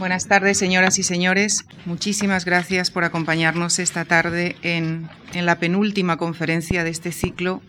Buenas 0.00 0.26
tardes, 0.26 0.56
señoras 0.56 0.98
y 0.98 1.02
señores. 1.02 1.66
Muchísimas 1.84 2.46
gracias 2.46 2.90
por 2.90 3.04
acompañarnos 3.04 3.78
esta 3.78 4.06
tarde 4.06 4.56
en, 4.62 5.10
la 5.34 5.58
penúltima 5.58 6.16
conferencia 6.16 6.84
de 6.84 6.88
este 6.88 7.12
ciclo 7.12 7.60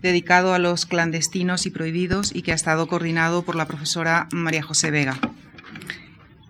dedicado 0.00 0.54
a 0.54 0.60
los 0.60 0.86
clandestinos 0.86 1.66
y 1.66 1.70
prohibidos 1.70 2.32
y 2.36 2.42
que 2.42 2.52
ha 2.52 2.54
estado 2.54 2.86
coordinado 2.86 3.42
por 3.42 3.56
la 3.56 3.66
profesora 3.66 4.28
María 4.30 4.62
José 4.62 4.92
Vega. 4.92 5.18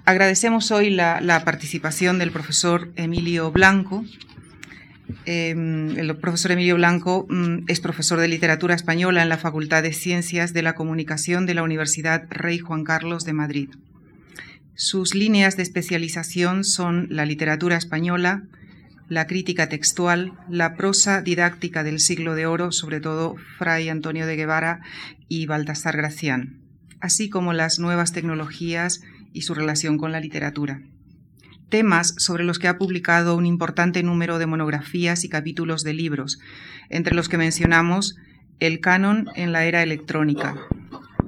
Agradecemos 0.05 0.71
hoy 0.71 0.91
la, 0.91 1.43
participación 1.47 2.19
del 2.19 2.31
profesor 2.31 2.93
Emilio 2.97 3.51
Blanco, 3.53 4.05
eh, 5.25 5.55
el 5.97 6.15
profesor 6.19 6.53
Emilio 6.53 6.75
Blanco 6.75 7.25
mm, 7.31 7.61
es 7.69 7.81
profesor 7.81 8.21
de 8.21 8.29
literatura 8.29 8.75
española 8.75 9.23
en 9.23 9.31
la 9.31 9.39
Facultad 9.39 9.83
de 9.83 9.95
Ciencias 9.95 10.53
de 10.53 10.61
la 10.61 10.75
Comunicación 10.75 11.47
de 11.47 11.55
la 11.55 11.63
Universidad 11.63 12.27
Rey 12.29 12.59
Juan 12.59 12.85
Carlos 12.85 13.25
de 13.25 13.33
Madrid. 13.33 13.71
Sus 14.75 15.15
líneas 15.15 15.57
de 15.57 15.63
especialización 15.63 16.65
son 16.65 17.07
la 17.11 17.27
literatura 17.27 17.77
española, 17.77 18.45
la 19.09 19.27
crítica 19.27 19.69
textual, 19.69 20.33
la 20.49 20.77
prosa 20.77 21.21
didáctica 21.21 21.85
del 21.85 22.01
siglo 22.01 22.35
de 22.35 22.47
oro, 22.47 22.73
sobre 22.73 22.99
todo 23.01 23.37
Fray 23.59 23.91
Antonio 23.91 24.27
de 24.27 24.37
Guevara 24.37 24.81
y 25.29 25.45
Baltasar 25.45 25.99
Gracián, 25.99 26.63
así 27.01 27.29
como 27.29 27.53
las 27.53 27.79
nuevas 27.79 28.13
tecnologías 28.13 29.03
y 29.35 29.43
su 29.43 29.53
relación 29.53 29.99
con 29.99 30.11
la 30.11 30.21
literatura. 30.21 30.81
Temas 31.69 32.15
sobre 32.17 32.45
los 32.45 32.59
que 32.59 32.69
ha 32.69 32.79
publicado 32.79 33.37
un 33.37 33.45
importante 33.45 34.03
número 34.03 34.39
de 34.39 34.47
monografías 34.47 35.25
y 35.25 35.29
capítulos 35.29 35.85
de 35.85 35.93
libros, 35.93 36.39
entre 36.89 37.15
los 37.15 37.29
que 37.29 37.37
mencionamos 37.37 38.17
El 38.59 38.81
canon 38.81 39.29
en 39.35 39.53
la 39.53 39.67
era 39.67 39.83
electrónica, 39.83 40.57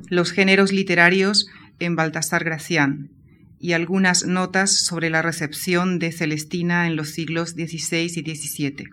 los 0.08 0.32
géneros 0.32 0.72
literarios 0.72 1.46
en 1.78 1.94
Baltasar 1.94 2.44
Gracián 2.44 3.10
y 3.58 3.72
algunas 3.72 4.26
notas 4.26 4.84
sobre 4.84 5.10
la 5.10 5.22
recepción 5.22 5.98
de 5.98 6.12
Celestina 6.12 6.86
en 6.86 6.96
los 6.96 7.10
siglos 7.10 7.50
XVI 7.50 8.04
y 8.04 8.34
XVII. 8.34 8.88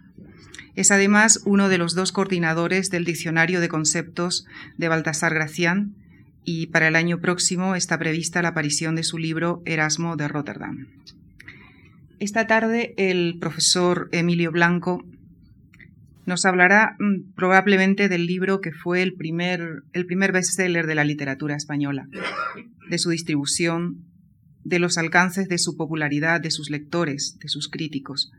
Es 0.75 0.91
además 0.91 1.41
uno 1.45 1.67
de 1.69 1.77
los 1.77 1.95
dos 1.95 2.11
coordinadores 2.11 2.89
del 2.89 3.05
Diccionario 3.05 3.59
de 3.59 3.67
Conceptos 3.67 4.45
de 4.77 4.87
Baltasar 4.87 5.33
Gracián 5.33 5.95
y 6.45 6.67
para 6.67 6.87
el 6.87 6.95
año 6.95 7.19
próximo 7.19 7.75
está 7.75 7.99
prevista 7.99 8.41
la 8.41 8.49
aparición 8.49 8.95
de 8.95 9.03
su 9.03 9.17
libro 9.17 9.61
Erasmo 9.65 10.15
de 10.15 10.27
Rotterdam. 10.27 10.87
Esta 12.19 12.47
tarde 12.47 12.93
el 12.97 13.37
profesor 13.39 14.07
Emilio 14.11 14.51
Blanco 14.51 15.03
nos 16.25 16.45
hablará 16.45 16.95
mm, 16.99 17.33
probablemente 17.35 18.09
del 18.09 18.25
libro 18.25 18.61
que 18.61 18.71
fue 18.71 19.01
el 19.01 19.13
primer, 19.13 19.83
el 19.93 20.05
primer 20.05 20.31
bestseller 20.31 20.87
de 20.87 20.95
la 20.95 21.03
literatura 21.03 21.55
española, 21.55 22.07
de 22.89 22.97
su 22.97 23.09
distribución, 23.09 24.05
de 24.63 24.79
los 24.79 24.97
alcances 24.97 25.47
de 25.47 25.57
su 25.57 25.75
popularidad, 25.75 26.41
de 26.41 26.51
sus 26.51 26.69
lectores, 26.69 27.37
de 27.39 27.49
sus 27.49 27.69
críticos. 27.69 28.31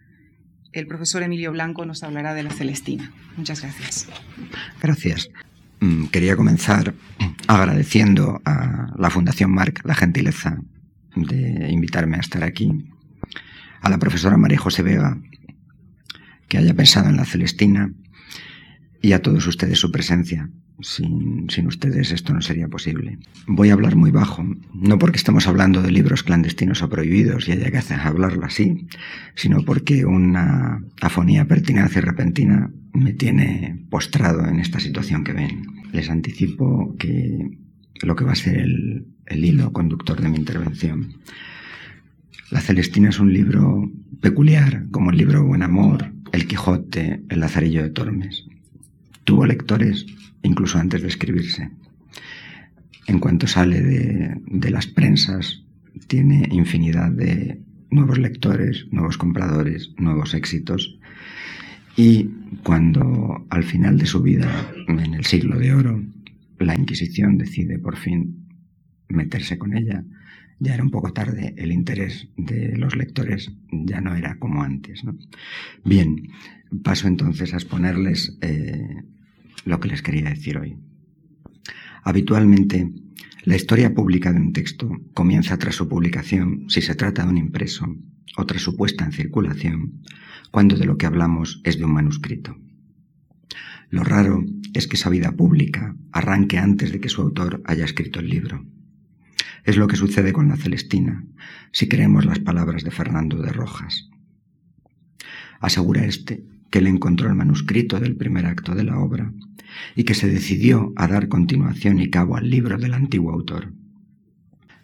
El 0.73 0.87
profesor 0.87 1.23
Emilio 1.23 1.53
Blanco 1.53 1.85
nos 1.85 2.03
hablará 2.03 2.35
de 2.35 2.43
la 2.43 2.51
Celestina. 2.51 3.13
Muchas 3.37 3.63
gracias. 3.63 4.09
Gracias. 4.81 5.31
Mm, 5.81 6.07
quería 6.07 6.37
comenzar 6.37 6.95
agradeciendo 7.49 8.41
a 8.45 8.93
la 8.97 9.11
Fundación 9.11 9.51
Marc 9.51 9.85
la 9.85 9.95
gentileza 9.95 10.63
de 11.17 11.69
invitarme 11.71 12.17
a 12.17 12.21
estar 12.21 12.43
aquí 12.45 12.71
a 13.81 13.91
la 13.91 13.99
profesora 13.99 14.37
María 14.37 14.59
José 14.59 14.83
Vega 14.83 15.19
que 16.49 16.59
haya 16.59 16.75
pensado 16.75 17.09
en 17.09 17.17
la 17.17 17.25
Celestina 17.25 17.93
y 19.01 19.13
a 19.13 19.23
todos 19.23 19.47
ustedes 19.47 19.79
su 19.79 19.91
presencia. 19.91 20.49
Sin, 20.81 21.49
sin, 21.49 21.67
ustedes 21.67 22.11
esto 22.11 22.33
no 22.35 22.41
sería 22.41 22.69
posible. 22.69 23.19
Voy 23.47 23.71
a 23.71 23.75
hablar 23.75 23.95
muy 23.95 24.11
bajo, 24.11 24.45
no 24.75 24.99
porque 24.99 25.19
estemos 25.19 25.47
hablando 25.47 25.81
de 25.83 25.93
libros 25.93 26.23
clandestinos 26.23 26.83
o 26.83 26.89
prohibidos 26.89 27.49
y 27.49 27.53
haya 27.53 27.71
que 27.71 27.79
hacer 27.79 28.01
hablarlo 28.01 28.45
así, 28.45 28.89
sino 29.35 29.63
porque 29.63 30.05
una 30.05 30.83
afonía 31.01 31.47
pertinaz 31.47 31.95
y 31.97 32.01
repentina 32.01 32.71
me 32.93 33.13
tiene 33.13 33.85
postrado 33.91 34.47
en 34.47 34.59
esta 34.59 34.81
situación 34.81 35.23
que 35.23 35.35
ven. 35.35 35.67
Les 35.93 36.11
anticipo 36.11 36.97
que 36.99 37.59
lo 38.03 38.17
que 38.17 38.25
va 38.25 38.33
a 38.33 38.37
ser 38.37 38.59
el, 38.59 39.07
el 39.27 39.45
hilo 39.45 39.73
conductor 39.73 40.21
de 40.21 40.29
mi 40.29 40.37
intervención 40.37 41.15
la 42.53 42.61
Celestina 42.61 43.09
es 43.09 43.19
un 43.19 43.33
libro 43.33 43.91
peculiar, 44.21 44.85
como 44.91 45.11
el 45.11 45.17
libro 45.17 45.43
Buen 45.43 45.63
Amor, 45.63 46.13
El 46.33 46.47
Quijote, 46.47 47.23
El 47.31 47.41
Lazarillo 47.41 47.83
de 47.83 47.89
Tormes. 47.89 48.45
Tuvo 49.25 49.47
lectores 49.47 50.05
incluso 50.43 50.79
antes 50.79 51.03
de 51.03 51.09
escribirse. 51.09 51.71
En 53.07 53.19
cuanto 53.19 53.47
sale 53.47 53.81
de, 53.81 54.71
las 54.71 54.87
prensas, 54.87 55.65
tiene 56.07 56.49
infinidad 56.51 57.11
de 57.11 57.61
nuevos 57.91 58.19
lectores, 58.19 58.87
nuevos 58.91 59.19
compradores, 59.19 59.91
nuevos 59.99 60.35
éxitos. 60.35 60.99
Y 61.97 62.31
cuando 62.63 63.47
al 63.51 63.65
final 63.65 63.99
de 63.99 64.07
su 64.07 64.23
vida, 64.23 64.73
en 64.89 65.15
el 65.15 65.25
siglo 65.25 65.59
de 65.59 65.75
oro, 65.75 66.03
la 66.59 66.77
Inquisición 66.77 67.39
decide 67.39 67.79
por 67.79 67.97
fin 67.97 68.47
meterse 69.09 69.59
con 69.59 69.77
ella, 69.77 70.05
ya 70.59 70.75
era 70.75 70.85
un 70.85 70.91
poco 70.93 71.13
tarde, 71.13 71.55
el 71.59 71.73
interés 71.73 72.29
de 72.37 72.77
los 72.77 72.95
lectores 72.95 73.53
ya 73.73 74.01
no 74.01 74.15
era 74.15 74.39
como 74.39 74.63
antes. 74.63 75.03
Bien, 75.85 76.29
paso 76.85 77.09
entonces 77.09 77.53
a 77.53 77.57
exponerles 77.57 78.39
eh, 78.43 79.03
lo 79.65 79.81
que 79.81 79.89
les 79.89 80.03
quería 80.03 80.31
decir 80.31 80.59
hoy. 80.59 80.77
Habitualmente, 82.05 82.91
la 83.45 83.57
historia 83.57 83.95
pública 83.95 84.33
de 84.33 84.41
un 84.41 84.53
texto 84.53 84.91
comienza 85.15 85.59
tras 85.59 85.75
su 85.75 85.89
publicación 85.89 86.67
si 86.69 86.81
se 86.81 86.95
trata 86.95 87.25
de 87.25 87.31
un 87.31 87.39
impreso 87.39 87.97
o 88.37 88.47
tras 88.47 88.63
su 88.63 88.77
puesta 88.77 89.05
en 89.05 89.13
circulación, 89.13 90.03
cuando 90.51 90.77
de 90.77 90.87
lo 90.87 90.97
que 90.97 91.07
hablamos 91.07 91.61
es 91.65 91.79
de 91.79 91.85
un 91.85 91.93
manuscrito. 91.93 92.57
Lo 93.91 94.05
raro 94.05 94.45
es 94.73 94.87
que 94.87 94.97
esa 94.97 95.11
vida 95.11 95.33
pública 95.33 95.97
arranque 96.13 96.59
antes 96.59 96.93
de 96.93 97.01
que 97.01 97.09
su 97.09 97.21
autor 97.21 97.63
haya 97.67 97.85
escrito 97.85 98.21
el 98.21 98.29
libro. 98.29 98.65
Es 99.65 99.77
lo 99.77 99.87
que 99.87 99.97
sucede 99.97 100.33
con 100.33 100.49
la 100.49 100.57
Celestina, 100.57 101.25
si 101.73 101.89
creemos 101.89 102.25
las 102.25 102.39
palabras 102.39 102.85
de 102.85 102.91
Fernando 102.91 103.43
de 103.43 103.53
Rojas. 103.53 104.09
Asegura 105.61 106.05
este 106.05 106.45
que 106.71 106.81
le 106.81 106.91
encontró 106.91 107.29
el 107.29 107.35
manuscrito 107.35 108.01
del 108.01 108.17
primer 108.17 108.47
acto 108.47 108.75
de 108.75 108.85
la 108.85 108.99
obra 108.99 109.33
y 109.95 110.05
que 110.05 110.15
se 110.15 110.29
decidió 110.29 110.93
a 110.97 111.07
dar 111.09 111.29
continuación 111.29 112.01
y 112.01 112.11
cabo 112.11 112.37
al 112.37 112.51
libro 112.51 112.79
del 112.79 112.95
antiguo 112.95 113.33
autor. 113.33 113.73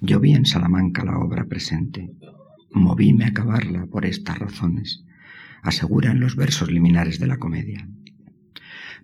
Yo 0.00 0.20
vi 0.20 0.32
en 0.32 0.46
Salamanca 0.46 1.04
la 1.04 1.18
obra 1.18 1.46
presente, 1.46 2.12
movíme 2.70 3.24
a 3.24 3.28
acabarla 3.28 3.86
por 3.86 4.06
estas 4.06 4.38
razones, 4.38 5.04
aseguran 5.62 6.20
los 6.20 6.36
versos 6.36 6.70
liminares 6.70 7.18
de 7.18 7.26
la 7.26 7.38
comedia. 7.38 7.88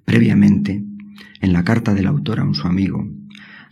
Previamente, 0.05 0.85
en 1.41 1.53
la 1.53 1.65
carta 1.65 1.95
del 1.95 2.07
autor 2.07 2.41
a 2.41 2.45
un 2.45 2.55
su 2.55 2.67
amigo, 2.67 3.09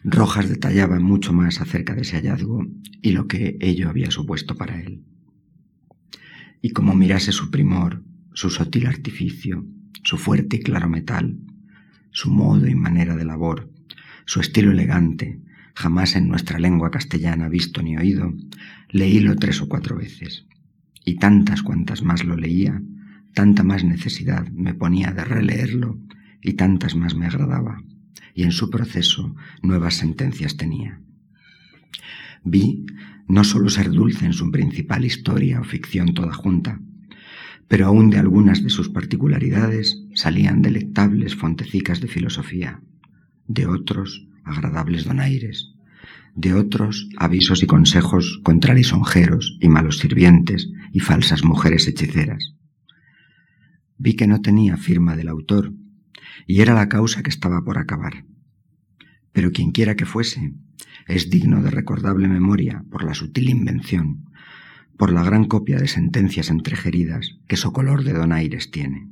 Rojas 0.05 0.49
detallaba 0.49 0.99
mucho 0.99 1.33
más 1.33 1.61
acerca 1.61 1.95
de 1.95 2.03
ese 2.03 2.17
hallazgo 2.17 2.67
y 3.01 3.13
lo 3.13 3.29
que 3.29 3.57
ello 3.61 3.89
había 3.89 4.11
supuesto 4.11 4.57
para 4.57 4.81
él. 4.81 5.05
Y 6.61 6.71
como 6.71 6.95
mirase 6.95 7.33
su 7.33 7.51
primor, 7.51 8.03
su 8.35 8.51
sutil 8.51 8.87
artificio, 8.87 9.65
su 10.03 10.19
fuerte 10.19 10.57
y 10.57 10.61
claro 10.61 10.89
metal, 10.89 11.39
su 12.13 12.31
modo 12.31 12.67
y 12.69 12.75
manera 12.75 13.17
de 13.17 13.25
labor, 13.25 13.71
su 14.25 14.41
estilo 14.41 14.71
elegante, 14.71 15.41
jamás 15.75 16.15
en 16.15 16.29
nuestra 16.29 16.59
lengua 16.59 16.91
castellana 16.91 17.49
visto 17.49 17.83
ni 17.83 17.97
oído, 17.97 18.33
leílo 18.89 19.37
tres 19.37 19.61
o 19.61 19.69
cuatro 19.69 19.97
veces. 19.97 20.47
Y 21.05 21.17
tantas 21.17 21.63
cuantas 21.63 22.03
más 22.03 22.25
lo 22.25 22.37
leía, 22.37 22.81
tanta 23.35 23.65
más 23.65 23.83
necesidad 23.83 24.49
me 24.51 24.75
ponía 24.75 25.11
de 25.11 25.25
releerlo 25.25 25.99
y 26.41 26.53
tantas 26.53 26.95
más 26.95 27.15
me 27.17 27.27
agradaba 27.27 27.83
y 28.35 28.45
en 28.45 28.53
su 28.53 28.71
proceso 28.71 29.35
nuevas 29.63 29.95
sentencias 29.95 30.57
tenía. 30.57 31.01
Vi 32.45 32.85
no 33.29 33.45
sólo 33.45 33.69
ser 33.71 33.91
dulce 33.91 34.27
en 34.27 34.33
su 34.33 34.51
principal 34.51 35.05
historia 35.05 35.61
o 35.61 35.65
ficción 35.65 36.15
toda 36.15 36.33
junta, 36.33 36.81
pero 37.73 37.87
aún 37.87 38.11
de 38.11 38.19
algunas 38.19 38.63
de 38.63 38.69
sus 38.69 38.91
particularidades 38.91 40.05
salían 40.13 40.61
delectables 40.61 41.35
fontecicas 41.35 42.03
de 42.03 42.07
filosofía, 42.07 42.83
de 43.49 43.67
otros 43.67 44.29
agradables 44.45 45.07
donaires, 45.07 45.73
de 46.35 46.53
otros 46.53 47.09
avisos 47.17 47.63
y 47.63 47.67
consejos 47.67 48.41
contra 48.43 48.75
lisonjeros 48.75 49.57
y 49.59 49.71
malos 49.71 50.01
sirvientes 50.01 50.69
y 50.93 51.01
falsas 51.01 51.45
mujeres 51.45 51.89
hechiceras. 51.89 52.57
Vi 53.97 54.17
que 54.17 54.27
no 54.27 54.43
tenía 54.43 54.77
firma 54.77 55.17
del 55.17 55.29
autor 55.29 55.73
y 56.47 56.61
era 56.61 56.75
la 56.75 56.91
causa 56.91 57.23
que 57.23 57.31
estaba 57.31 57.65
por 57.65 57.79
acabar. 57.79 58.27
Pero 59.33 59.51
quienquiera 59.51 59.97
que 59.97 60.05
fuese, 60.05 60.53
es 61.09 61.31
digno 61.31 61.63
de 61.63 61.71
recordable 61.71 62.29
memoria 62.29 62.85
por 62.91 63.03
la 63.03 63.15
sutil 63.15 63.49
invención, 63.49 64.27
por 65.03 65.13
la 65.13 65.25
gran 65.25 65.47
copia 65.47 65.81
de 65.81 65.89
sentencias 65.89 66.49
entregeridas 66.49 67.37
que 67.49 67.57
Socolor 67.57 68.05
de 68.05 68.13
Donaires 68.13 68.71
tiene. 68.71 69.09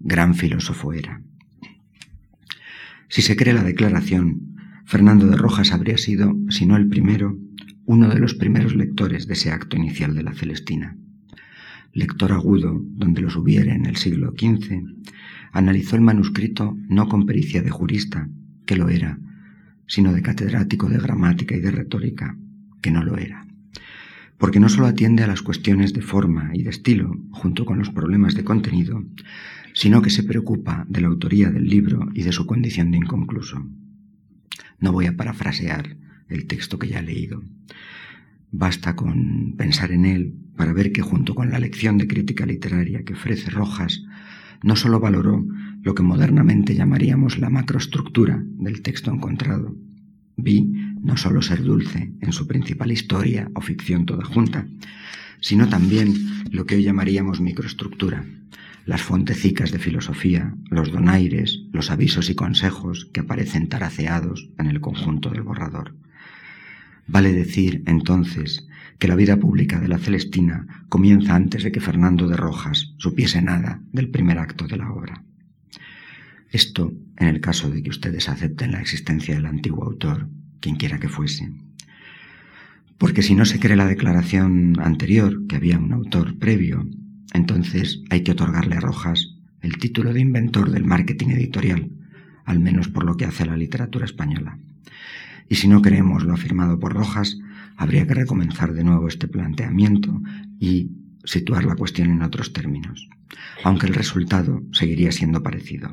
Gran 0.00 0.34
filósofo 0.34 0.92
era. 0.92 1.22
Si 3.06 3.22
se 3.22 3.36
cree 3.36 3.54
la 3.54 3.62
declaración, 3.62 4.56
Fernando 4.84 5.28
de 5.28 5.36
Rojas 5.36 5.70
habría 5.70 5.98
sido, 5.98 6.34
si 6.48 6.66
no 6.66 6.76
el 6.76 6.88
primero, 6.88 7.38
uno 7.84 8.08
de 8.08 8.18
los 8.18 8.34
primeros 8.34 8.74
lectores 8.74 9.28
de 9.28 9.34
ese 9.34 9.52
acto 9.52 9.76
inicial 9.76 10.16
de 10.16 10.24
la 10.24 10.34
Celestina. 10.34 10.96
Lector 11.92 12.32
agudo, 12.32 12.82
donde 12.84 13.20
los 13.20 13.36
hubiera 13.36 13.72
en 13.72 13.86
el 13.86 13.94
siglo 13.94 14.34
XV, 14.36 14.82
analizó 15.52 15.94
el 15.94 16.02
manuscrito 16.02 16.76
no 16.88 17.08
con 17.08 17.24
pericia 17.24 17.62
de 17.62 17.70
jurista, 17.70 18.28
que 18.66 18.74
lo 18.74 18.88
era, 18.88 19.20
sino 19.86 20.12
de 20.12 20.22
catedrático 20.22 20.88
de 20.88 20.98
gramática 20.98 21.54
y 21.54 21.60
de 21.60 21.70
retórica, 21.70 22.36
que 22.82 22.90
no 22.90 23.04
lo 23.04 23.16
era. 23.16 23.43
Porque 24.38 24.60
no 24.60 24.68
solo 24.68 24.86
atiende 24.86 25.22
a 25.22 25.26
las 25.26 25.42
cuestiones 25.42 25.92
de 25.92 26.02
forma 26.02 26.50
y 26.54 26.62
de 26.62 26.70
estilo, 26.70 27.16
junto 27.30 27.64
con 27.64 27.78
los 27.78 27.90
problemas 27.90 28.34
de 28.34 28.44
contenido, 28.44 29.04
sino 29.74 30.02
que 30.02 30.10
se 30.10 30.22
preocupa 30.22 30.86
de 30.88 31.00
la 31.00 31.08
autoría 31.08 31.50
del 31.50 31.68
libro 31.68 32.08
y 32.14 32.22
de 32.22 32.32
su 32.32 32.46
condición 32.46 32.90
de 32.90 32.98
inconcluso. 32.98 33.66
No 34.78 34.92
voy 34.92 35.06
a 35.06 35.16
parafrasear 35.16 35.96
el 36.28 36.46
texto 36.46 36.78
que 36.78 36.88
ya 36.88 37.00
he 37.00 37.02
leído. 37.02 37.42
Basta 38.50 38.94
con 38.94 39.54
pensar 39.56 39.92
en 39.92 40.04
él 40.04 40.34
para 40.56 40.72
ver 40.72 40.92
que 40.92 41.02
junto 41.02 41.34
con 41.34 41.50
la 41.50 41.58
lección 41.58 41.98
de 41.98 42.06
crítica 42.06 42.46
literaria 42.46 43.02
que 43.04 43.14
ofrece 43.14 43.50
Rojas, 43.50 44.04
no 44.62 44.76
sólo 44.76 45.00
valoró 45.00 45.44
lo 45.82 45.94
que 45.94 46.02
modernamente 46.02 46.74
llamaríamos 46.74 47.38
la 47.38 47.50
macroestructura 47.50 48.42
del 48.44 48.80
texto 48.82 49.10
encontrado. 49.10 49.74
Vi 50.36 50.62
no 51.02 51.16
sólo 51.16 51.42
ser 51.42 51.62
dulce 51.62 52.12
en 52.20 52.32
su 52.32 52.46
principal 52.46 52.90
historia 52.90 53.50
o 53.54 53.60
ficción 53.60 54.06
toda 54.06 54.24
junta, 54.24 54.66
sino 55.40 55.68
también 55.68 56.14
lo 56.50 56.66
que 56.66 56.76
hoy 56.76 56.82
llamaríamos 56.82 57.40
microestructura, 57.40 58.24
las 58.86 59.02
fontecicas 59.02 59.72
de 59.72 59.78
filosofía, 59.78 60.54
los 60.70 60.92
donaires, 60.92 61.62
los 61.72 61.90
avisos 61.90 62.30
y 62.30 62.34
consejos 62.34 63.08
que 63.12 63.20
aparecen 63.20 63.68
taraceados 63.68 64.50
en 64.58 64.66
el 64.66 64.80
conjunto 64.80 65.30
del 65.30 65.42
borrador. 65.42 65.94
Vale 67.06 67.32
decir, 67.32 67.82
entonces, 67.86 68.66
que 68.98 69.08
la 69.08 69.16
vida 69.16 69.36
pública 69.36 69.80
de 69.80 69.88
la 69.88 69.98
Celestina 69.98 70.86
comienza 70.88 71.34
antes 71.34 71.62
de 71.62 71.72
que 71.72 71.80
Fernando 71.80 72.28
de 72.28 72.36
Rojas 72.36 72.94
supiese 72.98 73.42
nada 73.42 73.80
del 73.92 74.08
primer 74.08 74.38
acto 74.38 74.66
de 74.66 74.76
la 74.76 74.90
obra. 74.90 75.22
Esto 76.54 76.92
en 77.16 77.26
el 77.26 77.40
caso 77.40 77.68
de 77.68 77.82
que 77.82 77.90
ustedes 77.90 78.28
acepten 78.28 78.70
la 78.70 78.80
existencia 78.80 79.34
del 79.34 79.46
antiguo 79.46 79.82
autor, 79.82 80.28
quien 80.60 80.76
quiera 80.76 81.00
que 81.00 81.08
fuese. 81.08 81.50
Porque 82.96 83.22
si 83.22 83.34
no 83.34 83.44
se 83.44 83.58
cree 83.58 83.74
la 83.74 83.88
declaración 83.88 84.78
anterior, 84.78 85.48
que 85.48 85.56
había 85.56 85.80
un 85.80 85.92
autor 85.92 86.38
previo, 86.38 86.88
entonces 87.32 88.02
hay 88.08 88.22
que 88.22 88.30
otorgarle 88.30 88.76
a 88.76 88.80
Rojas 88.80 89.34
el 89.62 89.78
título 89.78 90.12
de 90.12 90.20
inventor 90.20 90.70
del 90.70 90.84
marketing 90.84 91.30
editorial, 91.30 91.90
al 92.44 92.60
menos 92.60 92.86
por 92.86 93.04
lo 93.04 93.16
que 93.16 93.24
hace 93.24 93.42
a 93.42 93.46
la 93.46 93.56
literatura 93.56 94.04
española. 94.04 94.56
Y 95.48 95.56
si 95.56 95.66
no 95.66 95.82
creemos 95.82 96.22
lo 96.22 96.34
afirmado 96.34 96.78
por 96.78 96.94
Rojas, 96.94 97.36
habría 97.76 98.06
que 98.06 98.14
recomenzar 98.14 98.74
de 98.74 98.84
nuevo 98.84 99.08
este 99.08 99.26
planteamiento 99.26 100.22
y 100.60 100.92
situar 101.24 101.64
la 101.64 101.74
cuestión 101.74 102.12
en 102.12 102.22
otros 102.22 102.52
términos, 102.52 103.08
aunque 103.64 103.88
el 103.88 103.94
resultado 103.94 104.62
seguiría 104.70 105.10
siendo 105.10 105.42
parecido. 105.42 105.90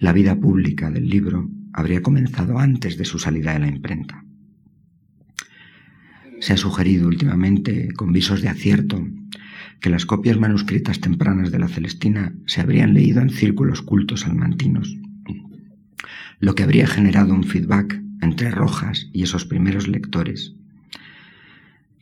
La 0.00 0.14
vida 0.14 0.34
pública 0.34 0.90
del 0.90 1.10
libro 1.10 1.50
habría 1.74 2.00
comenzado 2.00 2.58
antes 2.58 2.96
de 2.96 3.04
su 3.04 3.18
salida 3.18 3.52
de 3.52 3.58
la 3.58 3.68
imprenta. 3.68 4.24
Se 6.40 6.54
ha 6.54 6.56
sugerido 6.56 7.06
últimamente, 7.06 7.92
con 7.92 8.10
visos 8.10 8.40
de 8.40 8.48
acierto, 8.48 9.06
que 9.78 9.90
las 9.90 10.06
copias 10.06 10.38
manuscritas 10.38 11.00
tempranas 11.00 11.50
de 11.50 11.58
la 11.58 11.68
Celestina 11.68 12.32
se 12.46 12.62
habrían 12.62 12.94
leído 12.94 13.20
en 13.20 13.28
círculos 13.28 13.82
cultos 13.82 14.24
almantinos, 14.24 14.96
lo 16.38 16.54
que 16.54 16.62
habría 16.62 16.86
generado 16.86 17.34
un 17.34 17.44
feedback 17.44 18.02
entre 18.22 18.50
Rojas 18.50 19.10
y 19.12 19.24
esos 19.24 19.44
primeros 19.44 19.86
lectores, 19.86 20.54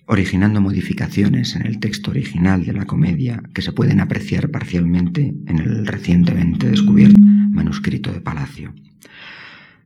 originando 0.06 0.60
modificaciones 0.60 1.56
en 1.56 1.66
el 1.66 1.80
texto 1.80 2.12
original 2.12 2.64
de 2.64 2.74
la 2.74 2.86
comedia 2.86 3.42
que 3.52 3.62
se 3.62 3.72
pueden 3.72 3.98
apreciar 3.98 4.52
parcialmente 4.52 5.34
en 5.48 5.58
el 5.58 5.84
recientemente 5.84 6.70
descubierto 6.70 7.20
manuscrito 7.58 8.12
de 8.12 8.20
Palacio. 8.20 8.72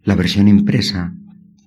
La 0.04 0.14
versión 0.14 0.46
impresa 0.48 1.12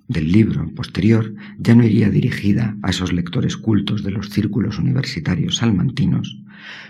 del 0.08 0.30
libro 0.30 0.72
posterior 0.74 1.34
ya 1.58 1.74
no 1.74 1.84
iría 1.84 2.10
dirigida 2.10 2.76
a 2.82 2.90
esos 2.90 3.12
lectores 3.12 3.56
cultos 3.56 4.02
de 4.04 4.12
los 4.12 4.30
círculos 4.30 4.78
universitarios 4.78 5.56
salmantinos, 5.56 6.38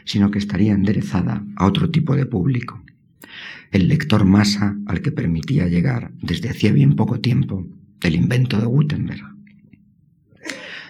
sino 0.05 0.31
que 0.31 0.39
estaría 0.39 0.75
enderezada 0.75 1.43
a 1.57 1.67
otro 1.67 1.91
tipo 1.91 2.15
de 2.15 2.27
público, 2.27 2.83
el 3.73 3.89
lector 3.89 4.25
masa 4.25 4.77
al 4.87 5.01
que 5.03 5.13
permitía 5.13 5.67
llegar 5.67 6.13
desde 6.23 6.51
hacía 6.51 6.73
bien 6.73 6.95
poco 6.95 7.21
tiempo 7.21 7.67
el 8.03 8.15
invento 8.15 8.61
de 8.61 8.67
Gutenberg. 8.67 9.36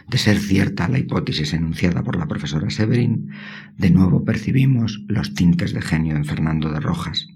De 0.08 0.18
ser 0.18 0.38
cierta 0.38 0.88
la 0.88 0.98
hipótesis 0.98 1.52
enunciada 1.52 2.02
por 2.04 2.16
la 2.16 2.28
profesora 2.28 2.70
Severin, 2.70 3.30
de 3.76 3.90
nuevo 3.90 4.24
percibimos 4.24 5.02
los 5.08 5.34
tintes 5.34 5.72
de 5.72 5.82
genio 5.82 6.16
en 6.16 6.24
Fernando 6.24 6.70
de 6.72 6.80
Rojas, 6.80 7.28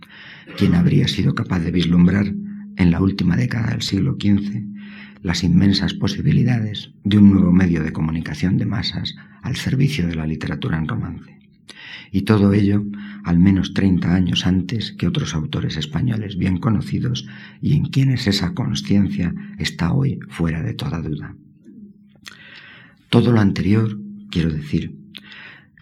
quien 0.56 0.74
habría 0.74 1.08
sido 1.08 1.34
capaz 1.34 1.60
de 1.60 1.72
vislumbrar 1.72 2.32
en 2.76 2.90
la 2.90 3.00
última 3.00 3.36
década 3.36 3.70
del 3.70 3.82
siglo 3.82 4.16
XV 4.20 4.62
las 5.22 5.44
inmensas 5.44 5.94
posibilidades 5.94 6.92
de 7.04 7.18
un 7.18 7.30
nuevo 7.30 7.52
medio 7.52 7.82
de 7.82 7.92
comunicación 7.92 8.56
de 8.56 8.66
masas 8.66 9.16
al 9.42 9.56
servicio 9.56 10.06
de 10.06 10.14
la 10.14 10.26
literatura 10.26 10.78
en 10.78 10.88
romance. 10.88 11.38
Y 12.10 12.22
todo 12.22 12.52
ello 12.52 12.84
al 13.24 13.38
menos 13.38 13.74
30 13.74 14.14
años 14.14 14.46
antes 14.46 14.92
que 14.92 15.06
otros 15.06 15.34
autores 15.34 15.76
españoles 15.76 16.36
bien 16.38 16.58
conocidos 16.58 17.26
y 17.60 17.76
en 17.76 17.86
quienes 17.86 18.26
esa 18.26 18.54
conciencia 18.54 19.34
está 19.58 19.92
hoy 19.92 20.18
fuera 20.28 20.62
de 20.62 20.74
toda 20.74 21.02
duda. 21.02 21.36
Todo 23.10 23.32
lo 23.32 23.40
anterior, 23.40 23.98
quiero 24.30 24.50
decir, 24.50 24.96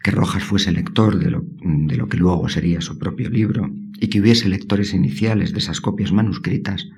que 0.03 0.11
Rojas 0.11 0.43
fuese 0.43 0.73
lector 0.73 1.19
de 1.19 1.31
lo, 1.31 1.45
de 1.63 1.97
lo 1.99 2.09
que 2.09 2.17
luego 2.17 2.49
sería 2.49 2.81
su 2.81 2.99
propio 2.99 3.29
libro 3.29 3.71
y 4.01 4.09
que 4.09 4.23
hubiese 4.23 4.49
lectores 4.49 4.95
iniciales 4.95 5.53
de 5.53 5.59
esas 5.59 5.83
copias 5.83 6.11
manuscritas, 6.11 6.89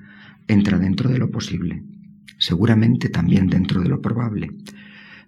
entra 0.47 0.79
dentro 0.79 1.09
de 1.09 1.19
lo 1.19 1.29
posible, 1.31 1.83
seguramente 2.37 3.09
también 3.09 3.47
dentro 3.47 3.81
de 3.81 3.89
lo 3.89 4.01
probable, 4.01 4.51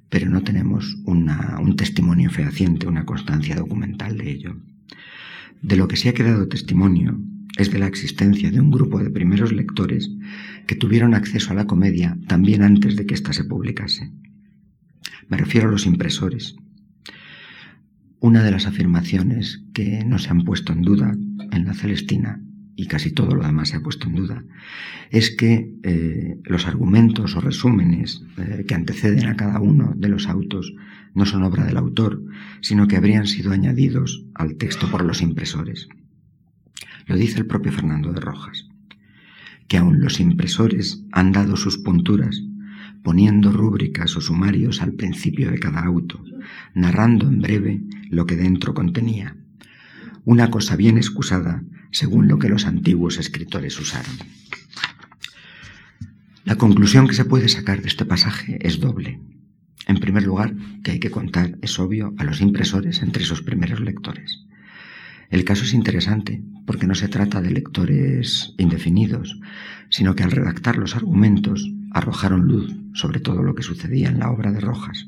pero 0.08 0.30
no 0.30 0.42
tenemos 0.42 0.96
un 1.06 1.76
testimonio 1.76 2.30
fehaciente, 2.30 2.88
una 2.88 3.06
constancia 3.06 3.58
documental 3.58 4.18
de 4.18 4.32
ello. 4.32 4.56
De 5.62 5.76
lo 5.76 5.90
que 5.90 5.98
sí 5.98 6.08
ha 6.08 6.14
quedado 6.14 6.48
testimonio 6.48 7.20
es 7.58 7.72
de 7.72 7.80
la 7.80 7.88
existencia 7.88 8.52
de 8.52 8.62
un 8.62 8.72
grupo 8.72 9.00
de 9.00 9.10
primeros 9.10 9.52
lectores 9.52 10.10
que 10.66 10.76
tuvieron 10.76 11.14
acceso 11.14 11.52
a 11.52 11.56
la 11.56 11.68
comedia 11.68 12.18
también 12.28 12.64
antes 12.64 12.96
de 12.96 13.06
que 13.06 13.16
ésta 13.16 13.34
se 13.34 13.44
publicase. 13.44 14.12
Me 15.30 15.38
refiero 15.38 15.70
a 15.70 15.72
los 15.72 15.86
impresores. 15.86 16.56
Una 18.20 18.44
de 18.44 18.52
las 18.52 18.68
afirmaciones 18.68 19.64
que 19.74 20.04
no 20.06 20.18
se 20.18 20.30
han 20.30 20.44
puesto 20.44 20.72
en 20.74 20.82
duda 20.82 21.16
en 21.52 21.66
la 21.66 21.74
Celestina 21.74 22.42
y 22.76 22.88
casi 22.88 23.12
todo 23.12 23.36
lo 23.36 23.46
demás 23.46 23.70
se 23.70 23.78
ha 23.78 23.82
puesto 23.82 24.08
en 24.08 24.16
duda, 24.16 24.44
es 25.12 25.36
que 25.36 25.76
eh, 25.84 26.40
los 26.44 26.66
argumentos 26.68 27.36
o 27.36 27.42
resúmenes 27.42 28.24
eh, 28.38 28.66
que 28.68 28.74
anteceden 28.74 29.28
a 29.28 29.36
cada 29.36 29.60
uno 29.60 29.94
de 29.96 30.10
los 30.10 30.28
autos 30.28 30.74
no 31.14 31.26
son 31.26 31.44
obra 31.44 31.66
del 31.66 31.78
autor, 31.78 32.24
sino 32.62 32.88
que 32.88 32.98
habrían 32.98 33.28
sido 33.28 33.52
añadidos 33.52 34.26
al 34.34 34.56
texto 34.56 34.90
por 34.90 35.04
los 35.04 35.22
impresores. 35.22 35.88
Lo 37.06 37.16
dice 37.16 37.40
el 37.40 37.46
propio 37.46 37.72
Fernando 37.72 38.12
de 38.12 38.22
Rojas, 38.22 38.68
que 39.68 39.78
aun 39.78 40.02
los 40.02 40.20
impresores 40.20 41.04
han 41.12 41.32
dado 41.32 41.56
sus 41.58 41.78
punturas, 41.78 42.42
poniendo 43.04 43.52
rúbricas 43.52 44.16
o 44.16 44.22
sumarios 44.22 44.82
al 44.82 44.94
principio 44.94 45.52
de 45.52 45.60
cada 45.60 45.82
auto, 45.82 46.24
narrando 46.74 47.28
en 47.28 47.42
breve 47.42 47.82
lo 48.10 48.26
que 48.26 48.36
dentro 48.36 48.74
contenía. 48.74 49.36
Una 50.26 50.50
cosa 50.50 50.76
bien 50.76 50.98
excusada 50.98 51.64
según 51.92 52.28
lo 52.28 52.40
que 52.40 52.50
los 52.50 52.66
antiguos 52.66 53.18
escritores 53.18 53.80
usaron. 53.80 54.16
La 56.46 56.56
conclusión 56.56 57.08
que 57.08 57.14
se 57.14 57.26
puede 57.26 57.50
sacar 57.50 57.82
de 57.82 57.88
este 57.88 58.06
pasaje 58.06 58.58
es 58.62 58.80
doble. 58.80 59.20
En 59.88 60.00
primer 60.00 60.24
lugar, 60.24 60.56
que 60.84 60.92
hay 60.92 61.00
que 61.00 61.12
contar, 61.12 61.58
es 61.62 61.78
obvio, 61.80 62.14
a 62.18 62.24
los 62.24 62.42
impresores 62.42 63.02
entre 63.02 63.24
esos 63.24 63.42
primeros 63.42 63.80
lectores. 63.82 64.46
El 65.30 65.46
caso 65.46 65.64
es 65.64 65.74
interesante 65.74 66.44
porque 66.66 66.88
no 66.88 66.96
se 66.96 67.08
trata 67.08 67.42
de 67.42 67.52
lectores 67.52 68.54
indefinidos, 68.58 69.40
sino 69.90 70.16
que 70.16 70.24
al 70.24 70.32
redactar 70.32 70.78
los 70.78 70.96
argumentos 70.96 71.70
arrojaron 71.94 72.48
luz 72.48 72.74
sobre 72.94 73.20
todo 73.20 73.42
lo 73.42 73.56
que 73.56 73.64
sucedía 73.64 74.10
en 74.10 74.20
la 74.20 74.30
obra 74.32 74.52
de 74.52 74.60
Rojas. 74.60 75.08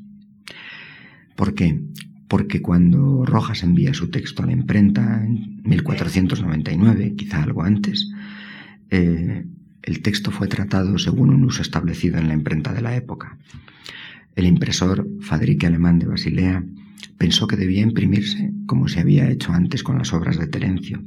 ¿Por 1.36 1.54
qué? 1.54 1.82
porque 2.28 2.62
cuando 2.62 3.26
Rojas 3.26 3.64
envía 3.64 3.94
su 3.94 4.10
texto 4.10 4.44
a 4.44 4.46
la 4.46 4.54
imprenta 4.54 5.24
en 5.24 5.62
1499, 5.64 7.14
quizá 7.16 7.44
algo 7.44 7.64
antes, 7.64 8.10
eh, 8.90 9.46
el 9.84 10.02
texto 10.02 10.32
fue 10.32 10.48
tratado 10.48 10.98
según 10.98 11.30
un 11.30 11.44
uso 11.44 11.62
establecido 11.62 12.18
en 12.18 12.28
la 12.28 12.34
imprenta 12.34 12.74
de 12.74 12.82
la 12.82 12.96
época. 12.96 13.38
El 14.36 14.46
impresor 14.48 15.08
Fadrique 15.22 15.68
Alemán 15.68 16.00
de 16.00 16.08
Basilea 16.08 16.64
pensó 17.18 17.48
que 17.48 17.56
debía 17.56 17.82
imprimirse 17.82 18.52
como 18.66 18.88
se 18.88 19.00
había 19.00 19.30
hecho 19.30 19.54
antes 19.54 19.84
con 19.84 19.98
las 19.98 20.12
obras 20.12 20.38
de 20.40 20.48
Terencio. 20.48 21.02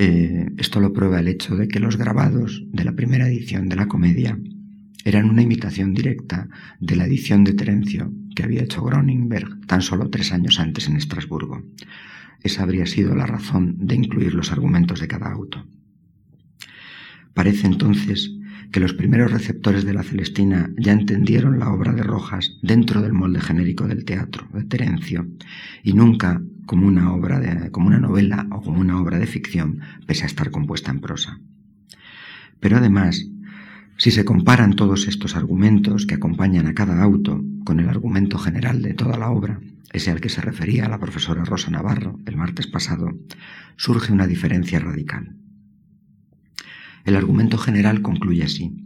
Eh, 0.00 0.46
esto 0.58 0.78
lo 0.78 0.92
prueba 0.92 1.18
el 1.18 1.26
hecho 1.26 1.56
de 1.56 1.66
que 1.66 1.80
los 1.80 1.96
grabados 1.96 2.62
de 2.68 2.84
la 2.84 2.92
primera 2.92 3.26
edición 3.26 3.68
de 3.68 3.74
la 3.74 3.88
comedia 3.88 4.38
eran 5.04 5.28
una 5.28 5.42
imitación 5.42 5.92
directa 5.92 6.48
de 6.78 6.94
la 6.94 7.06
edición 7.06 7.42
de 7.42 7.54
Terencio 7.54 8.12
que 8.36 8.44
había 8.44 8.62
hecho 8.62 8.84
Groninberg 8.84 9.66
tan 9.66 9.82
solo 9.82 10.08
tres 10.08 10.30
años 10.30 10.60
antes 10.60 10.86
en 10.86 10.96
Estrasburgo. 10.96 11.64
Esa 12.44 12.62
habría 12.62 12.86
sido 12.86 13.16
la 13.16 13.26
razón 13.26 13.74
de 13.76 13.96
incluir 13.96 14.34
los 14.34 14.52
argumentos 14.52 15.00
de 15.00 15.08
cada 15.08 15.32
auto. 15.32 15.66
Parece 17.34 17.66
entonces 17.66 18.37
que 18.70 18.80
los 18.80 18.92
primeros 18.92 19.32
receptores 19.32 19.84
de 19.84 19.94
la 19.94 20.02
Celestina 20.02 20.70
ya 20.76 20.92
entendieron 20.92 21.58
la 21.58 21.70
obra 21.70 21.92
de 21.92 22.02
Rojas 22.02 22.58
dentro 22.62 23.00
del 23.00 23.12
molde 23.12 23.40
genérico 23.40 23.86
del 23.86 24.04
teatro 24.04 24.46
de 24.52 24.64
Terencio 24.64 25.26
y 25.82 25.94
nunca 25.94 26.42
como 26.66 26.86
una 26.86 27.12
obra 27.12 27.40
de, 27.40 27.70
como 27.70 27.86
una 27.86 27.98
novela 27.98 28.46
o 28.50 28.60
como 28.60 28.80
una 28.80 29.00
obra 29.00 29.18
de 29.18 29.26
ficción 29.26 29.80
pese 30.06 30.24
a 30.24 30.26
estar 30.26 30.50
compuesta 30.50 30.90
en 30.90 31.00
prosa. 31.00 31.40
Pero 32.60 32.76
además, 32.76 33.26
si 33.96 34.10
se 34.10 34.24
comparan 34.24 34.76
todos 34.76 35.08
estos 35.08 35.34
argumentos 35.34 36.06
que 36.06 36.14
acompañan 36.14 36.66
a 36.66 36.74
cada 36.74 37.02
auto 37.02 37.42
con 37.64 37.80
el 37.80 37.88
argumento 37.88 38.38
general 38.38 38.82
de 38.82 38.94
toda 38.94 39.16
la 39.16 39.30
obra, 39.30 39.60
ese 39.92 40.10
al 40.10 40.20
que 40.20 40.28
se 40.28 40.42
refería 40.42 40.88
la 40.88 41.00
profesora 41.00 41.44
Rosa 41.44 41.70
Navarro 41.70 42.18
el 42.26 42.36
martes 42.36 42.66
pasado, 42.66 43.16
surge 43.76 44.12
una 44.12 44.26
diferencia 44.26 44.78
radical. 44.78 45.34
El 47.08 47.16
argumento 47.16 47.56
general 47.56 48.02
concluye 48.02 48.42
así. 48.42 48.84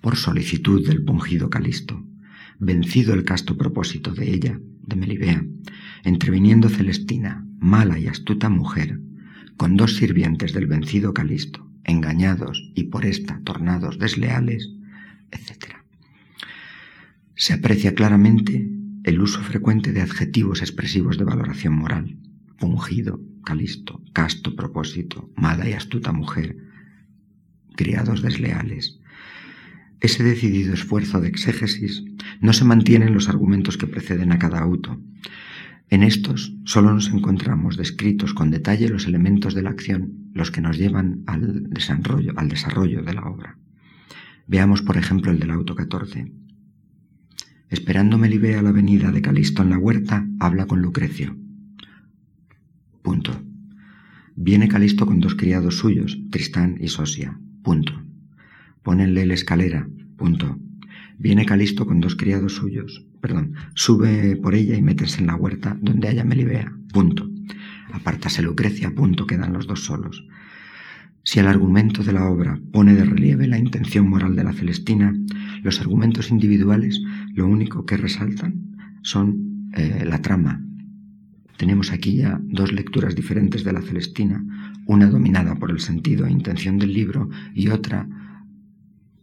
Por 0.00 0.16
solicitud 0.16 0.88
del 0.88 1.04
pungido 1.04 1.50
Calisto, 1.50 2.02
vencido 2.58 3.12
el 3.12 3.24
casto 3.24 3.58
propósito 3.58 4.14
de 4.14 4.32
ella, 4.32 4.58
de 4.86 4.96
Melibea, 4.96 5.44
entreviniendo 6.02 6.70
Celestina, 6.70 7.46
mala 7.58 7.98
y 7.98 8.06
astuta 8.06 8.48
mujer, 8.48 9.02
con 9.58 9.76
dos 9.76 9.96
sirvientes 9.96 10.54
del 10.54 10.66
vencido 10.66 11.12
Calisto, 11.12 11.70
engañados 11.84 12.72
y 12.74 12.84
por 12.84 13.04
ésta 13.04 13.42
tornados 13.44 13.98
desleales, 13.98 14.70
etc. 15.30 15.74
Se 17.34 17.52
aprecia 17.52 17.94
claramente 17.94 18.66
el 19.04 19.20
uso 19.20 19.42
frecuente 19.42 19.92
de 19.92 20.00
adjetivos 20.00 20.62
expresivos 20.62 21.18
de 21.18 21.24
valoración 21.24 21.74
moral, 21.74 22.16
pungido, 22.58 23.20
calisto, 23.44 24.02
casto, 24.14 24.56
propósito, 24.56 25.30
mala 25.36 25.68
y 25.68 25.74
astuta 25.74 26.12
mujer, 26.12 26.56
criados 27.78 28.22
desleales. 28.22 28.98
Ese 30.00 30.24
decidido 30.24 30.74
esfuerzo 30.74 31.20
de 31.20 31.28
exégesis 31.28 32.04
no 32.40 32.52
se 32.52 32.64
mantiene 32.64 33.06
en 33.06 33.14
los 33.14 33.28
argumentos 33.28 33.78
que 33.78 33.86
preceden 33.86 34.32
a 34.32 34.38
cada 34.38 34.58
auto. 34.58 35.00
En 35.88 36.02
estos 36.02 36.54
solo 36.64 36.92
nos 36.92 37.08
encontramos 37.08 37.76
descritos 37.76 38.34
con 38.34 38.50
detalle 38.50 38.88
los 38.88 39.06
elementos 39.06 39.54
de 39.54 39.62
la 39.62 39.70
acción, 39.70 40.30
los 40.34 40.50
que 40.50 40.60
nos 40.60 40.76
llevan 40.76 41.22
al 41.26 41.70
desarrollo, 41.70 42.32
al 42.36 42.48
desarrollo 42.48 43.02
de 43.02 43.14
la 43.14 43.22
obra. 43.22 43.56
Veamos, 44.48 44.82
por 44.82 44.96
ejemplo, 44.96 45.30
el 45.30 45.38
del 45.38 45.52
auto 45.52 45.74
14. 45.76 46.32
Esperando 47.70 48.18
Melibea 48.18 48.60
la 48.60 48.72
venida 48.72 49.12
de 49.12 49.22
Calisto 49.22 49.62
en 49.62 49.70
la 49.70 49.78
huerta, 49.78 50.26
habla 50.40 50.66
con 50.66 50.82
Lucrecio. 50.82 51.36
Punto. 53.02 53.40
Viene 54.34 54.68
Calisto 54.68 55.06
con 55.06 55.20
dos 55.20 55.36
criados 55.36 55.78
suyos, 55.78 56.18
Tristán 56.30 56.76
y 56.80 56.88
Sosia. 56.88 57.38
Punto. 57.68 57.92
Pónenle 58.82 59.26
la 59.26 59.34
escalera. 59.34 59.86
Punto. 60.16 60.58
Viene 61.18 61.44
Calisto 61.44 61.86
con 61.86 62.00
dos 62.00 62.16
criados 62.16 62.54
suyos. 62.54 63.04
Perdón. 63.20 63.56
Sube 63.74 64.36
por 64.36 64.54
ella 64.54 64.74
y 64.74 64.80
métese 64.80 65.20
en 65.20 65.26
la 65.26 65.36
huerta 65.36 65.76
donde 65.82 66.08
haya 66.08 66.24
Melibea. 66.24 66.72
Punto. 66.94 67.28
Apártase 67.92 68.40
Lucrecia. 68.40 68.94
Punto. 68.94 69.26
Quedan 69.26 69.52
los 69.52 69.66
dos 69.66 69.84
solos. 69.84 70.26
Si 71.24 71.40
el 71.40 71.46
argumento 71.46 72.02
de 72.02 72.14
la 72.14 72.24
obra 72.30 72.58
pone 72.72 72.94
de 72.94 73.04
relieve 73.04 73.46
la 73.46 73.58
intención 73.58 74.08
moral 74.08 74.34
de 74.34 74.44
la 74.44 74.54
Celestina, 74.54 75.14
los 75.62 75.78
argumentos 75.78 76.30
individuales 76.30 77.02
lo 77.34 77.46
único 77.46 77.84
que 77.84 77.98
resaltan 77.98 78.78
son 79.02 79.68
eh, 79.74 80.06
la 80.06 80.22
trama. 80.22 80.64
Tenemos 81.58 81.92
aquí 81.92 82.16
ya 82.16 82.40
dos 82.44 82.72
lecturas 82.72 83.14
diferentes 83.14 83.62
de 83.62 83.72
la 83.72 83.82
Celestina, 83.82 84.42
una 84.88 85.10
dominada 85.10 85.54
por 85.56 85.70
el 85.70 85.80
sentido 85.80 86.26
e 86.26 86.32
intención 86.32 86.78
del 86.78 86.94
libro 86.94 87.28
y 87.54 87.68
otra 87.68 88.08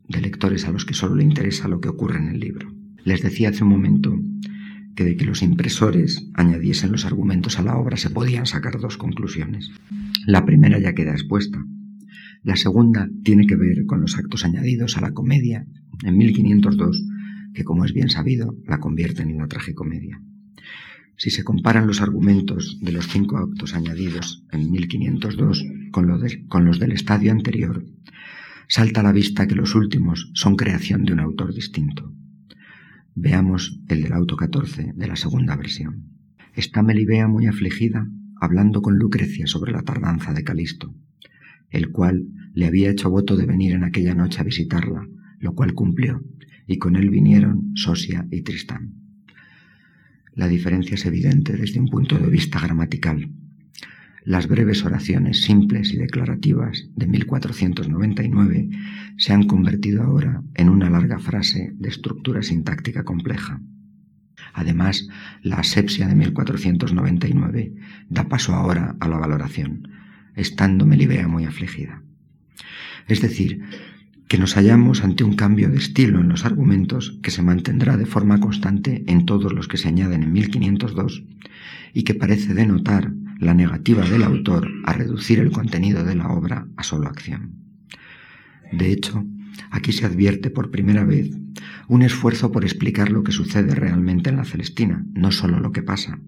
de 0.07 0.21
lectores 0.21 0.65
a 0.65 0.71
los 0.71 0.85
que 0.85 0.93
solo 0.93 1.15
le 1.15 1.23
interesa 1.23 1.67
lo 1.67 1.81
que 1.81 1.89
ocurre 1.89 2.19
en 2.19 2.29
el 2.29 2.39
libro. 2.39 2.71
Les 3.03 3.23
decía 3.23 3.49
hace 3.49 3.63
un 3.63 3.71
momento 3.71 4.15
que 4.95 5.03
de 5.03 5.17
que 5.17 5.25
los 5.25 5.41
impresores 5.41 6.29
añadiesen 6.35 6.91
los 6.91 7.03
argumentos 7.03 7.57
a 7.57 7.63
la 7.63 7.77
obra 7.77 7.97
se 7.97 8.11
podían 8.11 8.45
sacar 8.45 8.79
dos 8.79 8.97
conclusiones. 8.97 9.71
La 10.27 10.45
primera 10.45 10.77
ya 10.77 10.93
queda 10.93 11.13
expuesta. 11.13 11.65
La 12.43 12.55
segunda 12.55 13.09
tiene 13.23 13.47
que 13.47 13.55
ver 13.55 13.87
con 13.87 14.01
los 14.01 14.17
actos 14.19 14.45
añadidos 14.45 14.97
a 14.97 15.01
la 15.01 15.13
comedia 15.13 15.65
en 16.03 16.15
1502, 16.15 17.03
que 17.55 17.63
como 17.63 17.85
es 17.85 17.93
bien 17.93 18.09
sabido, 18.09 18.55
la 18.67 18.79
convierten 18.79 19.31
en 19.31 19.39
la 19.39 19.47
tragicomedia. 19.47 20.21
Si 21.17 21.29
se 21.29 21.43
comparan 21.43 21.87
los 21.87 22.01
argumentos 22.01 22.77
de 22.81 22.91
los 22.91 23.07
cinco 23.07 23.37
actos 23.37 23.73
añadidos 23.73 24.43
en 24.51 24.71
1502 24.71 25.65
con, 25.91 26.19
con 26.47 26.65
los 26.65 26.79
del 26.79 26.91
estadio 26.91 27.31
anterior, 27.31 27.85
salta 28.67 28.99
a 28.99 29.03
la 29.03 29.11
vista 29.11 29.47
que 29.47 29.55
los 29.55 29.75
últimos 29.75 30.29
son 30.33 30.55
creación 30.55 31.05
de 31.05 31.13
un 31.13 31.21
autor 31.21 31.53
distinto. 31.53 32.13
Veamos 33.13 33.79
el 33.87 34.03
del 34.03 34.13
auto 34.13 34.35
14 34.35 34.93
de 34.93 35.07
la 35.07 35.15
segunda 35.15 35.55
versión. 35.55 36.09
Está 36.53 36.83
Melibea 36.83 37.27
muy 37.27 37.47
afligida, 37.47 38.07
hablando 38.41 38.81
con 38.81 38.97
Lucrecia 38.97 39.47
sobre 39.47 39.71
la 39.71 39.83
tardanza 39.83 40.33
de 40.33 40.43
Calisto, 40.43 40.93
el 41.69 41.91
cual 41.91 42.27
le 42.53 42.65
había 42.65 42.89
hecho 42.89 43.09
voto 43.09 43.37
de 43.37 43.45
venir 43.45 43.71
en 43.73 43.85
aquella 43.85 44.15
noche 44.15 44.41
a 44.41 44.43
visitarla, 44.43 45.07
lo 45.39 45.53
cual 45.53 45.73
cumplió, 45.73 46.21
y 46.67 46.77
con 46.77 46.97
él 46.97 47.09
vinieron 47.09 47.71
Sosia 47.75 48.27
y 48.31 48.41
Tristán. 48.41 49.04
La 50.35 50.49
diferencia 50.49 50.95
es 50.95 51.05
evidente 51.05 51.53
desde 51.53 51.79
un 51.79 51.87
punto 51.87 52.17
de 52.17 52.27
vista 52.27 52.59
gramatical. 52.59 53.29
Las 54.25 54.47
breves 54.47 54.83
oraciones 54.83 55.41
simples 55.41 55.93
y 55.93 55.97
declarativas 55.97 56.89
de 56.93 57.07
1499 57.07 58.69
se 59.17 59.33
han 59.33 59.43
convertido 59.43 60.03
ahora 60.03 60.43
en 60.55 60.67
una 60.67 60.89
larga 60.89 61.19
frase 61.19 61.71
de 61.75 61.87
estructura 61.87 62.43
sintáctica 62.43 63.03
compleja. 63.03 63.61
Además, 64.53 65.07
la 65.41 65.57
asepsia 65.57 66.07
de 66.07 66.15
1499 66.15 67.73
da 68.09 68.27
paso 68.27 68.53
ahora 68.53 68.97
a 68.99 69.07
la 69.07 69.17
valoración, 69.17 69.87
estando 70.35 70.85
Melibea 70.85 71.29
muy 71.29 71.45
afligida. 71.45 72.03
Es 73.07 73.21
decir, 73.21 73.63
que 74.27 74.37
nos 74.37 74.55
hallamos 74.55 75.03
ante 75.03 75.23
un 75.23 75.35
cambio 75.35 75.69
de 75.69 75.77
estilo 75.77 76.19
en 76.19 76.29
los 76.29 76.45
argumentos 76.45 77.19
que 77.21 77.31
se 77.31 77.43
mantendrá 77.43 77.95
de 77.97 78.05
forma 78.05 78.39
constante 78.39 79.03
en 79.07 79.25
todos 79.25 79.53
los 79.53 79.67
que 79.67 79.77
se 79.77 79.87
añaden 79.87 80.23
en 80.23 80.33
1502 80.33 81.23
y 81.93 82.03
que 82.03 82.15
parece 82.15 82.53
denotar 82.53 83.13
la 83.39 83.53
negativa 83.53 84.07
del 84.07 84.23
autor 84.23 84.67
a 84.85 84.93
reducir 84.93 85.39
el 85.39 85.51
contenido 85.51 86.03
de 86.03 86.15
la 86.15 86.29
obra 86.29 86.67
a 86.75 86.83
solo 86.83 87.07
acción. 87.07 87.53
De 88.71 88.91
hecho, 88.91 89.23
aquí 89.69 89.91
se 89.91 90.05
advierte 90.05 90.49
por 90.49 90.71
primera 90.71 91.03
vez 91.03 91.31
un 91.87 92.01
esfuerzo 92.01 92.51
por 92.51 92.63
explicar 92.63 93.11
lo 93.11 93.23
que 93.23 93.31
sucede 93.31 93.75
realmente 93.75 94.29
en 94.29 94.37
la 94.37 94.45
Celestina, 94.45 95.05
no 95.13 95.31
solo 95.31 95.59
lo 95.59 95.71
que 95.71 95.83
pasa, 95.83 96.19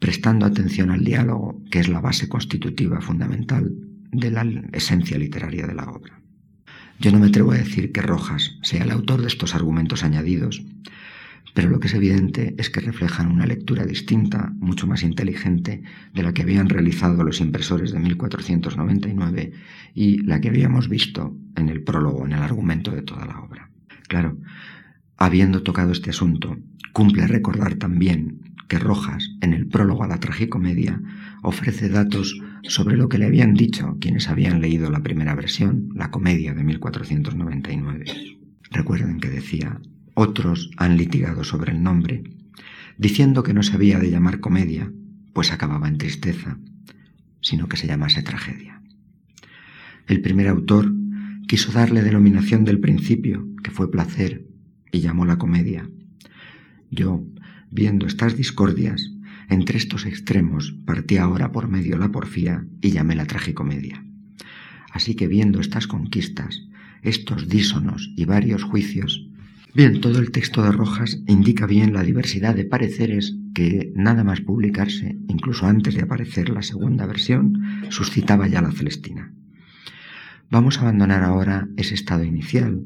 prestando 0.00 0.46
atención 0.46 0.90
al 0.90 1.04
diálogo, 1.04 1.62
que 1.70 1.78
es 1.78 1.88
la 1.88 2.00
base 2.00 2.28
constitutiva 2.28 3.00
fundamental 3.00 3.72
de 4.10 4.30
la 4.30 4.44
esencia 4.72 5.16
literaria 5.16 5.66
de 5.66 5.74
la 5.74 5.84
obra. 5.84 6.19
Yo 7.00 7.10
no 7.12 7.18
me 7.18 7.28
atrevo 7.28 7.52
a 7.52 7.56
decir 7.56 7.92
que 7.92 8.02
Rojas 8.02 8.58
sea 8.62 8.84
el 8.84 8.90
autor 8.90 9.22
de 9.22 9.28
estos 9.28 9.54
argumentos 9.54 10.04
añadidos, 10.04 10.62
pero 11.54 11.70
lo 11.70 11.80
que 11.80 11.88
es 11.88 11.94
evidente 11.94 12.54
es 12.58 12.68
que 12.68 12.80
reflejan 12.80 13.32
una 13.32 13.46
lectura 13.46 13.86
distinta, 13.86 14.52
mucho 14.58 14.86
más 14.86 15.02
inteligente, 15.02 15.82
de 16.12 16.22
la 16.22 16.34
que 16.34 16.42
habían 16.42 16.68
realizado 16.68 17.24
los 17.24 17.40
impresores 17.40 17.92
de 17.92 18.00
1499 18.00 19.52
y 19.94 20.18
la 20.24 20.42
que 20.42 20.50
habíamos 20.50 20.90
visto 20.90 21.34
en 21.56 21.70
el 21.70 21.82
prólogo, 21.82 22.26
en 22.26 22.32
el 22.32 22.42
argumento 22.42 22.90
de 22.90 23.00
toda 23.00 23.24
la 23.24 23.40
obra. 23.40 23.70
Claro, 24.06 24.36
habiendo 25.16 25.62
tocado 25.62 25.92
este 25.92 26.10
asunto, 26.10 26.58
cumple 26.92 27.26
recordar 27.26 27.76
también 27.76 28.40
que 28.68 28.78
Rojas, 28.78 29.30
en 29.40 29.54
el 29.54 29.66
prólogo 29.66 30.04
a 30.04 30.08
la 30.08 30.20
tragicomedia, 30.20 31.00
ofrece 31.42 31.88
datos 31.88 32.38
sobre 32.62 32.96
lo 32.96 33.08
que 33.08 33.18
le 33.18 33.26
habían 33.26 33.54
dicho 33.54 33.96
quienes 34.00 34.28
habían 34.28 34.60
leído 34.60 34.90
la 34.90 35.02
primera 35.02 35.34
versión, 35.34 35.88
la 35.94 36.10
comedia 36.10 36.54
de 36.54 36.64
1499. 36.64 38.04
Recuerden 38.70 39.20
que 39.20 39.28
decía, 39.28 39.80
otros 40.14 40.70
han 40.76 40.96
litigado 40.96 41.44
sobre 41.44 41.72
el 41.72 41.82
nombre, 41.82 42.24
diciendo 42.98 43.42
que 43.42 43.54
no 43.54 43.62
se 43.62 43.74
había 43.74 43.98
de 43.98 44.10
llamar 44.10 44.40
comedia, 44.40 44.92
pues 45.32 45.52
acababa 45.52 45.88
en 45.88 45.98
tristeza, 45.98 46.58
sino 47.40 47.68
que 47.68 47.76
se 47.76 47.86
llamase 47.86 48.22
tragedia. 48.22 48.82
El 50.06 50.20
primer 50.20 50.48
autor 50.48 50.92
quiso 51.46 51.72
darle 51.72 52.02
denominación 52.02 52.64
del 52.64 52.80
principio, 52.80 53.46
que 53.62 53.70
fue 53.70 53.90
placer, 53.90 54.46
y 54.92 55.00
llamó 55.00 55.24
la 55.24 55.38
comedia. 55.38 55.88
Yo, 56.90 57.24
viendo 57.70 58.06
estas 58.06 58.36
discordias, 58.36 59.12
entre 59.50 59.76
estos 59.76 60.06
extremos 60.06 60.74
partí 60.86 61.18
ahora 61.18 61.52
por 61.52 61.68
medio 61.68 61.98
la 61.98 62.10
porfía 62.10 62.64
y 62.80 62.90
llamé 62.90 63.16
la 63.16 63.26
tragicomedia. 63.26 64.04
Así 64.92 65.14
que 65.14 65.28
viendo 65.28 65.60
estas 65.60 65.86
conquistas, 65.86 66.62
estos 67.02 67.48
dísonos 67.48 68.12
y 68.16 68.24
varios 68.24 68.62
juicios. 68.62 69.26
Bien, 69.74 70.00
todo 70.00 70.18
el 70.18 70.32
texto 70.32 70.62
de 70.62 70.72
Rojas 70.72 71.20
indica 71.26 71.66
bien 71.66 71.92
la 71.92 72.02
diversidad 72.02 72.54
de 72.54 72.64
pareceres 72.64 73.36
que, 73.54 73.92
nada 73.94 74.24
más 74.24 74.40
publicarse, 74.40 75.16
incluso 75.28 75.66
antes 75.66 75.94
de 75.94 76.02
aparecer 76.02 76.48
la 76.48 76.62
segunda 76.62 77.06
versión, 77.06 77.84
suscitaba 77.90 78.48
ya 78.48 78.62
la 78.62 78.72
Celestina. 78.72 79.32
Vamos 80.50 80.78
a 80.78 80.82
abandonar 80.82 81.22
ahora 81.22 81.68
ese 81.76 81.94
estado 81.94 82.24
inicial 82.24 82.82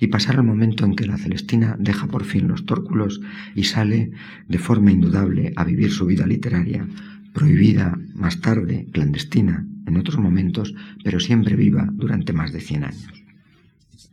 y 0.00 0.08
pasar 0.08 0.36
al 0.36 0.44
momento 0.44 0.84
en 0.84 0.94
que 0.94 1.06
la 1.06 1.18
Celestina 1.18 1.76
deja 1.78 2.06
por 2.06 2.24
fin 2.24 2.48
los 2.48 2.66
tórculos 2.66 3.20
y 3.54 3.64
sale 3.64 4.12
de 4.48 4.58
forma 4.58 4.92
indudable 4.92 5.52
a 5.56 5.64
vivir 5.64 5.90
su 5.90 6.06
vida 6.06 6.26
literaria, 6.26 6.86
prohibida 7.32 7.98
más 8.14 8.40
tarde, 8.40 8.86
clandestina, 8.92 9.66
en 9.86 9.96
otros 9.96 10.18
momentos, 10.18 10.74
pero 11.04 11.20
siempre 11.20 11.56
viva 11.56 11.88
durante 11.92 12.32
más 12.32 12.52
de 12.52 12.60
100 12.60 12.84
años. 12.84 13.24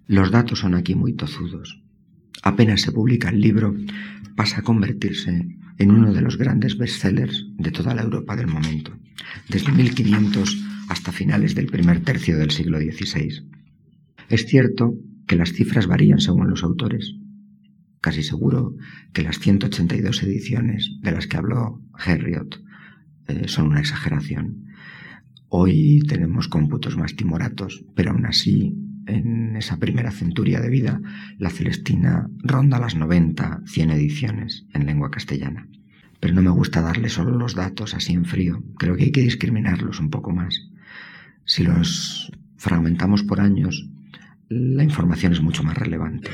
Los 0.07 0.31
datos 0.31 0.59
son 0.59 0.75
aquí 0.75 0.95
muy 0.95 1.13
tozudos. 1.13 1.81
Apenas 2.43 2.81
se 2.81 2.91
publica 2.91 3.29
el 3.29 3.39
libro, 3.39 3.75
pasa 4.35 4.59
a 4.59 4.63
convertirse 4.63 5.47
en 5.77 5.91
uno 5.91 6.13
de 6.13 6.21
los 6.21 6.37
grandes 6.37 6.77
bestsellers 6.77 7.47
de 7.57 7.71
toda 7.71 7.95
la 7.95 8.03
Europa 8.03 8.35
del 8.35 8.47
momento, 8.47 8.91
desde 9.49 9.71
1500 9.71 10.57
hasta 10.89 11.11
finales 11.11 11.55
del 11.55 11.67
primer 11.67 12.01
tercio 12.01 12.37
del 12.37 12.51
siglo 12.51 12.79
XVI. 12.79 13.43
Es 14.29 14.45
cierto 14.45 14.95
que 15.33 15.39
las 15.39 15.53
cifras 15.53 15.87
varían 15.87 16.19
según 16.19 16.47
los 16.47 16.63
autores. 16.63 17.15
Casi 18.01 18.21
seguro 18.21 18.75
que 19.13 19.23
las 19.23 19.39
182 19.39 20.21
ediciones 20.21 20.91
de 21.01 21.11
las 21.11 21.25
que 21.25 21.37
habló 21.37 21.81
Herriot 22.05 22.63
eh, 23.27 23.47
son 23.47 23.69
una 23.69 23.79
exageración. 23.79 24.67
Hoy 25.47 26.03
tenemos 26.07 26.47
cómputos 26.49 26.97
más 26.97 27.15
timoratos, 27.15 27.83
pero 27.95 28.11
aún 28.11 28.27
así, 28.27 28.77
en 29.07 29.55
esa 29.55 29.77
primera 29.77 30.11
centuria 30.11 30.61
de 30.61 30.69
vida, 30.69 31.01
la 31.39 31.49
Celestina 31.49 32.29
ronda 32.43 32.79
las 32.79 32.93
90, 32.95 33.63
100 33.65 33.89
ediciones 33.89 34.67
en 34.75 34.85
lengua 34.85 35.09
castellana. 35.09 35.67
Pero 36.19 36.35
no 36.35 36.43
me 36.43 36.51
gusta 36.51 36.81
darle 36.81 37.09
solo 37.09 37.39
los 37.39 37.55
datos 37.55 37.95
así 37.95 38.13
en 38.13 38.25
frío. 38.25 38.61
Creo 38.77 38.95
que 38.95 39.05
hay 39.05 39.11
que 39.11 39.21
discriminarlos 39.21 39.99
un 39.99 40.11
poco 40.11 40.31
más. 40.31 40.69
Si 41.45 41.63
los 41.63 42.31
fragmentamos 42.55 43.23
por 43.23 43.41
años, 43.41 43.89
la 44.49 44.83
información 44.83 45.33
es 45.33 45.41
mucho 45.41 45.63
más 45.63 45.77
relevante. 45.77 46.29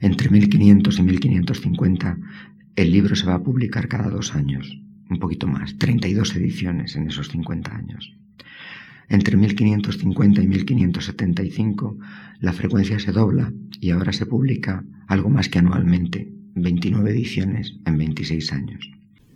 Entre 0.00 0.30
1500 0.30 0.98
y 0.98 1.02
1550, 1.02 2.18
el 2.76 2.90
libro 2.90 3.16
se 3.16 3.26
va 3.26 3.34
a 3.34 3.42
publicar 3.42 3.88
cada 3.88 4.08
dos 4.08 4.34
años 4.34 4.80
un 5.10 5.18
poquito 5.18 5.46
más, 5.46 5.76
32 5.78 6.36
ediciones 6.36 6.96
en 6.96 7.08
esos 7.08 7.28
50 7.28 7.74
años. 7.74 8.12
Entre 9.08 9.36
1550 9.36 10.42
y 10.42 10.46
1575 10.46 11.98
la 12.40 12.52
frecuencia 12.52 12.98
se 12.98 13.12
dobla 13.12 13.52
y 13.80 13.90
ahora 13.90 14.12
se 14.12 14.26
publica 14.26 14.84
algo 15.06 15.28
más 15.28 15.48
que 15.48 15.58
anualmente, 15.58 16.32
29 16.54 17.10
ediciones 17.10 17.76
en 17.84 17.98
26 17.98 18.52
años. 18.52 18.90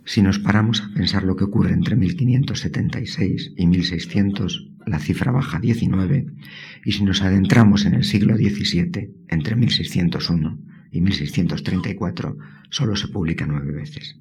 Si 0.05 0.23
nos 0.23 0.39
paramos 0.39 0.81
a 0.81 0.91
pensar 0.93 1.23
lo 1.23 1.35
que 1.35 1.43
ocurre 1.43 1.71
entre 1.71 1.95
1576 1.95 3.53
y 3.55 3.67
1600, 3.67 4.71
la 4.89 4.99
cifra 4.99 5.31
baja 5.31 5.57
a 5.57 5.59
19, 5.61 6.25
y 6.85 6.91
si 6.91 7.03
nos 7.03 7.21
adentramos 7.21 7.85
en 7.85 7.93
el 7.93 8.03
siglo 8.03 8.35
XVII, 8.35 9.11
entre 9.27 9.55
1601 9.55 10.59
y 10.91 11.01
1634, 11.01 12.37
solo 12.69 12.95
se 12.95 13.07
publica 13.07 13.45
nueve 13.45 13.71
veces. 13.71 14.17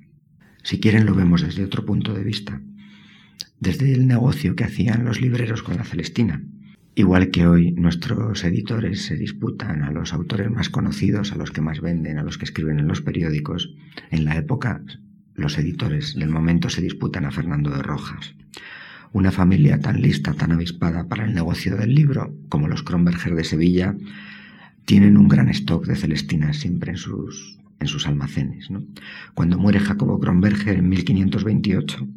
Si 0.63 0.81
quieren 0.81 1.07
lo 1.07 1.15
vemos 1.15 1.43
desde 1.43 1.65
otro 1.65 1.85
punto 1.85 2.15
de 2.15 2.25
vista, 2.25 2.61
desde 3.61 3.93
el 3.93 4.07
negocio 4.07 4.55
que 4.55 4.65
hacían 4.65 5.05
los 5.05 5.21
libreros 5.21 5.63
con 5.63 5.77
la 5.77 5.85
Celestina. 5.85 6.43
Igual 6.95 7.31
que 7.31 7.47
hoy 7.47 7.73
nuestros 7.73 8.43
editores 8.45 9.05
se 9.05 9.17
disputan 9.17 9.83
a 9.83 9.93
los 9.93 10.13
autores 10.13 10.51
más 10.51 10.69
conocidos, 10.69 11.33
a 11.33 11.37
los 11.37 11.53
que 11.53 11.61
más 11.61 11.81
venden, 11.81 12.19
a 12.19 12.25
los 12.25 12.39
que 12.39 12.45
escriben 12.45 12.81
en 12.81 12.89
los 12.89 13.03
periódicos, 13.03 13.75
en 14.11 14.25
la 14.25 14.37
época 14.37 14.83
los 15.35 15.59
editores 15.59 16.15
del 16.17 16.29
momento 16.29 16.69
se 16.69 16.83
disputan 16.83 17.25
a 17.25 17.31
Fernando 17.31 17.71
de 17.71 17.83
Rojas. 17.83 18.35
Una 19.13 19.31
familia 19.31 19.81
tan 19.81 20.01
lista, 20.01 20.35
tan 20.35 20.53
avispada 20.53 21.09
para 21.09 21.25
el 21.25 21.35
negocio 21.35 21.77
del 21.77 21.95
libro 21.95 22.35
como 22.49 22.69
los 22.69 22.83
Kronberger 22.83 23.35
de 23.35 23.45
Sevilla, 23.45 23.97
tienen 24.85 25.17
un 25.17 25.29
gran 25.29 25.49
stock 25.49 25.87
de 25.87 25.97
Celestinas 25.97 26.59
siempre 26.59 26.93
en 26.93 26.97
sus 26.99 27.59
en 27.81 27.87
sus 27.87 28.07
almacenes. 28.07 28.69
Cuando 29.35 29.59
muere 29.59 29.81
Jacobo 29.81 30.19
Kronberger 30.19 30.77
en 30.77 30.89
1528, 30.89 32.09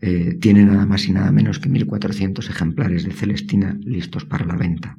eh, 0.00 0.38
tiene 0.40 0.64
nada 0.64 0.86
más 0.86 1.06
y 1.08 1.12
nada 1.12 1.32
menos 1.32 1.58
que 1.58 1.68
1.400 1.68 2.48
ejemplares 2.48 3.04
de 3.04 3.12
Celestina 3.12 3.76
listos 3.84 4.24
para 4.24 4.46
la 4.46 4.56
venta. 4.56 4.96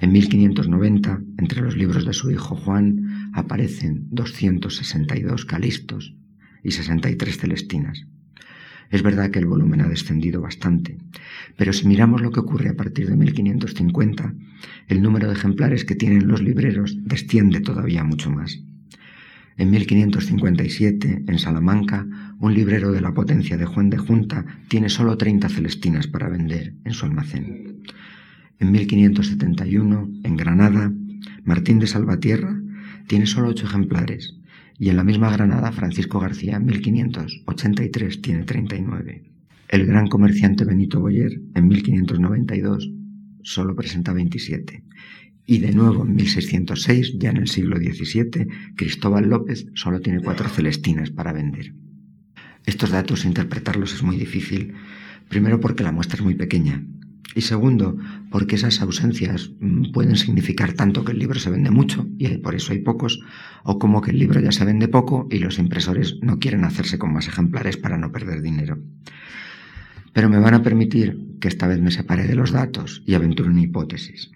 En 0.00 0.12
1590, 0.12 1.20
entre 1.38 1.62
los 1.62 1.76
libros 1.76 2.04
de 2.04 2.12
su 2.12 2.30
hijo 2.30 2.56
Juan, 2.56 3.30
aparecen 3.34 4.06
262 4.10 5.44
calistos 5.44 6.14
y 6.62 6.72
63 6.72 7.36
celestinas. 7.36 8.06
Es 8.90 9.02
verdad 9.02 9.30
que 9.30 9.38
el 9.38 9.46
volumen 9.46 9.80
ha 9.80 9.88
descendido 9.88 10.40
bastante, 10.40 10.98
pero 11.56 11.72
si 11.72 11.86
miramos 11.86 12.20
lo 12.20 12.30
que 12.30 12.40
ocurre 12.40 12.68
a 12.68 12.76
partir 12.76 13.08
de 13.08 13.16
1550, 13.16 14.34
el 14.88 15.02
número 15.02 15.28
de 15.28 15.34
ejemplares 15.34 15.84
que 15.84 15.94
tienen 15.94 16.28
los 16.28 16.42
libreros 16.42 16.96
desciende 17.04 17.60
todavía 17.60 18.04
mucho 18.04 18.30
más. 18.30 18.60
En 19.56 19.70
1557, 19.70 21.24
en 21.26 21.38
Salamanca, 21.38 22.06
un 22.38 22.54
librero 22.54 22.90
de 22.92 23.00
la 23.00 23.12
potencia 23.12 23.56
de 23.56 23.66
Juan 23.66 23.90
de 23.90 23.98
Junta 23.98 24.44
tiene 24.68 24.88
solo 24.88 25.16
30 25.16 25.48
celestinas 25.48 26.06
para 26.06 26.28
vender 26.28 26.74
en 26.84 26.92
su 26.94 27.04
almacén. 27.04 27.82
En 28.58 28.72
1571, 28.72 30.10
en 30.24 30.36
Granada, 30.36 30.92
Martín 31.44 31.78
de 31.78 31.86
Salvatierra 31.86 32.58
tiene 33.06 33.26
solo 33.26 33.48
8 33.48 33.66
ejemplares 33.66 34.36
y 34.78 34.88
en 34.88 34.96
la 34.96 35.04
misma 35.04 35.30
Granada 35.32 35.72
Francisco 35.72 36.20
García 36.20 36.56
en 36.56 36.66
1583 36.66 38.22
tiene 38.22 38.44
39. 38.44 39.22
El 39.68 39.86
gran 39.86 40.08
comerciante 40.08 40.64
Benito 40.64 41.00
Boyer 41.00 41.32
en 41.54 41.68
1592 41.68 42.90
solo 43.42 43.74
presenta 43.74 44.12
27 44.12 44.84
y 45.46 45.58
de 45.58 45.72
nuevo 45.72 46.04
en 46.04 46.14
1606, 46.14 47.18
ya 47.18 47.30
en 47.30 47.38
el 47.38 47.48
siglo 47.48 47.76
XVII, 47.76 48.46
Cristóbal 48.76 49.28
López 49.28 49.66
solo 49.74 50.00
tiene 50.00 50.20
cuatro 50.20 50.48
celestinas 50.48 51.10
para 51.10 51.32
vender. 51.32 51.74
Estos 52.64 52.90
datos 52.90 53.24
interpretarlos 53.24 53.92
es 53.92 54.02
muy 54.02 54.16
difícil, 54.16 54.74
primero 55.28 55.58
porque 55.58 55.82
la 55.82 55.92
muestra 55.92 56.16
es 56.16 56.22
muy 56.22 56.36
pequeña 56.36 56.84
y 57.34 57.42
segundo 57.42 57.96
porque 58.30 58.56
esas 58.56 58.80
ausencias 58.80 59.50
mm, 59.60 59.92
pueden 59.92 60.16
significar 60.16 60.74
tanto 60.74 61.04
que 61.04 61.12
el 61.12 61.18
libro 61.18 61.38
se 61.38 61.50
vende 61.50 61.70
mucho 61.70 62.06
y 62.18 62.28
por 62.38 62.54
eso 62.54 62.72
hay 62.72 62.80
pocos, 62.80 63.20
o 63.64 63.78
como 63.78 64.00
que 64.02 64.10
el 64.10 64.18
libro 64.18 64.40
ya 64.40 64.52
se 64.52 64.64
vende 64.64 64.88
poco 64.88 65.28
y 65.30 65.38
los 65.38 65.58
impresores 65.58 66.18
no 66.20 66.38
quieren 66.38 66.64
hacerse 66.64 66.98
con 66.98 67.12
más 67.12 67.28
ejemplares 67.28 67.76
para 67.76 67.98
no 67.98 68.12
perder 68.12 68.42
dinero. 68.42 68.78
Pero 70.12 70.28
me 70.28 70.38
van 70.38 70.54
a 70.54 70.62
permitir 70.62 71.38
que 71.40 71.48
esta 71.48 71.66
vez 71.66 71.80
me 71.80 71.90
separe 71.90 72.26
de 72.26 72.34
los 72.34 72.52
datos 72.52 73.02
y 73.06 73.14
aventure 73.14 73.48
una 73.48 73.62
hipótesis. 73.62 74.30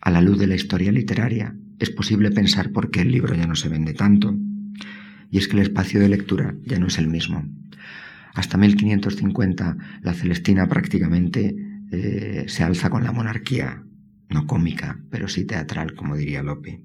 A 0.00 0.10
la 0.10 0.22
luz 0.22 0.38
de 0.38 0.46
la 0.46 0.54
historia 0.54 0.92
literaria, 0.92 1.54
es 1.78 1.90
posible 1.90 2.30
pensar 2.30 2.70
por 2.70 2.90
qué 2.90 3.00
el 3.00 3.10
libro 3.10 3.34
ya 3.34 3.46
no 3.46 3.56
se 3.56 3.68
vende 3.68 3.92
tanto. 3.92 4.36
Y 5.30 5.38
es 5.38 5.48
que 5.48 5.56
el 5.56 5.62
espacio 5.62 6.00
de 6.00 6.08
lectura 6.08 6.54
ya 6.64 6.78
no 6.78 6.86
es 6.86 6.98
el 6.98 7.08
mismo. 7.08 7.44
Hasta 8.34 8.56
1550 8.56 9.76
la 10.02 10.14
Celestina 10.14 10.68
prácticamente 10.68 11.69
eh, 11.90 12.44
se 12.48 12.62
alza 12.62 12.90
con 12.90 13.04
la 13.04 13.12
monarquía, 13.12 13.82
no 14.28 14.46
cómica, 14.46 15.00
pero 15.10 15.28
sí 15.28 15.44
teatral, 15.44 15.94
como 15.94 16.16
diría 16.16 16.42
Lope. 16.42 16.80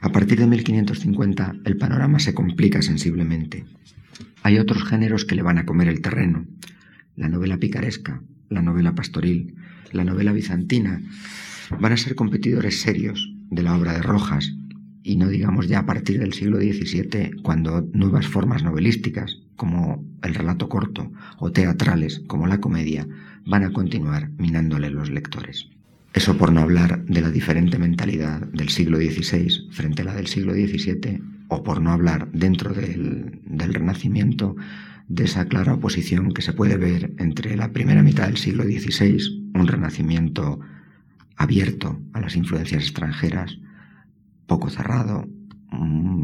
A 0.00 0.10
partir 0.10 0.38
de 0.38 0.46
1550 0.46 1.56
el 1.64 1.76
panorama 1.76 2.18
se 2.18 2.34
complica 2.34 2.82
sensiblemente. 2.82 3.64
Hay 4.42 4.58
otros 4.58 4.84
géneros 4.84 5.24
que 5.24 5.34
le 5.34 5.42
van 5.42 5.58
a 5.58 5.66
comer 5.66 5.88
el 5.88 6.00
terreno. 6.00 6.46
La 7.16 7.28
novela 7.28 7.58
picaresca, 7.58 8.22
la 8.48 8.62
novela 8.62 8.94
pastoril, 8.94 9.54
la 9.92 10.04
novela 10.04 10.32
bizantina, 10.32 11.02
van 11.78 11.92
a 11.92 11.96
ser 11.96 12.14
competidores 12.14 12.80
serios 12.80 13.32
de 13.50 13.62
la 13.62 13.76
obra 13.76 13.92
de 13.92 14.02
Rojas, 14.02 14.52
y 15.02 15.16
no 15.16 15.28
digamos 15.28 15.68
ya 15.68 15.80
a 15.80 15.86
partir 15.86 16.18
del 16.18 16.32
siglo 16.32 16.58
XVII, 16.58 17.42
cuando 17.42 17.88
nuevas 17.92 18.26
formas 18.26 18.62
novelísticas, 18.62 19.38
como 19.56 20.04
el 20.22 20.34
relato 20.34 20.68
corto, 20.68 21.12
o 21.38 21.52
teatrales, 21.52 22.22
como 22.26 22.46
la 22.46 22.60
comedia, 22.60 23.06
van 23.44 23.64
a 23.64 23.72
continuar 23.72 24.30
minándole 24.38 24.90
los 24.90 25.10
lectores. 25.10 25.68
Eso 26.12 26.36
por 26.36 26.52
no 26.52 26.60
hablar 26.60 27.04
de 27.04 27.20
la 27.20 27.30
diferente 27.30 27.78
mentalidad 27.78 28.40
del 28.40 28.68
siglo 28.68 28.98
XVI 28.98 29.70
frente 29.70 30.02
a 30.02 30.06
la 30.06 30.14
del 30.14 30.26
siglo 30.26 30.52
XVII, 30.54 31.22
o 31.48 31.62
por 31.62 31.80
no 31.80 31.90
hablar 31.90 32.30
dentro 32.32 32.72
del, 32.72 33.40
del 33.44 33.74
Renacimiento 33.74 34.56
de 35.08 35.24
esa 35.24 35.46
clara 35.46 35.74
oposición 35.74 36.32
que 36.32 36.42
se 36.42 36.52
puede 36.52 36.76
ver 36.76 37.12
entre 37.18 37.56
la 37.56 37.72
primera 37.72 38.02
mitad 38.02 38.26
del 38.26 38.36
siglo 38.36 38.62
XVI, 38.62 39.50
un 39.54 39.66
renacimiento 39.66 40.60
abierto 41.36 42.00
a 42.12 42.20
las 42.20 42.36
influencias 42.36 42.84
extranjeras, 42.84 43.58
poco 44.46 44.70
cerrado, 44.70 45.28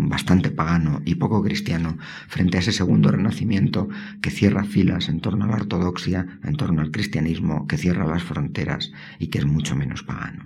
bastante 0.08 0.50
pagano 0.50 1.02
y 1.04 1.16
poco 1.16 1.42
cristiano 1.42 1.98
frente 2.28 2.56
a 2.56 2.60
ese 2.60 2.72
segundo 2.72 3.10
renacimiento 3.10 3.88
que 4.20 4.30
cierra 4.30 4.64
filas 4.64 5.08
en 5.08 5.20
torno 5.20 5.44
a 5.44 5.48
la 5.48 5.56
ortodoxia, 5.56 6.38
en 6.44 6.56
torno 6.56 6.82
al 6.82 6.90
cristianismo, 6.90 7.66
que 7.66 7.78
cierra 7.78 8.06
las 8.06 8.22
fronteras 8.22 8.92
y 9.18 9.28
que 9.28 9.38
es 9.38 9.46
mucho 9.46 9.76
menos 9.76 10.02
pagano. 10.02 10.44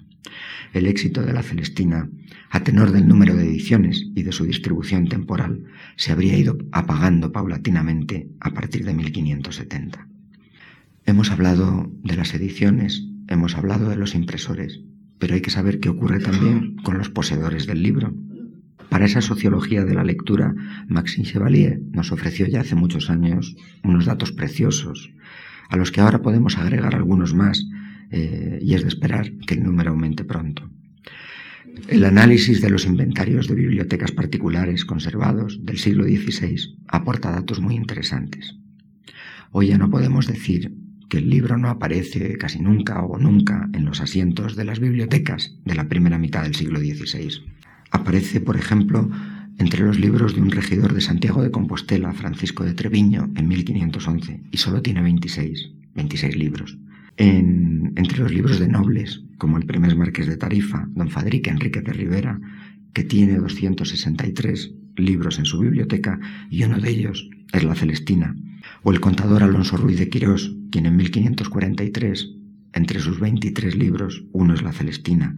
El 0.73 0.87
éxito 0.87 1.23
de 1.23 1.33
la 1.33 1.43
Celestina, 1.43 2.09
a 2.51 2.61
tenor 2.61 2.93
del 2.93 3.09
número 3.09 3.35
de 3.35 3.45
ediciones 3.45 4.07
y 4.15 4.23
de 4.23 4.33
su 4.33 4.45
distribución 4.45 5.09
temporal, 5.09 5.65
se 5.97 6.13
habría 6.13 6.37
ido 6.37 6.59
apagando 6.73 7.33
paulatinamente 7.33 8.29
a 8.41 8.51
partir 8.51 8.85
de 8.85 8.95
1570. 8.95 10.07
Hemos 11.07 11.31
hablado 11.31 11.91
de 12.05 12.17
las 12.17 12.35
ediciones, 12.35 13.05
hemos 13.27 13.57
hablado 13.57 13.89
de 13.89 13.97
los 13.97 14.15
impresores, 14.15 14.81
pero 15.19 15.35
hay 15.35 15.41
que 15.41 15.51
saber 15.51 15.81
qué 15.81 15.89
ocurre 15.89 16.21
también 16.21 16.77
con 16.83 16.99
los 16.99 17.11
poseedores 17.11 17.67
del 17.67 17.83
libro. 17.83 18.15
Para 18.91 19.07
esa 19.07 19.23
sociología 19.23 19.85
de 19.85 19.95
la 19.95 20.03
lectura, 20.03 20.55
Maxime 20.89 21.25
Chevalier 21.25 21.81
nos 21.93 22.11
ofreció 22.11 22.47
ya 22.47 22.61
hace 22.61 22.75
muchos 22.75 23.09
años 23.09 23.57
unos 23.85 24.05
datos 24.05 24.33
preciosos, 24.33 25.13
a 25.69 25.77
los 25.77 25.93
que 25.93 26.01
ahora 26.01 26.23
podemos 26.23 26.59
agregar 26.59 26.97
algunos 26.97 27.33
más, 27.33 27.65
eh, 28.11 28.59
y 28.61 28.75
es 28.75 28.83
de 28.83 28.89
esperar 28.89 29.31
que 29.47 29.55
el 29.55 29.63
número 29.63 29.93
aumente 29.93 30.25
pronto. 30.25 30.69
El 31.87 32.05
análisis 32.05 32.61
de 32.61 32.69
los 32.69 32.85
inventarios 32.85 33.47
de 33.47 33.55
bibliotecas 33.55 34.11
particulares 34.11 34.85
conservados 34.85 35.65
del 35.65 35.79
siglo 35.79 36.05
XVI 36.05 36.77
aporta 36.89 37.31
datos 37.31 37.61
muy 37.61 37.77
interesantes. 37.77 38.57
Hoy 39.53 39.69
ya 39.69 39.79
no 39.79 39.89
podemos 39.89 40.27
decir 40.27 40.75
que 41.09 41.19
el 41.19 41.31
libro 41.31 41.59
no 41.59 41.71
aparece 41.71 42.37
casi 42.39 42.61
nunca 42.61 43.01
o 43.03 43.19
nunca 43.19 43.69
en 43.73 43.85
los 43.85 44.01
asientos 44.01 44.57
de 44.57 44.65
las 44.65 44.81
bibliotecas 44.81 45.57
de 45.65 45.75
la 45.77 45.89
primera 45.89 46.19
mitad 46.19 46.43
del 46.43 46.57
siglo 46.57 46.81
XVI. 46.81 47.41
Aparece, 47.91 48.41
por 48.41 48.57
ejemplo, 48.57 49.11
entre 49.59 49.85
los 49.85 49.99
libros 49.99 50.35
de 50.35 50.41
un 50.41 50.51
regidor 50.51 50.95
de 50.95 51.01
Santiago 51.01 51.43
de 51.43 51.51
Compostela, 51.51 52.13
Francisco 52.13 52.65
de 52.65 52.75
Treviño, 52.75 53.31
en 53.37 53.49
1511, 53.49 54.43
y 54.51 54.57
solo 54.57 54.81
tiene 54.81 55.03
26, 55.03 55.71
26 55.95 56.37
libros. 56.37 56.79
entre 57.19 58.19
los 58.19 58.33
libros 58.33 58.59
de 58.59 58.69
nobles, 58.69 59.23
como 59.37 59.59
el 59.59 59.67
primer 59.67 59.95
marqués 59.95 60.27
de 60.27 60.39
Tarifa, 60.39 60.89
don 60.95 61.11
Fadrique 61.11 61.51
Enrique 61.51 61.83
de 61.83 61.93
Rivera, 61.93 62.41
que 62.95 63.05
tiene 63.05 63.37
263 63.37 64.73
libros 64.97 65.39
en 65.39 65.45
su 65.45 65.59
biblioteca, 65.59 66.19
y 66.49 66.65
uno 66.65 66.79
de 66.79 66.89
ellos 66.89 67.29
es 67.53 67.63
la 67.63 67.75
Celestina, 67.75 68.35
o 68.83 68.93
el 68.93 69.01
contador 69.01 69.43
Alonso 69.43 69.77
Ruiz 69.77 69.99
de 69.99 70.09
Quirós, 70.09 70.57
quien 70.71 70.87
en 70.87 70.97
1543, 70.97 72.31
entre 72.73 73.01
sus 73.01 73.21
23 73.21 73.77
libros, 73.77 74.25
uno 74.33 74.55
es 74.55 74.63
la 74.63 74.73
Celestina. 74.73 75.37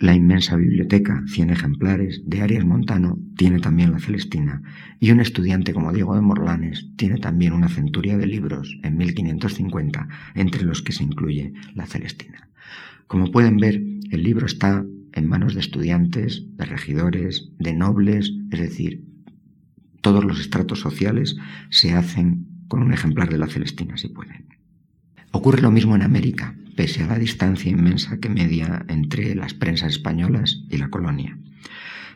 La 0.00 0.14
inmensa 0.14 0.56
biblioteca, 0.56 1.22
100 1.26 1.50
ejemplares, 1.50 2.22
de 2.24 2.40
Arias 2.40 2.64
Montano, 2.64 3.18
tiene 3.36 3.58
también 3.58 3.92
la 3.92 3.98
Celestina, 3.98 4.62
y 4.98 5.10
un 5.10 5.20
estudiante 5.20 5.74
como 5.74 5.92
Diego 5.92 6.14
de 6.14 6.22
Morlanes 6.22 6.88
tiene 6.96 7.18
también 7.18 7.52
una 7.52 7.68
centuria 7.68 8.16
de 8.16 8.26
libros 8.26 8.78
en 8.82 8.96
1550, 8.96 10.08
entre 10.36 10.64
los 10.64 10.80
que 10.80 10.92
se 10.92 11.04
incluye 11.04 11.52
la 11.74 11.84
Celestina. 11.84 12.48
Como 13.08 13.30
pueden 13.30 13.58
ver, 13.58 13.74
el 14.10 14.22
libro 14.22 14.46
está 14.46 14.86
en 15.12 15.28
manos 15.28 15.52
de 15.52 15.60
estudiantes, 15.60 16.46
de 16.56 16.64
regidores, 16.64 17.50
de 17.58 17.74
nobles, 17.74 18.32
es 18.50 18.58
decir, 18.58 19.04
todos 20.00 20.24
los 20.24 20.40
estratos 20.40 20.80
sociales 20.80 21.36
se 21.68 21.92
hacen 21.92 22.46
con 22.68 22.82
un 22.82 22.94
ejemplar 22.94 23.28
de 23.28 23.36
la 23.36 23.48
Celestina 23.48 23.98
si 23.98 24.08
pueden. 24.08 24.46
Ocurre 25.30 25.60
lo 25.60 25.70
mismo 25.70 25.94
en 25.94 26.00
América, 26.00 26.56
pese 26.80 27.02
a 27.02 27.08
la 27.08 27.18
distancia 27.18 27.70
inmensa 27.70 28.20
que 28.20 28.30
media 28.30 28.86
entre 28.88 29.34
las 29.34 29.52
prensas 29.52 29.90
españolas 29.90 30.62
y 30.70 30.78
la 30.78 30.88
colonia. 30.88 31.36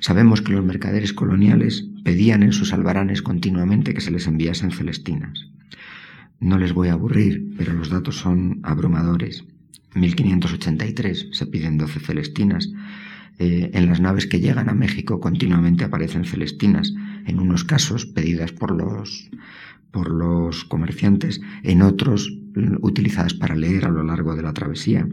Sabemos 0.00 0.40
que 0.40 0.55
los 0.55 0.64
mercaderes 0.64 1.12
coloniales 1.12 1.85
pedían 2.03 2.42
en 2.42 2.55
sus 2.55 2.72
albaranes 2.72 3.20
continuamente 3.20 3.92
que 3.92 4.00
se 4.00 4.11
les 4.11 4.27
enviasen 4.27 4.70
celestinas. 4.70 5.48
No 6.40 6.57
les 6.57 6.72
voy 6.72 6.88
a 6.88 6.94
aburrir, 6.94 7.53
pero 7.59 7.74
los 7.74 7.90
datos 7.90 8.16
son 8.16 8.61
abrumadores. 8.62 9.44
En 9.94 10.00
1583 10.00 11.29
se 11.33 11.46
piden 11.46 11.77
12 11.77 12.00
celestinas. 12.00 12.72
Eh, 13.38 13.70
en 13.74 13.87
las 13.87 14.00
naves 14.00 14.27
que 14.27 14.40
llegan 14.40 14.70
a 14.70 14.74
México 14.74 15.20
continuamente 15.20 15.85
aparecen 15.85 16.24
celestinas, 16.24 16.94
en 17.27 17.38
unos 17.38 17.64
casos 17.64 18.07
pedidas 18.07 18.53
por 18.53 18.70
los, 18.70 19.29
por 19.90 20.11
los 20.11 20.64
comerciantes, 20.64 21.42
en 21.64 21.83
otros 21.83 22.38
utilizadas 22.81 23.35
para 23.35 23.57
leer 23.57 23.85
a 23.85 23.90
lo 23.90 24.03
largo 24.03 24.35
de 24.37 24.43
la 24.43 24.53
travesía. 24.53 25.07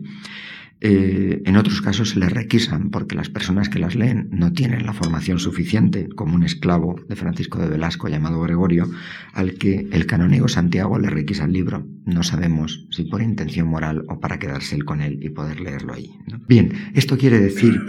Eh, 0.83 1.43
en 1.45 1.57
otros 1.57 1.79
casos 1.79 2.09
se 2.09 2.19
les 2.19 2.31
requisan 2.31 2.89
porque 2.89 3.15
las 3.15 3.29
personas 3.29 3.69
que 3.69 3.77
las 3.77 3.93
leen 3.93 4.29
no 4.31 4.51
tienen 4.51 4.87
la 4.87 4.93
formación 4.93 5.37
suficiente, 5.37 6.09
como 6.09 6.33
un 6.33 6.41
esclavo 6.41 6.95
de 7.07 7.15
Francisco 7.15 7.59
de 7.59 7.69
Velasco 7.69 8.07
llamado 8.09 8.41
Gregorio, 8.41 8.89
al 9.33 9.53
que 9.53 9.87
el 9.91 10.07
canónigo 10.07 10.47
Santiago 10.47 10.97
le 10.97 11.11
requisa 11.11 11.45
el 11.45 11.53
libro. 11.53 11.85
No 12.05 12.23
sabemos 12.23 12.87
si 12.89 13.03
por 13.03 13.21
intención 13.21 13.67
moral 13.67 14.05
o 14.07 14.19
para 14.19 14.39
quedarse 14.39 14.75
él 14.75 14.83
con 14.83 15.01
él 15.01 15.19
y 15.21 15.29
poder 15.29 15.59
leerlo 15.59 15.93
allí. 15.93 16.17
Bien, 16.47 16.73
esto 16.95 17.15
quiere 17.15 17.39
decir 17.39 17.79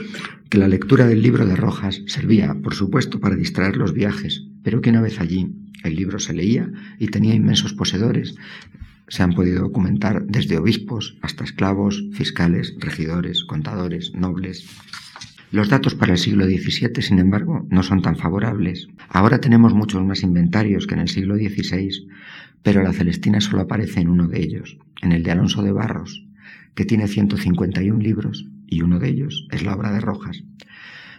que 0.51 0.59
la 0.59 0.69
lectura 0.69 1.07
del 1.07 1.23
libro 1.23 1.47
de 1.47 1.57
Rojas 1.57 2.03
servía, 2.07 2.55
por 2.63 2.75
supuesto, 2.75 3.21
para 3.21 3.37
distraer 3.37 3.79
los 3.79 3.95
viajes, 3.95 4.47
pero 4.63 4.83
que 4.83 4.91
una 4.91 5.01
vez 5.01 5.19
allí 5.19 5.51
el 5.83 5.97
libro 5.97 6.19
se 6.19 6.35
leía 6.35 6.71
y 6.99 7.07
tenía 7.07 7.35
inmensos 7.35 7.73
poseedores. 7.73 8.35
Se 9.13 9.23
han 9.23 9.35
podido 9.35 9.61
documentar 9.61 10.25
desde 10.25 10.57
obispos 10.57 11.19
hasta 11.21 11.45
esclavos, 11.45 12.03
fiscales, 12.13 12.75
regidores, 12.79 13.45
contadores, 13.45 14.15
nobles. 14.15 14.65
Los 15.51 15.69
datos 15.69 15.95
para 15.95 16.13
el 16.13 16.19
siglo 16.19 16.47
XVII, 16.47 17.03
sin 17.03 17.19
embargo, 17.19 17.67
no 17.69 17.83
son 17.83 18.01
tan 18.01 18.17
favorables. 18.17 18.89
Ahora 19.11 19.39
tenemos 19.39 19.75
muchos 19.75 20.03
más 20.03 20.23
inventarios 20.23 20.87
que 20.87 20.95
en 20.95 21.01
el 21.01 21.09
siglo 21.11 21.37
XVI, 21.37 22.09
pero 22.63 22.83
la 22.83 22.95
Celestina 22.95 23.43
solo 23.43 23.61
aparece 23.61 24.01
en 24.01 24.09
uno 24.09 24.29
de 24.29 24.41
ellos, 24.41 24.79
en 25.03 25.13
el 25.13 25.25
de 25.25 25.33
Alonso 25.33 25.63
de 25.63 25.73
Barros, 25.73 26.25
que 26.75 26.87
tiene 26.87 27.07
151 27.07 28.01
libros 28.01 28.49
y 28.67 28.81
uno 28.81 28.99
de 28.99 29.11
ellos 29.11 29.47
es 29.51 29.63
la 29.63 29.75
obra 29.75 29.93
de 29.93 30.01
Rojas. 30.01 30.43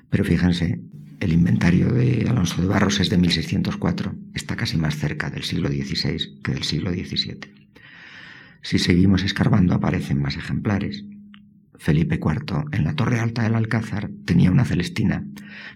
Pero 0.10 0.24
fíjense, 0.24 0.82
el 1.20 1.32
inventario 1.32 1.94
de 1.94 2.26
Alonso 2.28 2.60
de 2.60 2.68
Barros 2.68 3.00
es 3.00 3.12
de 3.12 3.20
1604, 3.20 4.16
está 4.34 4.56
casi 4.56 4.78
más 4.78 4.98
cerca 4.98 5.30
del 5.30 5.44
siglo 5.44 5.70
XVI 5.70 6.42
que 6.44 6.54
del 6.54 6.64
siglo 6.64 6.90
XVII. 6.90 7.63
Si 8.64 8.80
seguimos 8.80 9.24
escarbando 9.24 9.76
aparecen 9.76 10.22
más 10.22 10.36
ejemplares. 10.36 11.06
Felipe 11.76 12.16
IV 12.16 12.66
en 12.72 12.84
la 12.86 12.96
Torre 12.96 13.20
Alta 13.20 13.44
del 13.44 13.56
Alcázar 13.56 14.10
tenía 14.26 14.52
una 14.52 14.66
Celestina, 14.66 15.28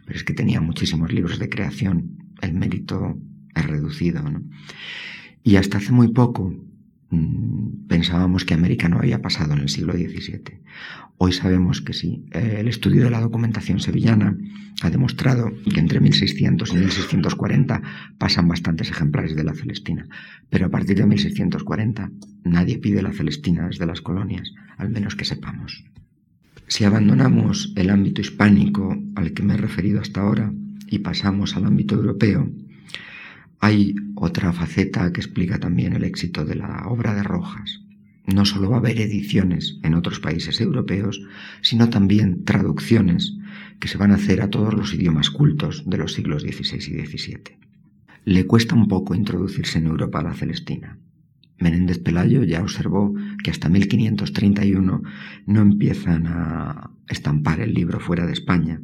pero 0.06 0.18
es 0.18 0.24
que 0.24 0.34
tenía 0.34 0.62
muchísimos 0.62 1.12
libros 1.12 1.38
de 1.38 1.50
creación, 1.50 2.18
el 2.42 2.54
mérito 2.54 3.20
es 3.54 3.66
reducido. 3.66 4.24
Y 5.44 5.58
hasta 5.58 5.78
hace 5.78 5.92
muy 5.92 6.14
poco, 6.14 6.54
Mm, 7.10 7.88
pensábamos 7.88 8.44
que 8.44 8.54
América 8.54 8.90
no 8.90 8.98
había 8.98 9.22
pasado 9.22 9.54
en 9.54 9.60
el 9.60 9.70
siglo 9.70 9.94
XVII. 9.94 10.62
Hoy 11.20 11.32
sabemos 11.32 11.82
que 11.82 11.94
sí. 11.94 12.26
El 12.32 12.68
estudio 12.68 13.04
de 13.04 13.10
la 13.10 13.22
documentación 13.22 13.80
sevillana 13.80 14.38
ha 14.84 14.90
demostrado 14.92 15.52
que 15.74 15.80
entre 15.80 16.00
1600 16.00 16.70
y 16.70 16.76
1640 16.76 17.82
pasan 18.20 18.48
bastantes 18.48 18.92
ejemplares 18.92 19.36
de 19.36 19.44
la 19.44 19.56
Celestina, 19.56 20.08
pero 20.52 20.68
a 20.68 20.70
partir 20.70 20.98
de 20.98 21.08
1640 21.08 22.12
nadie 22.44 22.78
pide 22.78 23.02
la 23.02 23.14
Celestina 23.14 23.68
desde 23.68 23.88
las 23.88 24.02
colonias, 24.02 24.54
al 24.78 24.90
menos 24.92 25.16
que 25.16 25.26
sepamos. 25.26 25.86
Si 26.68 26.84
abandonamos 26.84 27.74
el 27.76 27.90
ámbito 27.90 28.22
hispánico 28.22 28.96
al 29.16 29.34
que 29.34 29.42
me 29.42 29.56
he 29.56 29.58
referido 29.58 30.02
hasta 30.02 30.22
ahora 30.22 30.54
y 30.86 31.00
pasamos 31.00 31.56
al 31.56 31.66
ámbito 31.66 31.96
europeo, 31.96 32.48
hay 33.60 33.96
otra 34.14 34.54
faceta 34.54 35.12
que 35.12 35.22
explica 35.22 35.58
también 35.58 35.94
el 35.94 36.04
éxito 36.04 36.46
de 36.46 36.56
la 36.56 36.88
obra 36.88 37.16
de 37.16 37.24
Rojas. 37.24 37.87
No 38.28 38.46
solo 38.46 38.70
va 38.70 38.76
a 38.76 38.80
haber 38.80 39.00
ediciones 39.00 39.80
en 39.84 39.94
otros 39.96 40.20
países 40.20 40.62
europeos, 40.62 41.22
sino 41.62 41.90
también 41.90 42.44
traducciones 42.44 43.38
que 43.80 43.88
se 43.88 43.98
van 43.98 44.12
a 44.12 44.16
hacer 44.16 44.42
a 44.42 44.50
todos 44.50 44.74
los 44.74 44.94
idiomas 44.94 45.30
cultos 45.30 45.84
de 45.86 45.98
los 45.98 46.14
siglos 46.14 46.44
XVI 46.44 46.78
y 46.78 47.06
XVII. 47.06 47.58
Le 48.26 48.46
cuesta 48.46 48.76
un 48.76 48.88
poco 48.88 49.16
introducirse 49.16 49.80
en 49.80 49.88
Europa 49.88 50.20
a 50.20 50.24
la 50.24 50.34
Celestina. 50.34 51.00
Menéndez 51.60 52.00
Pelayo 52.00 52.44
ya 52.44 52.62
observó 52.62 53.16
que 53.44 53.50
hasta 53.50 53.70
1531 53.70 55.02
no 55.46 55.62
empiezan 55.62 56.28
a 56.28 56.92
estampar 57.08 57.62
el 57.62 57.74
libro 57.74 58.00
fuera 58.00 58.28
de 58.28 58.34
España, 58.34 58.82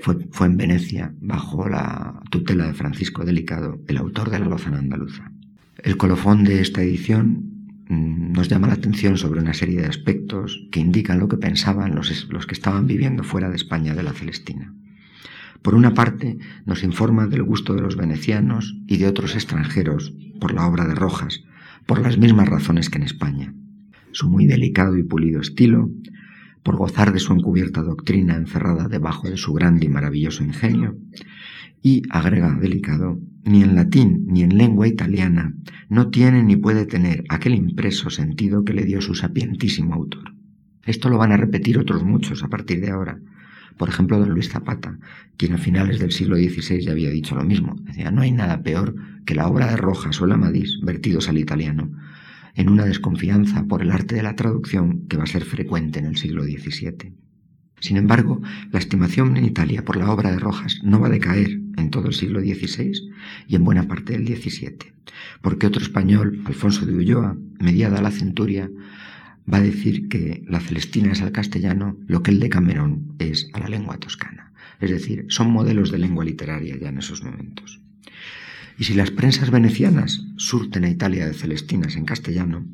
fue, 0.00 0.46
en 0.46 0.56
Venecia, 0.56 1.12
bajo 1.20 1.68
la 1.68 2.22
tutela 2.30 2.66
de 2.66 2.74
Francisco 2.74 3.24
Delicado, 3.24 3.80
el 3.88 3.96
autor 3.96 4.30
de 4.30 4.38
la 4.38 4.46
Lozana 4.46 4.78
Andaluza. 4.78 5.32
El 5.82 5.96
colofón 5.96 6.44
de 6.44 6.60
esta 6.60 6.82
edición 6.82 7.47
nos 7.88 8.48
llama 8.48 8.68
la 8.68 8.74
atención 8.74 9.16
sobre 9.16 9.40
una 9.40 9.54
serie 9.54 9.80
de 9.80 9.86
aspectos 9.86 10.66
que 10.70 10.80
indican 10.80 11.18
lo 11.18 11.28
que 11.28 11.38
pensaban 11.38 11.94
los, 11.94 12.28
los 12.28 12.46
que 12.46 12.54
estaban 12.54 12.86
viviendo 12.86 13.24
fuera 13.24 13.48
de 13.48 13.56
España 13.56 13.94
de 13.94 14.02
la 14.02 14.12
Celestina. 14.12 14.74
Por 15.62 15.74
una 15.74 15.94
parte, 15.94 16.38
nos 16.66 16.84
informa 16.84 17.26
del 17.26 17.42
gusto 17.42 17.74
de 17.74 17.80
los 17.80 17.96
venecianos 17.96 18.76
y 18.86 18.98
de 18.98 19.08
otros 19.08 19.34
extranjeros 19.34 20.12
por 20.38 20.52
la 20.52 20.66
obra 20.66 20.86
de 20.86 20.94
Rojas, 20.94 21.42
por 21.86 22.00
las 22.00 22.18
mismas 22.18 22.48
razones 22.48 22.90
que 22.90 22.98
en 22.98 23.04
España. 23.04 23.54
Su 24.12 24.28
muy 24.28 24.46
delicado 24.46 24.96
y 24.96 25.02
pulido 25.02 25.40
estilo, 25.40 25.90
por 26.62 26.76
gozar 26.76 27.12
de 27.12 27.18
su 27.18 27.32
encubierta 27.32 27.82
doctrina 27.82 28.36
encerrada 28.36 28.88
debajo 28.88 29.28
de 29.28 29.36
su 29.36 29.52
grande 29.54 29.86
y 29.86 29.88
maravilloso 29.88 30.44
ingenio, 30.44 30.98
Y, 31.82 32.02
agrega 32.10 32.52
delicado, 32.60 33.20
ni 33.44 33.62
en 33.62 33.74
latín 33.74 34.26
ni 34.26 34.42
en 34.42 34.58
lengua 34.58 34.88
italiana 34.88 35.54
no 35.88 36.10
tiene 36.10 36.42
ni 36.42 36.56
puede 36.56 36.86
tener 36.86 37.24
aquel 37.28 37.54
impreso 37.54 38.10
sentido 38.10 38.64
que 38.64 38.74
le 38.74 38.84
dio 38.84 39.00
su 39.00 39.14
sapientísimo 39.14 39.94
autor. 39.94 40.34
Esto 40.84 41.08
lo 41.08 41.18
van 41.18 41.32
a 41.32 41.36
repetir 41.36 41.78
otros 41.78 42.02
muchos 42.02 42.42
a 42.42 42.48
partir 42.48 42.80
de 42.80 42.90
ahora. 42.90 43.20
Por 43.76 43.88
ejemplo, 43.88 44.18
don 44.18 44.30
Luis 44.30 44.48
Zapata, 44.48 44.98
quien 45.36 45.52
a 45.52 45.58
finales 45.58 45.98
del 45.98 46.12
siglo 46.12 46.36
XVI 46.36 46.80
ya 46.80 46.92
había 46.92 47.10
dicho 47.10 47.34
lo 47.36 47.44
mismo. 47.44 47.76
Decía, 47.82 48.10
no 48.10 48.22
hay 48.22 48.32
nada 48.32 48.62
peor 48.62 48.96
que 49.24 49.34
la 49.34 49.46
obra 49.46 49.70
de 49.70 49.76
Rojas 49.76 50.20
o 50.20 50.24
el 50.24 50.32
Amadís 50.32 50.80
vertidos 50.82 51.28
al 51.28 51.38
italiano, 51.38 51.92
en 52.54 52.68
una 52.68 52.84
desconfianza 52.84 53.64
por 53.66 53.82
el 53.82 53.92
arte 53.92 54.16
de 54.16 54.22
la 54.22 54.34
traducción 54.34 55.06
que 55.08 55.16
va 55.16 55.24
a 55.24 55.26
ser 55.26 55.44
frecuente 55.44 56.00
en 56.00 56.06
el 56.06 56.16
siglo 56.16 56.42
XVII. 56.42 57.27
Sin 57.80 57.96
embargo, 57.96 58.40
la 58.72 58.78
estimación 58.78 59.36
en 59.36 59.44
Italia 59.44 59.84
por 59.84 59.96
la 59.96 60.10
obra 60.10 60.30
de 60.30 60.38
Rojas 60.38 60.80
no 60.82 61.00
va 61.00 61.06
a 61.06 61.10
decaer 61.10 61.60
en 61.76 61.90
todo 61.90 62.08
el 62.08 62.14
siglo 62.14 62.40
XVI 62.40 62.92
y 63.46 63.56
en 63.56 63.64
buena 63.64 63.86
parte 63.86 64.12
del 64.12 64.26
XVII, 64.26 64.92
porque 65.40 65.66
otro 65.66 65.82
español, 65.82 66.42
Alfonso 66.44 66.86
de 66.86 66.94
Ulloa, 66.94 67.36
mediada 67.60 68.02
la 68.02 68.10
centuria, 68.10 68.68
va 69.52 69.58
a 69.58 69.62
decir 69.62 70.08
que 70.08 70.42
la 70.46 70.60
Celestina 70.60 71.12
es 71.12 71.22
al 71.22 71.32
castellano 71.32 71.96
lo 72.06 72.22
que 72.22 72.30
el 72.30 72.40
de 72.40 72.50
Camerón 72.50 73.14
es 73.18 73.48
a 73.52 73.60
la 73.60 73.68
lengua 73.68 73.98
toscana. 73.98 74.52
Es 74.80 74.90
decir, 74.90 75.26
son 75.28 75.50
modelos 75.50 75.90
de 75.90 75.98
lengua 75.98 76.24
literaria 76.24 76.76
ya 76.76 76.88
en 76.88 76.98
esos 76.98 77.22
momentos. 77.22 77.80
Y 78.78 78.84
si 78.84 78.94
las 78.94 79.10
prensas 79.10 79.50
venecianas 79.50 80.24
surten 80.36 80.84
a 80.84 80.90
Italia 80.90 81.26
de 81.26 81.34
Celestinas 81.34 81.96
en 81.96 82.04
castellano, 82.04 82.64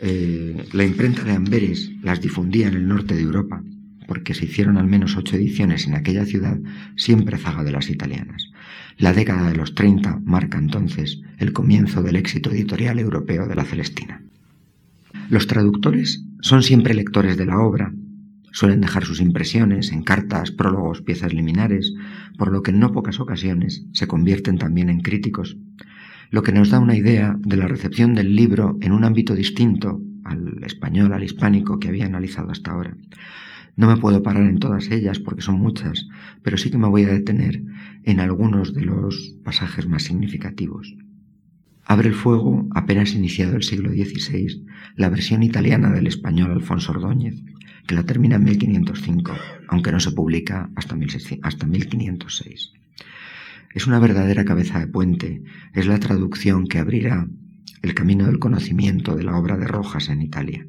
eh, 0.00 0.66
la 0.72 0.84
imprenta 0.84 1.22
de 1.22 1.32
Amberes 1.32 1.90
las 2.02 2.20
difundía 2.20 2.66
en 2.68 2.74
el 2.74 2.88
norte 2.88 3.14
de 3.14 3.22
Europa, 3.22 3.62
porque 4.10 4.34
se 4.34 4.46
hicieron 4.46 4.76
al 4.76 4.88
menos 4.88 5.16
ocho 5.16 5.36
ediciones 5.36 5.86
en 5.86 5.94
aquella 5.94 6.26
ciudad, 6.26 6.58
siempre 6.96 7.38
zaga 7.38 7.62
de 7.62 7.70
las 7.70 7.90
italianas. 7.90 8.50
La 8.98 9.12
década 9.12 9.48
de 9.48 9.54
los 9.54 9.76
30 9.76 10.22
marca 10.24 10.58
entonces 10.58 11.20
el 11.38 11.52
comienzo 11.52 12.02
del 12.02 12.16
éxito 12.16 12.50
editorial 12.50 12.98
europeo 12.98 13.46
de 13.46 13.54
la 13.54 13.62
Celestina. 13.62 14.20
Los 15.28 15.46
traductores 15.46 16.24
son 16.40 16.64
siempre 16.64 16.92
lectores 16.92 17.36
de 17.36 17.46
la 17.46 17.60
obra, 17.60 17.92
suelen 18.50 18.80
dejar 18.80 19.04
sus 19.04 19.20
impresiones 19.20 19.92
en 19.92 20.02
cartas, 20.02 20.50
prólogos, 20.50 21.02
piezas 21.02 21.32
liminares, 21.32 21.94
por 22.36 22.50
lo 22.50 22.64
que 22.64 22.72
en 22.72 22.80
no 22.80 22.90
pocas 22.90 23.20
ocasiones 23.20 23.84
se 23.92 24.08
convierten 24.08 24.58
también 24.58 24.90
en 24.90 25.02
críticos, 25.02 25.56
lo 26.30 26.42
que 26.42 26.50
nos 26.50 26.70
da 26.70 26.80
una 26.80 26.96
idea 26.96 27.36
de 27.38 27.56
la 27.56 27.68
recepción 27.68 28.16
del 28.16 28.34
libro 28.34 28.76
en 28.80 28.90
un 28.90 29.04
ámbito 29.04 29.36
distinto 29.36 30.00
al 30.24 30.64
español, 30.64 31.12
al 31.12 31.22
hispánico 31.22 31.78
que 31.78 31.86
había 31.86 32.06
analizado 32.06 32.50
hasta 32.50 32.72
ahora. 32.72 32.96
No 33.76 33.86
me 33.86 33.96
puedo 33.96 34.22
parar 34.22 34.44
en 34.44 34.58
todas 34.58 34.90
ellas 34.90 35.18
porque 35.18 35.42
son 35.42 35.58
muchas, 35.58 36.08
pero 36.42 36.58
sí 36.58 36.70
que 36.70 36.78
me 36.78 36.88
voy 36.88 37.04
a 37.04 37.12
detener 37.12 37.62
en 38.04 38.20
algunos 38.20 38.74
de 38.74 38.82
los 38.82 39.36
pasajes 39.44 39.86
más 39.86 40.02
significativos. 40.02 40.94
Abre 41.84 42.08
el 42.08 42.14
fuego, 42.14 42.68
apenas 42.72 43.14
iniciado 43.14 43.56
el 43.56 43.62
siglo 43.62 43.90
XVI, 43.90 44.64
la 44.96 45.08
versión 45.08 45.42
italiana 45.42 45.90
del 45.90 46.06
español 46.06 46.52
Alfonso 46.52 46.92
Ordóñez, 46.92 47.42
que 47.86 47.94
la 47.96 48.04
termina 48.04 48.36
en 48.36 48.44
1505, 48.44 49.32
aunque 49.68 49.90
no 49.90 49.98
se 49.98 50.12
publica 50.12 50.70
hasta, 50.76 50.94
1506. 50.94 52.72
Es 53.74 53.86
una 53.86 53.98
verdadera 53.98 54.44
cabeza 54.44 54.78
de 54.78 54.86
puente, 54.86 55.42
es 55.74 55.86
la 55.86 55.98
traducción 55.98 56.66
que 56.68 56.78
abrirá 56.78 57.26
el 57.82 57.94
camino 57.94 58.26
del 58.26 58.38
conocimiento 58.38 59.16
de 59.16 59.24
la 59.24 59.36
obra 59.36 59.56
de 59.56 59.66
Rojas 59.66 60.08
en 60.08 60.22
Italia. 60.22 60.66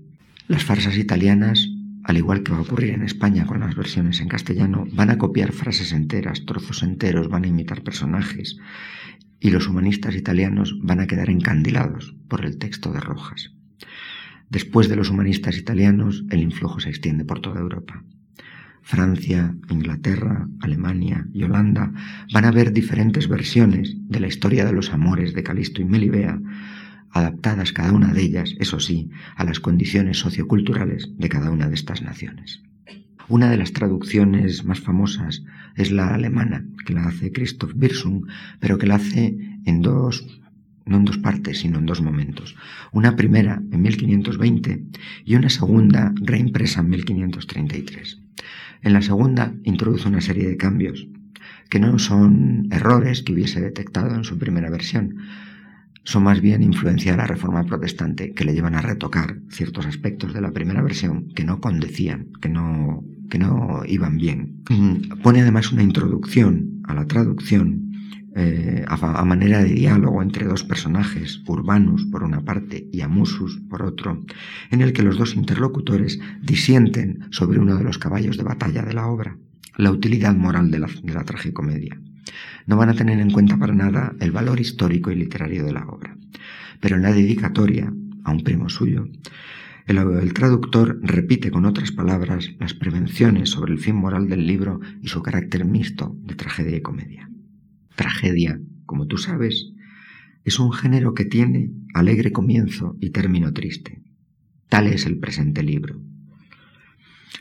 Las 0.48 0.64
farsas 0.64 0.98
italianas, 0.98 1.70
al 2.04 2.18
igual 2.18 2.44
que 2.44 2.52
va 2.52 2.60
a 2.60 2.62
ocurrir 2.62 2.92
en 2.92 3.04
España 3.04 3.46
con 3.46 3.60
las 3.60 3.76
versiones 3.76 4.20
en 4.22 4.28
castellano, 4.28 4.86
van 4.94 5.10
a 5.10 5.18
copiar 5.18 5.52
frases 5.52 5.92
enteras, 5.92 6.46
trozos 6.46 6.84
enteros, 6.84 7.30
van 7.30 7.44
a 7.44 7.48
imitar 7.48 7.84
personajes, 7.84 8.58
y 9.40 9.50
los 9.50 9.68
humanistas 9.68 10.16
italianos 10.16 10.78
van 10.82 11.00
a 11.00 11.08
quedar 11.08 11.30
encandilados 11.30 12.16
por 12.28 12.46
el 12.46 12.58
texto 12.58 12.92
de 12.92 13.00
Rojas. 13.00 13.52
Después 14.50 14.90
de 14.90 14.96
los 14.96 15.10
humanistas 15.10 15.58
italianos, 15.58 16.26
el 16.30 16.42
influjo 16.42 16.80
se 16.80 16.90
extiende 16.90 17.26
por 17.26 17.40
toda 17.40 17.62
Europa. 17.62 18.04
Francia, 18.82 19.56
Inglaterra, 19.70 20.48
Alemania 20.60 21.28
y 21.34 21.44
Holanda 21.44 21.94
van 22.34 22.46
a 22.46 22.52
ver 22.52 22.74
diferentes 22.74 23.28
versiones 23.28 23.96
de 23.98 24.20
la 24.20 24.28
historia 24.28 24.66
de 24.66 24.74
los 24.74 24.92
amores 24.92 25.34
de 25.34 25.44
Calisto 25.44 25.82
y 25.82 25.86
Melibea, 25.86 26.40
adaptadas 27.12 27.74
cada 27.74 27.94
una 27.94 28.14
de 28.14 28.22
ellas, 28.22 28.56
eso 28.60 28.80
sí, 28.80 29.10
a 29.36 29.44
las 29.44 29.60
condiciones 29.60 30.20
socioculturales 30.20 31.10
de 31.18 31.30
cada 31.30 31.52
una 31.52 31.68
de 31.68 31.76
estas 31.76 32.02
naciones. 32.02 32.62
Una 33.28 33.50
de 33.50 33.58
las 33.58 33.72
traducciones 33.72 34.66
más 34.66 34.82
famosas 34.82 35.44
es 35.76 35.92
la 35.92 36.14
alemana, 36.14 36.66
que 36.86 36.94
la 36.94 37.06
hace 37.06 37.32
Christoph 37.32 37.74
Birsung, 37.76 38.26
pero 38.60 38.78
que 38.78 38.88
la 38.88 38.96
hace 38.96 39.38
en 39.66 39.82
dos, 39.82 40.26
no 40.86 40.98
en 40.98 41.06
dos 41.06 41.18
partes, 41.18 41.60
sino 41.60 41.80
en 41.80 41.86
dos 41.86 42.02
momentos. 42.02 42.56
Una 42.92 43.16
primera 43.16 43.62
en 43.72 43.82
1520 43.82 44.84
y 45.24 45.36
una 45.36 45.50
segunda 45.50 46.14
reimpresa 46.16 46.82
en 46.82 46.90
1533. 46.90 48.20
En 48.82 48.94
la 48.94 49.02
segunda 49.02 49.54
introduce 49.64 50.08
una 50.08 50.22
serie 50.22 50.48
de 50.48 50.58
cambios, 50.58 51.08
que 51.70 51.80
no 51.80 52.00
son 52.00 52.68
errores 52.72 53.24
que 53.24 53.32
hubiese 53.32 53.62
detectado 53.62 54.14
en 54.14 54.24
su 54.24 54.38
primera 54.38 54.70
versión, 54.70 55.18
son 56.04 56.24
más 56.24 56.42
bien 56.42 56.64
influencia 56.64 57.12
de 57.12 57.18
la 57.18 57.28
reforma 57.28 57.64
protestante 57.64 58.34
que 58.34 58.46
le 58.46 58.54
llevan 58.54 58.76
a 58.76 58.82
retocar 58.82 59.38
ciertos 59.50 59.86
aspectos 59.86 60.34
de 60.34 60.42
la 60.42 60.52
primera 60.52 60.82
versión 60.82 61.30
que 61.36 61.44
no 61.44 61.60
condecían, 61.60 62.30
que 62.42 62.50
no 62.50 63.04
que 63.32 63.40
no 63.40 63.82
iban 63.88 64.18
bien. 64.18 64.62
Mm, 64.70 65.22
pone 65.24 65.42
además 65.42 65.72
una 65.72 65.84
introducción 65.84 66.82
a 66.84 66.94
la 66.94 67.08
traducción 67.08 67.92
eh, 68.36 68.86
a, 68.88 69.26
manera 69.26 69.64
de 69.64 69.74
diálogo 69.74 70.22
entre 70.22 70.46
dos 70.46 70.64
personajes, 70.64 71.42
Urbanus 71.48 72.06
por 72.06 72.24
una 72.24 72.42
parte 72.42 72.88
y 72.92 73.02
Amusus 73.02 73.60
por 73.70 73.84
otro, 73.84 74.24
en 74.70 74.82
el 74.82 74.94
que 74.94 75.04
los 75.04 75.18
dos 75.18 75.36
interlocutores 75.36 76.20
disienten 76.42 77.26
sobre 77.32 77.60
uno 77.60 77.76
de 77.76 77.84
los 77.84 77.98
caballos 77.98 78.38
de 78.38 78.44
batalla 78.44 78.84
de 78.84 78.94
la 78.94 79.08
obra, 79.08 79.38
la 79.78 79.92
utilidad 79.92 80.36
moral 80.36 80.72
de 80.72 80.80
la, 80.80 80.88
de 81.04 81.14
la 81.14 81.24
tragicomedia. 81.24 82.00
No 82.66 82.78
van 82.78 82.90
a 82.90 82.94
tener 82.94 83.20
en 83.20 83.32
cuenta 83.32 83.58
para 83.58 83.74
nada 83.74 84.14
el 84.20 84.32
valor 84.32 84.60
histórico 84.60 85.12
y 85.12 85.16
literario 85.16 85.64
de 85.64 85.74
la 85.74 85.86
obra. 85.86 86.18
Pero 86.80 86.96
en 86.96 87.04
la 87.04 87.12
dedicatoria, 87.12 87.92
a 88.24 88.32
un 88.32 88.44
primo 88.44 88.70
suyo, 88.70 89.08
el, 89.88 90.34
traductor 90.34 91.00
repite 91.02 91.52
con 91.52 91.66
otras 91.66 91.92
palabras 91.92 92.52
las 92.60 92.74
prevenciones 92.74 93.50
sobre 93.50 93.74
el 93.74 93.80
fin 93.80 93.96
moral 93.96 94.30
del 94.30 94.46
libro 94.46 94.80
y 95.02 95.08
su 95.08 95.22
carácter 95.22 95.66
mixto 95.66 96.16
de 96.24 96.36
tragedia 96.36 96.78
y 96.78 96.82
comedia. 96.82 97.30
Tragedia, 97.96 98.60
como 98.86 99.08
tú 99.08 99.18
sabes, 99.18 99.74
es 100.44 100.60
un 100.60 100.72
género 100.72 101.14
que 101.14 101.26
tiene 101.26 101.72
alegre 101.94 102.32
comienzo 102.32 102.96
y 103.00 103.10
término 103.10 103.54
triste. 103.54 104.02
Tal 104.70 104.88
es 104.88 105.06
el 105.06 105.20
presente 105.20 105.64
libro. 105.64 106.02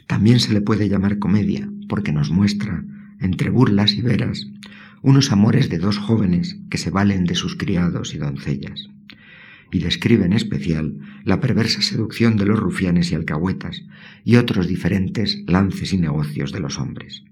También 0.06 0.40
se 0.40 0.52
le 0.52 0.60
puede 0.60 0.88
llamar 0.88 1.18
comedia 1.18 1.70
porque 1.88 2.12
nos 2.12 2.30
muestra, 2.30 2.84
entre 3.20 3.50
burlas 3.50 3.94
y 3.94 4.02
veras, 4.02 4.48
unos 5.02 5.32
amores 5.32 5.68
de 5.68 5.78
dos 5.78 5.98
jóvenes 5.98 6.58
que 6.70 6.78
se 6.78 6.90
valen 6.90 7.24
de 7.24 7.34
sus 7.34 7.56
criados 7.56 8.14
y 8.14 8.18
doncellas 8.18 8.90
y 9.72 9.78
describe 9.78 10.24
en 10.24 10.32
especial 10.32 10.98
la 11.24 11.40
perversa 11.40 11.82
seducción 11.82 12.36
de 12.36 12.46
los 12.46 12.58
rufianes 12.58 13.12
y 13.12 13.14
alcahuetas 13.14 13.84
y 14.24 14.36
otros 14.36 14.66
diferentes 14.66 15.42
lances 15.46 15.92
y 15.92 15.98
negocios 15.98 16.52
de 16.52 16.60
los 16.60 16.78
hombres. 16.78 17.24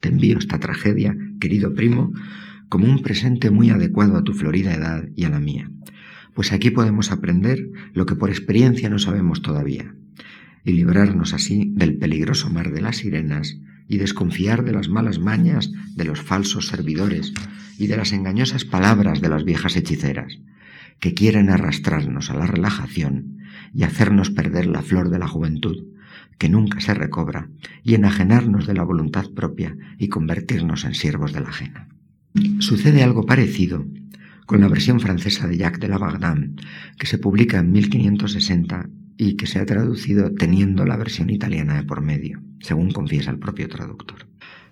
Te 0.00 0.08
envío 0.08 0.38
esta 0.38 0.58
tragedia, 0.58 1.16
querido 1.40 1.74
primo, 1.74 2.12
como 2.68 2.86
un 2.86 3.02
presente 3.02 3.50
muy 3.50 3.70
adecuado 3.70 4.16
a 4.16 4.24
tu 4.24 4.32
florida 4.32 4.74
edad 4.74 5.08
y 5.14 5.24
a 5.24 5.30
la 5.30 5.40
mía, 5.40 5.70
pues 6.34 6.52
aquí 6.52 6.70
podemos 6.70 7.12
aprender 7.12 7.70
lo 7.92 8.06
que 8.06 8.16
por 8.16 8.30
experiencia 8.30 8.90
no 8.90 8.98
sabemos 8.98 9.42
todavía, 9.42 9.94
y 10.64 10.72
librarnos 10.72 11.34
así 11.34 11.70
del 11.74 11.98
peligroso 11.98 12.50
mar 12.50 12.72
de 12.72 12.80
las 12.80 12.96
sirenas 12.96 13.58
y 13.86 13.98
desconfiar 13.98 14.64
de 14.64 14.72
las 14.72 14.88
malas 14.88 15.18
mañas 15.18 15.70
de 15.94 16.04
los 16.04 16.22
falsos 16.22 16.68
servidores 16.68 17.32
y 17.78 17.86
de 17.86 17.96
las 17.96 18.12
engañosas 18.12 18.64
palabras 18.64 19.20
de 19.20 19.28
las 19.28 19.44
viejas 19.44 19.76
hechiceras, 19.76 20.38
que 21.00 21.14
quieren 21.14 21.50
arrastrarnos 21.50 22.30
a 22.30 22.34
la 22.34 22.46
relajación 22.46 23.38
y 23.74 23.82
hacernos 23.82 24.30
perder 24.30 24.66
la 24.66 24.82
flor 24.82 25.10
de 25.10 25.18
la 25.18 25.28
juventud, 25.28 25.84
que 26.38 26.48
nunca 26.48 26.80
se 26.80 26.94
recobra, 26.94 27.50
y 27.82 27.94
enajenarnos 27.94 28.66
de 28.66 28.74
la 28.74 28.84
voluntad 28.84 29.30
propia 29.34 29.76
y 29.98 30.08
convertirnos 30.08 30.84
en 30.84 30.94
siervos 30.94 31.32
de 31.32 31.40
la 31.40 31.48
ajena. 31.48 31.88
Sucede 32.58 33.02
algo 33.02 33.26
parecido 33.26 33.86
con 34.46 34.60
la 34.60 34.68
versión 34.68 35.00
francesa 35.00 35.46
de 35.46 35.56
Jacques 35.56 35.80
de 35.80 35.88
la 35.88 35.98
Bagdad, 35.98 36.38
que 36.98 37.06
se 37.06 37.18
publica 37.18 37.58
en 37.58 37.70
1560 37.70 38.88
y 39.16 39.36
que 39.36 39.46
se 39.46 39.58
ha 39.58 39.66
traducido 39.66 40.32
teniendo 40.32 40.84
la 40.84 40.96
versión 40.96 41.30
italiana 41.30 41.74
de 41.74 41.84
por 41.84 42.00
medio, 42.00 42.42
según 42.60 42.90
confiesa 42.90 43.30
el 43.30 43.38
propio 43.38 43.68
traductor. 43.68 44.26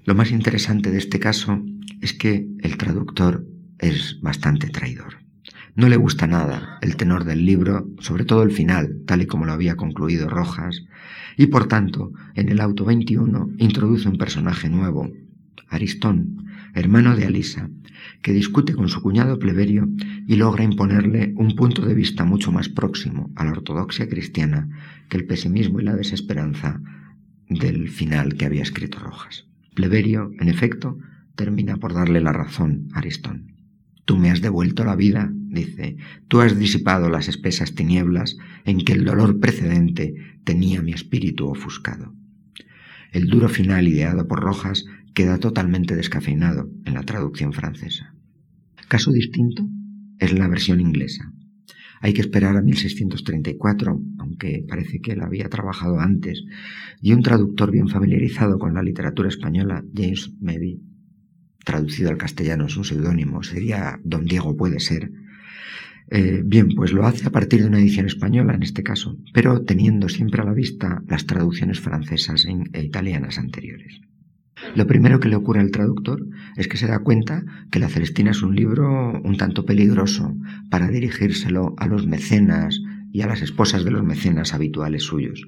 Lo 0.05 0.15
más 0.15 0.31
interesante 0.31 0.91
de 0.91 0.99
este 0.99 1.21
caso 1.21 1.63
es 2.01 2.13
que 2.13 2.49
el 2.61 2.77
traductor 2.77 3.47
es 3.79 4.21
bastante 4.21 4.69
traidor. 4.69 5.19
No 5.75 5.89
le 5.89 5.97
gusta 5.97 6.27
nada 6.27 6.79
el 6.83 6.97
tenor 6.97 7.25
del 7.25 7.47
libro, 7.47 7.89
sobre 8.01 8.25
todo 8.25 8.43
el 8.43 8.51
final, 8.51 9.03
tal 9.07 9.23
y 9.23 9.27
como 9.27 9.47
lo 9.47 9.53
había 9.53 9.77
concluido 9.77 10.29
Rojas, 10.29 10.85
y 11.37 11.47
por 11.47 11.67
tanto, 11.67 12.13
en 12.35 12.51
el 12.51 12.61
auto 12.61 12.85
21 12.85 13.53
introduce 13.59 14.09
un 14.09 14.19
personaje 14.19 14.69
nuevo, 14.69 15.11
Aristón, 15.69 16.47
hermano 16.75 17.17
de 17.17 17.27
Alisa, 17.27 17.71
que 18.23 18.33
discute 18.33 18.75
con 18.75 18.89
su 18.89 19.03
cuñado 19.03 19.39
pleberio 19.39 19.89
y 20.27 20.37
logra 20.37 20.65
imponerle 20.65 21.35
un 21.37 21.55
punto 21.55 21.85
de 21.85 21.95
vista 21.95 22.25
mucho 22.25 22.53
más 22.53 22.69
próximo 22.69 23.33
a 23.37 23.45
la 23.45 23.53
ortodoxia 23.53 24.09
cristiana 24.09 24.69
que 25.09 25.17
el 25.17 25.27
pesimismo 25.27 25.81
y 25.81 25.85
la 25.85 25.97
desesperanza 25.97 26.81
del 27.49 27.89
final 27.89 28.35
que 28.35 28.47
había 28.47 28.63
escrito 28.63 28.99
Rojas. 28.99 29.47
Pleberio, 29.75 30.31
en 30.39 30.49
efecto, 30.49 30.99
termina 31.35 31.77
por 31.77 31.95
darle 31.95 32.21
la 32.21 32.33
razón 32.33 32.89
a 32.93 32.99
Aristón. 32.99 33.53
Tú 34.05 34.19
me 34.19 34.31
has 34.31 34.41
devuelto 34.41 34.85
la 34.85 34.97
vida, 34.97 35.31
dice, 35.33 35.97
tú 36.29 36.41
has 36.41 36.59
disipado 36.59 37.09
las 37.09 37.29
espesas 37.29 37.75
tinieblas 37.75 38.37
en 38.65 38.85
que 38.85 38.93
el 38.93 39.05
dolor 39.05 39.39
precedente 39.39 40.15
tenía 40.45 40.83
mi 40.83 40.93
espíritu 40.93 41.49
ofuscado. 41.49 42.13
El 43.13 43.29
duro 43.29 43.49
final 43.49 43.87
ideado 43.87 44.27
por 44.27 44.41
Rojas 44.41 44.87
queda 45.15 45.39
totalmente 45.39 45.97
descafeinado 45.97 46.71
en 46.85 46.95
la 46.95 47.03
traducción 47.03 47.53
francesa. 47.53 48.15
Caso 48.89 49.11
distinto 49.13 49.67
es 50.19 50.33
la 50.33 50.49
versión 50.49 50.81
inglesa. 50.81 51.33
Hay 52.01 52.15
que 52.15 52.21
esperar 52.21 52.57
a 52.57 52.63
1634, 52.63 54.01
aunque 54.19 54.65
parece 54.69 55.01
que 55.01 55.13
él 55.13 55.23
había 55.23 55.49
trabajado 55.49 56.01
antes, 56.01 56.43
y 57.01 57.13
un 57.13 57.23
traductor 57.23 57.71
bien 57.71 57.89
familiarizado 57.89 58.59
con 58.59 58.75
la 58.75 58.83
literatura 58.83 59.29
española, 59.29 59.85
James 59.95 60.33
Medi, 60.41 60.83
traducido 61.65 62.11
al 62.11 62.19
castellano 62.19 62.67
es 62.67 62.77
un 62.77 62.85
seudónimo, 62.85 63.43
sería 63.43 64.01
Don 64.03 64.25
Diego 64.25 64.57
puede 64.57 64.81
ser. 64.81 65.13
Eh, 66.11 66.43
bien, 66.45 66.71
pues 66.75 66.93
lo 66.93 67.07
hace 67.07 67.27
a 67.29 67.31
partir 67.31 67.63
de 67.63 67.69
una 67.69 67.79
edición 67.79 68.07
española 68.07 68.55
en 68.55 68.65
este 68.65 68.83
caso, 68.83 69.17
pero 69.33 69.63
teniendo 69.63 70.09
siempre 70.09 70.43
a 70.43 70.45
la 70.45 70.53
vista 70.53 71.03
las 71.07 71.27
traducciones 71.27 71.81
francesas 71.81 72.45
e 72.47 72.83
italianas 72.83 73.39
anteriores. 73.39 74.01
Lo 74.75 74.87
primero 74.87 75.21
que 75.21 75.29
le 75.29 75.37
ocurre 75.37 75.61
al 75.61 75.71
traductor 75.71 76.27
es 76.57 76.69
que 76.69 76.77
se 76.77 76.87
da 76.87 77.01
cuenta 77.01 77.45
que 77.71 77.79
La 77.79 77.89
Celestina 77.89 78.31
es 78.31 78.43
un 78.43 78.55
libro 78.55 79.21
un 79.23 79.37
tanto 79.37 79.65
peligroso 79.65 80.35
para 80.71 80.89
dirigírselo 80.89 81.75
a 81.79 81.87
los 81.87 82.07
mecenas 82.07 82.81
y 83.13 83.23
a 83.23 83.27
las 83.27 83.43
esposas 83.43 83.85
de 83.85 83.91
los 83.91 84.03
mecenas 84.03 84.55
habituales 84.55 85.03
suyos. 85.03 85.47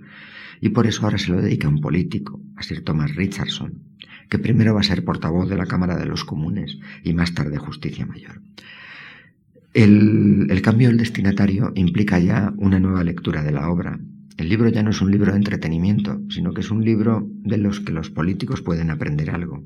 Y 0.61 0.71
por 0.71 0.87
eso 0.87 1.05
ahora 1.05 1.19
se 1.19 1.31
lo 1.33 1.41
dedica 1.41 1.67
a 1.67 1.71
un 1.71 1.81
político, 1.81 2.41
a 2.57 2.63
Sir 2.63 2.83
Thomas 2.83 3.15
Richardson, 3.15 3.83
que 4.29 4.39
primero 4.39 4.75
va 4.75 4.81
a 4.81 4.85
ser 4.85 5.05
portavoz 5.05 5.49
de 5.49 5.57
la 5.57 5.67
Cámara 5.67 5.97
de 5.97 6.07
los 6.07 6.25
Comunes 6.25 6.79
y 7.03 7.15
más 7.15 7.35
tarde 7.35 7.59
Justicia 7.59 8.07
Mayor. 8.07 8.41
El, 9.75 10.61
cambio 10.63 10.89
del 10.89 10.99
destinatario 10.99 11.73
implica 11.75 12.21
ya 12.21 12.53
una 12.59 12.79
nueva 12.79 13.03
lectura 13.03 13.43
de 13.43 13.51
la 13.51 13.69
obra. 13.69 13.99
El 14.37 14.49
libro 14.49 14.69
ya 14.69 14.83
no 14.83 14.91
es 14.91 15.01
un 15.01 15.13
libro 15.13 15.31
de 15.31 15.39
entretenimiento, 15.39 16.21
sino 16.29 16.53
que 16.53 16.61
es 16.61 16.71
un 16.71 16.85
libro 16.85 17.27
de 17.45 17.57
los 17.59 17.81
que 17.81 17.93
los 17.93 18.11
políticos 18.11 18.63
pueden 18.63 18.91
aprender 18.91 19.31
algo. 19.31 19.65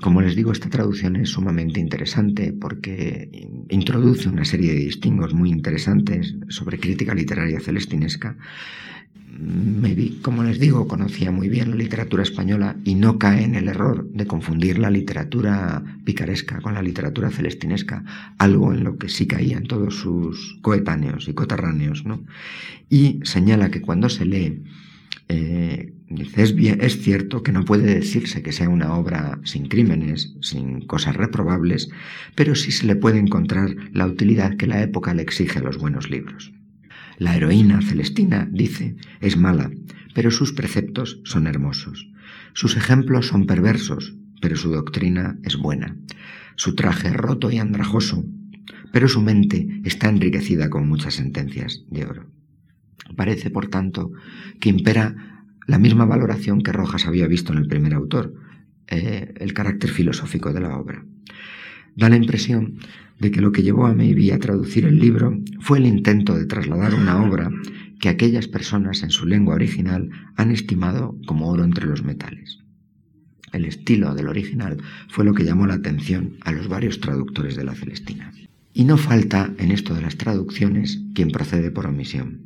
Como 0.00 0.22
les 0.22 0.34
digo, 0.34 0.50
esta 0.50 0.70
traducción 0.70 1.16
es 1.16 1.30
sumamente 1.30 1.78
interesante 1.78 2.52
porque 2.52 3.28
introduce 3.68 4.28
una 4.28 4.44
serie 4.44 4.72
de 4.72 4.80
distingos 4.80 5.34
muy 5.34 5.50
interesantes 5.50 6.34
sobre 6.48 6.78
crítica 6.78 7.14
literaria 7.14 7.60
celestinesca 7.60 8.36
me 9.40 9.94
vi, 9.94 10.18
como 10.22 10.42
les 10.44 10.60
digo, 10.60 10.86
conocía 10.86 11.30
muy 11.30 11.48
bien 11.48 11.70
la 11.70 11.76
literatura 11.76 12.22
española 12.22 12.76
y 12.84 12.94
no 12.94 13.18
cae 13.18 13.42
en 13.42 13.54
el 13.54 13.68
error 13.68 14.06
de 14.12 14.26
confundir 14.26 14.78
la 14.78 14.90
literatura 14.90 15.82
picaresca 16.04 16.60
con 16.60 16.74
la 16.74 16.82
literatura 16.82 17.30
celestinesca, 17.30 18.04
algo 18.38 18.72
en 18.72 18.84
lo 18.84 18.98
que 18.98 19.08
sí 19.08 19.26
caían 19.26 19.64
todos 19.64 19.96
sus 19.96 20.58
coetáneos 20.60 21.28
y 21.28 21.34
coterráneos, 21.34 22.04
¿no? 22.04 22.22
Y 22.90 23.20
señala 23.22 23.70
que 23.70 23.80
cuando 23.80 24.10
se 24.10 24.26
lee, 24.26 24.62
eh, 25.28 25.94
dice, 26.10 26.42
es, 26.42 26.54
es 26.58 27.02
cierto 27.02 27.42
que 27.42 27.52
no 27.52 27.64
puede 27.64 27.94
decirse 27.94 28.42
que 28.42 28.52
sea 28.52 28.68
una 28.68 28.94
obra 28.94 29.40
sin 29.44 29.68
crímenes, 29.68 30.34
sin 30.42 30.82
cosas 30.82 31.16
reprobables, 31.16 31.88
pero 32.34 32.54
sí 32.54 32.72
se 32.72 32.86
le 32.86 32.96
puede 32.96 33.18
encontrar 33.18 33.74
la 33.92 34.06
utilidad 34.06 34.56
que 34.56 34.66
la 34.66 34.82
época 34.82 35.14
le 35.14 35.22
exige 35.22 35.60
a 35.60 35.62
los 35.62 35.78
buenos 35.78 36.10
libros. 36.10 36.52
La 37.20 37.36
heroína 37.36 37.82
Celestina, 37.82 38.48
dice, 38.50 38.96
es 39.20 39.36
mala, 39.36 39.70
pero 40.14 40.30
sus 40.30 40.54
preceptos 40.54 41.20
son 41.24 41.46
hermosos. 41.46 42.08
Sus 42.54 42.78
ejemplos 42.78 43.26
son 43.26 43.44
perversos, 43.44 44.16
pero 44.40 44.56
su 44.56 44.72
doctrina 44.72 45.38
es 45.42 45.58
buena. 45.58 45.98
Su 46.56 46.74
traje 46.74 47.08
es 47.08 47.14
roto 47.14 47.50
y 47.50 47.58
andrajoso, 47.58 48.24
pero 48.90 49.06
su 49.06 49.20
mente 49.20 49.82
está 49.84 50.08
enriquecida 50.08 50.70
con 50.70 50.88
muchas 50.88 51.12
sentencias 51.12 51.84
de 51.90 52.06
oro. 52.06 52.30
Parece, 53.16 53.50
por 53.50 53.68
tanto, 53.68 54.12
que 54.58 54.70
impera 54.70 55.44
la 55.66 55.78
misma 55.78 56.06
valoración 56.06 56.62
que 56.62 56.72
Rojas 56.72 57.06
había 57.06 57.26
visto 57.26 57.52
en 57.52 57.58
el 57.58 57.68
primer 57.68 57.92
autor, 57.92 58.32
eh, 58.86 59.34
el 59.36 59.52
carácter 59.52 59.90
filosófico 59.90 60.54
de 60.54 60.60
la 60.60 60.74
obra. 60.74 61.04
Da 61.96 62.08
la 62.08 62.16
impresión 62.16 62.78
de 63.20 63.30
que 63.30 63.40
lo 63.40 63.52
que 63.52 63.62
llevó 63.62 63.86
a 63.86 63.94
Maybe 63.94 64.32
a 64.32 64.38
traducir 64.38 64.86
el 64.86 64.98
libro 64.98 65.38
fue 65.60 65.78
el 65.78 65.86
intento 65.86 66.34
de 66.34 66.46
trasladar 66.46 66.94
una 66.94 67.22
obra 67.22 67.50
que 68.00 68.08
aquellas 68.08 68.48
personas 68.48 69.02
en 69.02 69.10
su 69.10 69.26
lengua 69.26 69.54
original 69.54 70.10
han 70.36 70.50
estimado 70.50 71.16
como 71.26 71.50
oro 71.50 71.62
entre 71.62 71.86
los 71.86 72.02
metales. 72.02 72.58
El 73.52 73.66
estilo 73.66 74.14
del 74.14 74.28
original 74.28 74.78
fue 75.08 75.24
lo 75.24 75.34
que 75.34 75.44
llamó 75.44 75.66
la 75.66 75.74
atención 75.74 76.36
a 76.42 76.52
los 76.52 76.68
varios 76.68 77.00
traductores 77.00 77.56
de 77.56 77.64
la 77.64 77.74
Celestina. 77.74 78.32
Y 78.72 78.84
no 78.84 78.96
falta 78.96 79.52
en 79.58 79.70
esto 79.70 79.94
de 79.94 80.02
las 80.02 80.16
traducciones 80.16 81.00
quien 81.14 81.30
procede 81.30 81.70
por 81.70 81.86
omisión. 81.86 82.42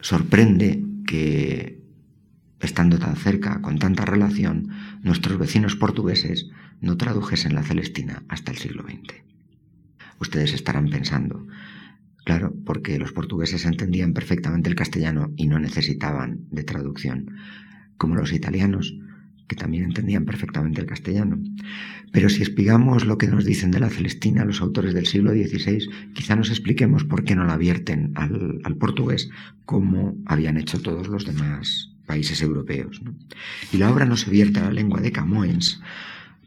Sorprende 0.00 0.82
que, 1.06 1.82
estando 2.60 2.98
tan 2.98 3.16
cerca, 3.16 3.60
con 3.60 3.78
tanta 3.78 4.04
relación, 4.04 4.68
nuestros 5.02 5.38
vecinos 5.38 5.76
portugueses 5.76 6.48
no 6.80 6.96
tradujesen 6.96 7.54
la 7.54 7.64
Celestina 7.64 8.22
hasta 8.28 8.52
el 8.52 8.58
siglo 8.58 8.84
XX. 8.84 9.35
Ustedes 10.20 10.52
estarán 10.54 10.88
pensando, 10.88 11.46
claro, 12.24 12.54
porque 12.64 12.98
los 12.98 13.12
portugueses 13.12 13.64
entendían 13.64 14.12
perfectamente 14.12 14.68
el 14.68 14.74
castellano 14.74 15.32
y 15.36 15.46
no 15.46 15.58
necesitaban 15.58 16.40
de 16.50 16.64
traducción, 16.64 17.36
como 17.96 18.14
los 18.14 18.32
italianos, 18.32 18.96
que 19.46 19.56
también 19.56 19.84
entendían 19.84 20.24
perfectamente 20.24 20.80
el 20.80 20.86
castellano. 20.86 21.38
Pero 22.12 22.28
si 22.28 22.42
espigamos 22.42 23.06
lo 23.06 23.18
que 23.18 23.28
nos 23.28 23.44
dicen 23.44 23.70
de 23.70 23.80
la 23.80 23.90
Celestina 23.90 24.44
los 24.44 24.60
autores 24.60 24.94
del 24.94 25.06
siglo 25.06 25.32
XVI, 25.32 25.88
quizá 26.14 26.36
nos 26.36 26.50
expliquemos 26.50 27.04
por 27.04 27.24
qué 27.24 27.36
no 27.36 27.44
la 27.44 27.56
vierten 27.56 28.12
al, 28.14 28.76
portugués 28.78 29.30
como 29.64 30.16
habían 30.26 30.56
hecho 30.56 30.80
todos 30.80 31.08
los 31.08 31.24
demás 31.24 31.92
países 32.06 32.42
europeos. 32.42 33.00
Y 33.72 33.78
la 33.78 33.90
obra 33.90 34.04
no 34.06 34.16
se 34.16 34.30
vierte 34.30 34.60
a 34.60 34.64
la 34.64 34.72
lengua 34.72 35.00
de 35.00 35.12
Camoens, 35.12 35.80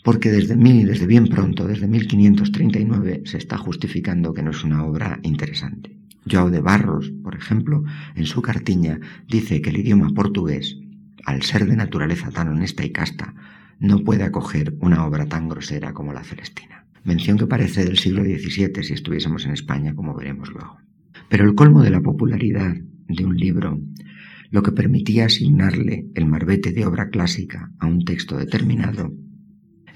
porque 0.03 0.31
desde, 0.31 0.55
mil, 0.55 0.87
desde 0.87 1.07
bien 1.07 1.27
pronto, 1.27 1.67
desde 1.67 1.87
1539, 1.87 3.23
se 3.25 3.37
está 3.37 3.57
justificando 3.57 4.33
que 4.33 4.43
no 4.43 4.51
es 4.51 4.63
una 4.63 4.83
obra 4.85 5.19
interesante. 5.23 5.95
Joao 6.29 6.49
de 6.49 6.61
Barros, 6.61 7.11
por 7.23 7.35
ejemplo, 7.35 7.83
en 8.15 8.25
su 8.25 8.41
cartiña 8.41 8.99
dice 9.27 9.61
que 9.61 9.69
el 9.69 9.77
idioma 9.77 10.09
portugués, 10.09 10.77
al 11.25 11.41
ser 11.43 11.65
de 11.65 11.75
naturaleza 11.75 12.31
tan 12.31 12.49
honesta 12.49 12.85
y 12.85 12.91
casta, 12.91 13.33
no 13.79 14.03
puede 14.03 14.23
acoger 14.23 14.75
una 14.79 15.05
obra 15.05 15.25
tan 15.25 15.49
grosera 15.49 15.93
como 15.93 16.13
la 16.13 16.23
Celestina. 16.23 16.85
Mención 17.03 17.37
que 17.37 17.47
parece 17.47 17.85
del 17.85 17.97
siglo 17.97 18.23
XVII 18.23 18.83
si 18.83 18.93
estuviésemos 18.93 19.45
en 19.45 19.51
España, 19.51 19.95
como 19.95 20.13
veremos 20.13 20.49
luego. 20.51 20.77
Pero 21.29 21.45
el 21.45 21.55
colmo 21.55 21.81
de 21.81 21.91
la 21.91 22.01
popularidad 22.01 22.75
de 23.07 23.25
un 23.25 23.37
libro, 23.37 23.79
lo 24.51 24.63
que 24.63 24.71
permitía 24.71 25.25
asignarle 25.25 26.07
el 26.15 26.25
marbete 26.25 26.71
de 26.71 26.85
obra 26.85 27.09
clásica 27.09 27.71
a 27.79 27.87
un 27.87 28.03
texto 28.03 28.37
determinado, 28.37 29.13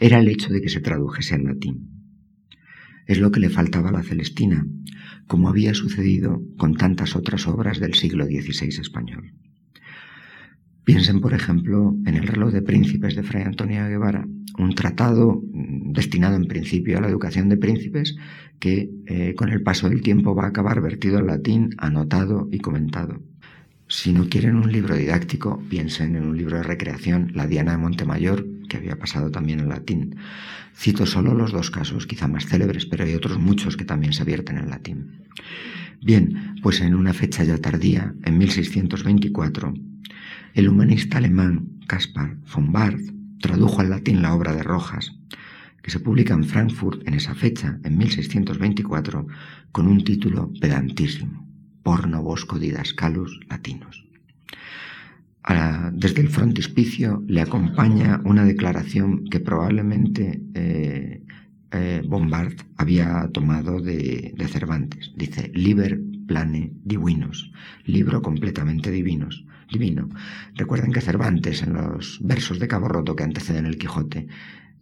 era 0.03 0.19
el 0.19 0.27
hecho 0.27 0.51
de 0.51 0.59
que 0.59 0.67
se 0.67 0.81
tradujese 0.81 1.35
al 1.35 1.45
latín. 1.45 1.87
Es 3.07 3.19
lo 3.19 3.31
que 3.31 3.39
le 3.39 3.49
faltaba 3.49 3.87
a 3.87 3.93
la 3.93 4.03
Celestina, 4.03 4.67
como 5.27 5.47
había 5.47 5.73
sucedido 5.73 6.41
con 6.57 6.75
tantas 6.75 7.15
otras 7.15 7.47
obras 7.47 7.79
del 7.79 7.93
siglo 7.93 8.25
XVI 8.25 8.81
español. 8.81 9.31
Piensen, 10.83 11.21
por 11.21 11.33
ejemplo, 11.33 11.95
en 12.05 12.15
el 12.15 12.27
reloj 12.27 12.51
de 12.51 12.61
príncipes 12.61 13.15
de 13.15 13.23
Fray 13.23 13.43
Antonio 13.43 13.87
Guevara, 13.87 14.27
un 14.57 14.75
tratado 14.75 15.41
destinado 15.53 16.35
en 16.35 16.47
principio 16.47 16.97
a 16.97 17.01
la 17.01 17.07
educación 17.07 17.47
de 17.47 17.55
príncipes 17.55 18.17
que 18.59 18.89
eh, 19.05 19.35
con 19.35 19.51
el 19.51 19.63
paso 19.63 19.87
del 19.87 20.01
tiempo 20.01 20.35
va 20.35 20.43
a 20.43 20.49
acabar 20.49 20.81
vertido 20.81 21.17
al 21.17 21.27
latín, 21.27 21.69
anotado 21.77 22.49
y 22.51 22.59
comentado. 22.59 23.21
Si 23.95 24.11
no 24.11 24.27
quieren 24.27 24.55
un 24.55 24.71
libro 24.71 24.95
didáctico, 24.95 25.61
piensen 25.69 26.15
en 26.15 26.23
un 26.23 26.35
libro 26.35 26.57
de 26.57 26.63
recreación, 26.63 27.31
La 27.35 27.45
Diana 27.45 27.73
de 27.73 27.77
Montemayor, 27.77 28.43
que 28.67 28.77
había 28.77 28.97
pasado 28.97 29.29
también 29.29 29.59
en 29.59 29.69
latín. 29.69 30.15
Cito 30.75 31.05
solo 31.05 31.35
los 31.35 31.51
dos 31.51 31.69
casos, 31.69 32.07
quizá 32.07 32.27
más 32.27 32.47
célebres, 32.47 32.87
pero 32.87 33.03
hay 33.03 33.13
otros 33.13 33.37
muchos 33.37 33.77
que 33.77 33.85
también 33.85 34.11
se 34.13 34.23
vierten 34.23 34.57
en 34.57 34.71
latín. 34.71 35.21
Bien, 36.01 36.55
pues 36.63 36.81
en 36.81 36.95
una 36.95 37.13
fecha 37.13 37.43
ya 37.43 37.59
tardía, 37.59 38.15
en 38.25 38.39
1624, 38.39 39.75
el 40.55 40.69
humanista 40.69 41.19
alemán 41.19 41.69
Caspar 41.85 42.37
von 42.51 42.71
Barth 42.71 43.13
tradujo 43.41 43.79
al 43.79 43.91
latín 43.91 44.23
la 44.23 44.33
obra 44.33 44.55
de 44.55 44.63
Rojas, 44.63 45.13
que 45.83 45.91
se 45.91 45.99
publica 45.99 46.33
en 46.33 46.45
Frankfurt 46.45 47.07
en 47.07 47.13
esa 47.13 47.35
fecha, 47.35 47.77
en 47.83 47.99
1624, 47.99 49.27
con 49.71 49.85
un 49.85 50.03
título 50.03 50.51
pedantísimo 50.59 51.52
porno 51.83 52.23
bosco 52.23 52.57
didascalus 52.57 53.39
latinos. 53.49 54.05
desde 55.93 56.21
el 56.21 56.29
frontispicio 56.29 57.21
le 57.27 57.41
acompaña 57.41 58.21
una 58.23 58.45
declaración 58.45 59.25
que 59.25 59.39
probablemente 59.41 60.41
eh, 60.53 61.21
eh, 61.71 62.01
Bombard 62.07 62.53
había 62.77 63.27
tomado 63.33 63.81
de, 63.81 64.33
Cervantes. 64.47 65.11
Dice, 65.15 65.51
liber 65.53 65.99
plane 66.27 66.71
divinos, 66.83 67.51
libro 67.85 68.21
completamente 68.21 68.91
divinos, 68.91 69.45
divino. 69.71 70.07
Recuerden 70.55 70.93
que 70.93 71.01
Cervantes, 71.01 71.63
en 71.63 71.73
los 71.73 72.19
versos 72.23 72.59
de 72.59 72.67
Cabo 72.67 72.87
Roto 72.87 73.15
que 73.15 73.23
anteceden 73.23 73.65
el 73.65 73.77
Quijote, 73.77 74.27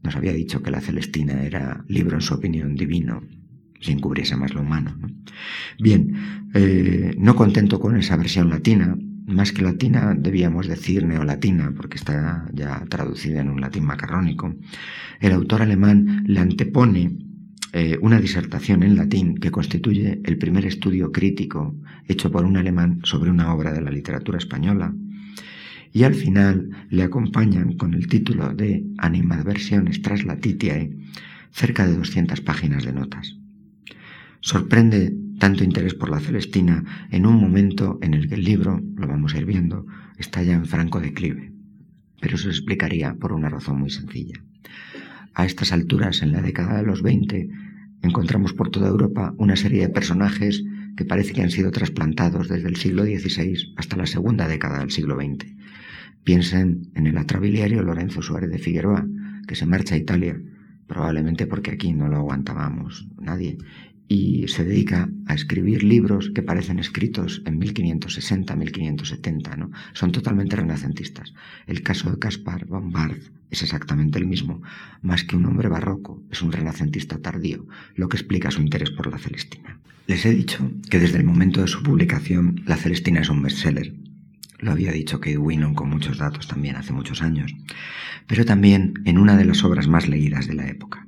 nos 0.04 0.16
había 0.16 0.34
dicho 0.34 0.62
que 0.62 0.72
la 0.72 0.82
Celestina 0.82 1.44
era 1.44 1.84
libro, 1.88 2.16
en 2.16 2.22
su 2.22 2.34
opinión, 2.34 2.76
divino, 2.76 3.24
sin 3.82 4.00
cubrirse 4.00 4.36
más 4.38 4.54
lo 4.54 4.62
humano. 4.62 4.96
Bien, 5.80 6.50
eh, 6.54 7.16
no 7.18 7.36
contento 7.36 7.80
con 7.80 7.98
esa 7.98 8.16
versión 8.16 8.50
latina, 8.50 8.96
más 9.28 9.52
que 9.52 9.62
latina 9.62 10.16
debíamos 10.18 10.68
decir 10.68 11.06
neolatina, 11.06 11.74
porque 11.76 11.98
está 11.98 12.46
ya 12.54 12.86
traducida 12.90 13.42
en 13.42 13.50
un 13.50 13.62
latín 13.62 13.86
macarrónico, 13.86 14.56
el 15.20 15.34
autor 15.34 15.62
alemán 15.62 16.24
le 16.28 16.40
antepone 16.40 17.18
eh, 17.74 17.98
una 18.02 18.20
disertación 18.20 18.84
en 18.84 18.96
latín 18.96 19.36
que 19.38 19.52
constituye 19.52 20.22
el 20.26 20.38
primer 20.38 20.66
estudio 20.66 21.12
crítico 21.12 21.76
hecho 22.08 22.32
por 22.32 22.44
un 22.46 22.58
alemán 22.58 23.00
sobre 23.04 23.32
una 23.32 23.54
obra 23.54 23.72
de 23.72 23.82
la 23.82 23.92
literatura 23.92 24.38
española, 24.38 24.94
y 25.94 26.04
al 26.04 26.16
final 26.16 26.70
le 26.90 27.04
acompañan 27.04 27.74
con 27.74 27.94
el 27.94 28.08
título 28.08 28.54
de 28.54 28.86
Animadversiones 28.98 30.02
Translatitiae 30.02 30.92
cerca 31.52 31.86
de 31.86 31.98
200 31.98 32.40
páginas 32.42 32.86
de 32.86 32.94
notas. 32.94 33.41
Sorprende 34.42 35.16
tanto 35.40 35.64
interés 35.64 35.94
por 35.94 36.10
la 36.10 36.20
Celestina 36.20 37.08
en 37.10 37.26
un 37.26 37.40
momento 37.40 38.00
en 38.02 38.14
el 38.14 38.28
que 38.28 38.36
el 38.36 38.44
libro, 38.44 38.82
lo 38.96 39.08
vamos 39.08 39.34
a 39.34 39.38
ir 39.38 39.46
viendo, 39.46 39.86
está 40.18 40.44
ya 40.44 40.54
en 40.54 40.66
franco 40.66 41.00
declive. 41.00 41.52
Pero 42.20 42.36
eso 42.36 42.46
se 42.46 42.58
explicaría 42.58 43.16
por 43.16 43.34
una 43.34 43.50
razón 43.50 43.80
muy 43.80 43.90
sencilla. 43.90 44.36
A 45.34 45.46
estas 45.46 45.72
alturas, 45.72 46.22
en 46.22 46.32
la 46.32 46.42
década 46.42 46.78
de 46.78 46.84
los 46.84 47.02
20, 47.02 47.50
encontramos 48.02 48.54
por 48.54 48.70
toda 48.70 48.90
Europa 48.90 49.34
una 49.38 49.56
serie 49.56 49.82
de 49.82 49.90
personajes 49.90 50.64
que 50.98 51.06
parece 51.06 51.34
que 51.34 51.42
han 51.42 51.52
sido 51.52 51.72
trasplantados 51.72 52.50
desde 52.50 52.68
el 52.68 52.76
siglo 52.76 53.04
XVI 53.04 53.74
hasta 53.78 53.96
la 53.96 54.06
segunda 54.06 54.48
década 54.48 54.80
del 54.80 54.92
siglo 54.92 55.16
XX. 55.16 55.48
Piensen 56.24 56.92
en 56.96 57.08
el 57.08 57.18
atrabiliario 57.18 57.82
Lorenzo 57.82 58.22
Suárez 58.22 58.52
de 58.52 58.60
Figueroa, 58.60 59.08
que 59.48 59.56
se 59.56 59.66
marcha 59.66 59.96
a 59.96 60.00
Italia, 60.00 60.40
probablemente 60.88 61.48
porque 61.48 61.72
aquí 61.72 61.94
no 61.94 62.08
lo 62.10 62.18
aguantábamos 62.18 63.08
nadie, 63.20 63.58
y 64.12 64.46
se 64.50 64.66
dedica 64.66 65.10
a 65.26 65.34
escribir 65.34 65.86
libros 65.86 66.32
que 66.36 66.44
parecen 66.44 66.80
escritos 66.80 67.42
en 67.46 67.58
1560, 67.60 68.58
1570, 68.58 69.56
¿no? 69.56 69.72
Son 69.94 70.12
totalmente 70.12 70.58
renacentistas. 70.58 71.34
El 71.66 71.82
caso 71.82 72.12
de 72.12 72.20
Caspar 72.20 72.66
Bombard 72.66 73.20
es 73.50 73.64
exactamente 73.64 74.20
el 74.20 74.28
mismo, 74.28 74.62
más 75.02 75.24
que 75.24 75.38
un 75.38 75.46
hombre 75.46 75.70
barroco, 75.70 76.22
es 76.30 76.42
un 76.42 76.52
renacentista 76.52 77.20
tardío, 77.20 77.66
lo 77.96 78.10
que 78.10 78.18
explica 78.18 78.52
su 78.52 78.62
interés 78.62 78.90
por 78.90 79.10
la 79.10 79.18
Celestina. 79.18 79.80
Les 80.08 80.26
he 80.26 80.32
dicho 80.32 80.70
que 80.90 81.00
desde 81.00 81.18
el 81.18 81.24
momento 81.24 81.62
de 81.62 81.70
su 81.70 81.82
publicación 81.82 82.64
la 82.66 82.76
Celestina 82.76 83.22
es 83.22 83.30
un 83.30 83.42
bestseller. 83.42 83.94
Lo 84.60 84.74
había 84.74 84.92
dicho 84.92 85.22
Kate 85.22 85.38
Winnon 85.38 85.74
con 85.74 85.90
muchos 85.90 86.18
datos 86.18 86.50
también 86.50 86.76
hace 86.76 86.92
muchos 86.92 87.22
años, 87.22 87.56
pero 88.28 88.44
también 88.44 88.96
en 89.06 89.18
una 89.18 89.38
de 89.38 89.46
las 89.46 89.64
obras 89.64 89.88
más 89.88 90.10
leídas 90.10 90.48
de 90.48 90.56
la 90.56 90.68
época. 90.68 91.08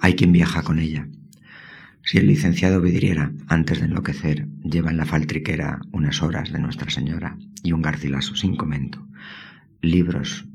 Hay 0.00 0.14
quien 0.14 0.32
viaja 0.32 0.62
con 0.62 0.78
ella, 0.78 1.08
si 2.06 2.18
el 2.18 2.28
licenciado 2.28 2.80
Vidriera, 2.80 3.32
antes 3.48 3.80
de 3.80 3.86
enloquecer, 3.86 4.46
lleva 4.62 4.92
en 4.92 4.96
la 4.96 5.06
faltriquera 5.06 5.80
unas 5.90 6.22
horas 6.22 6.52
de 6.52 6.60
Nuestra 6.60 6.88
Señora 6.88 7.36
y 7.64 7.72
un 7.72 7.82
garcilaso 7.82 8.36
sin 8.36 8.54
comento, 8.54 9.04
libros 9.82 10.46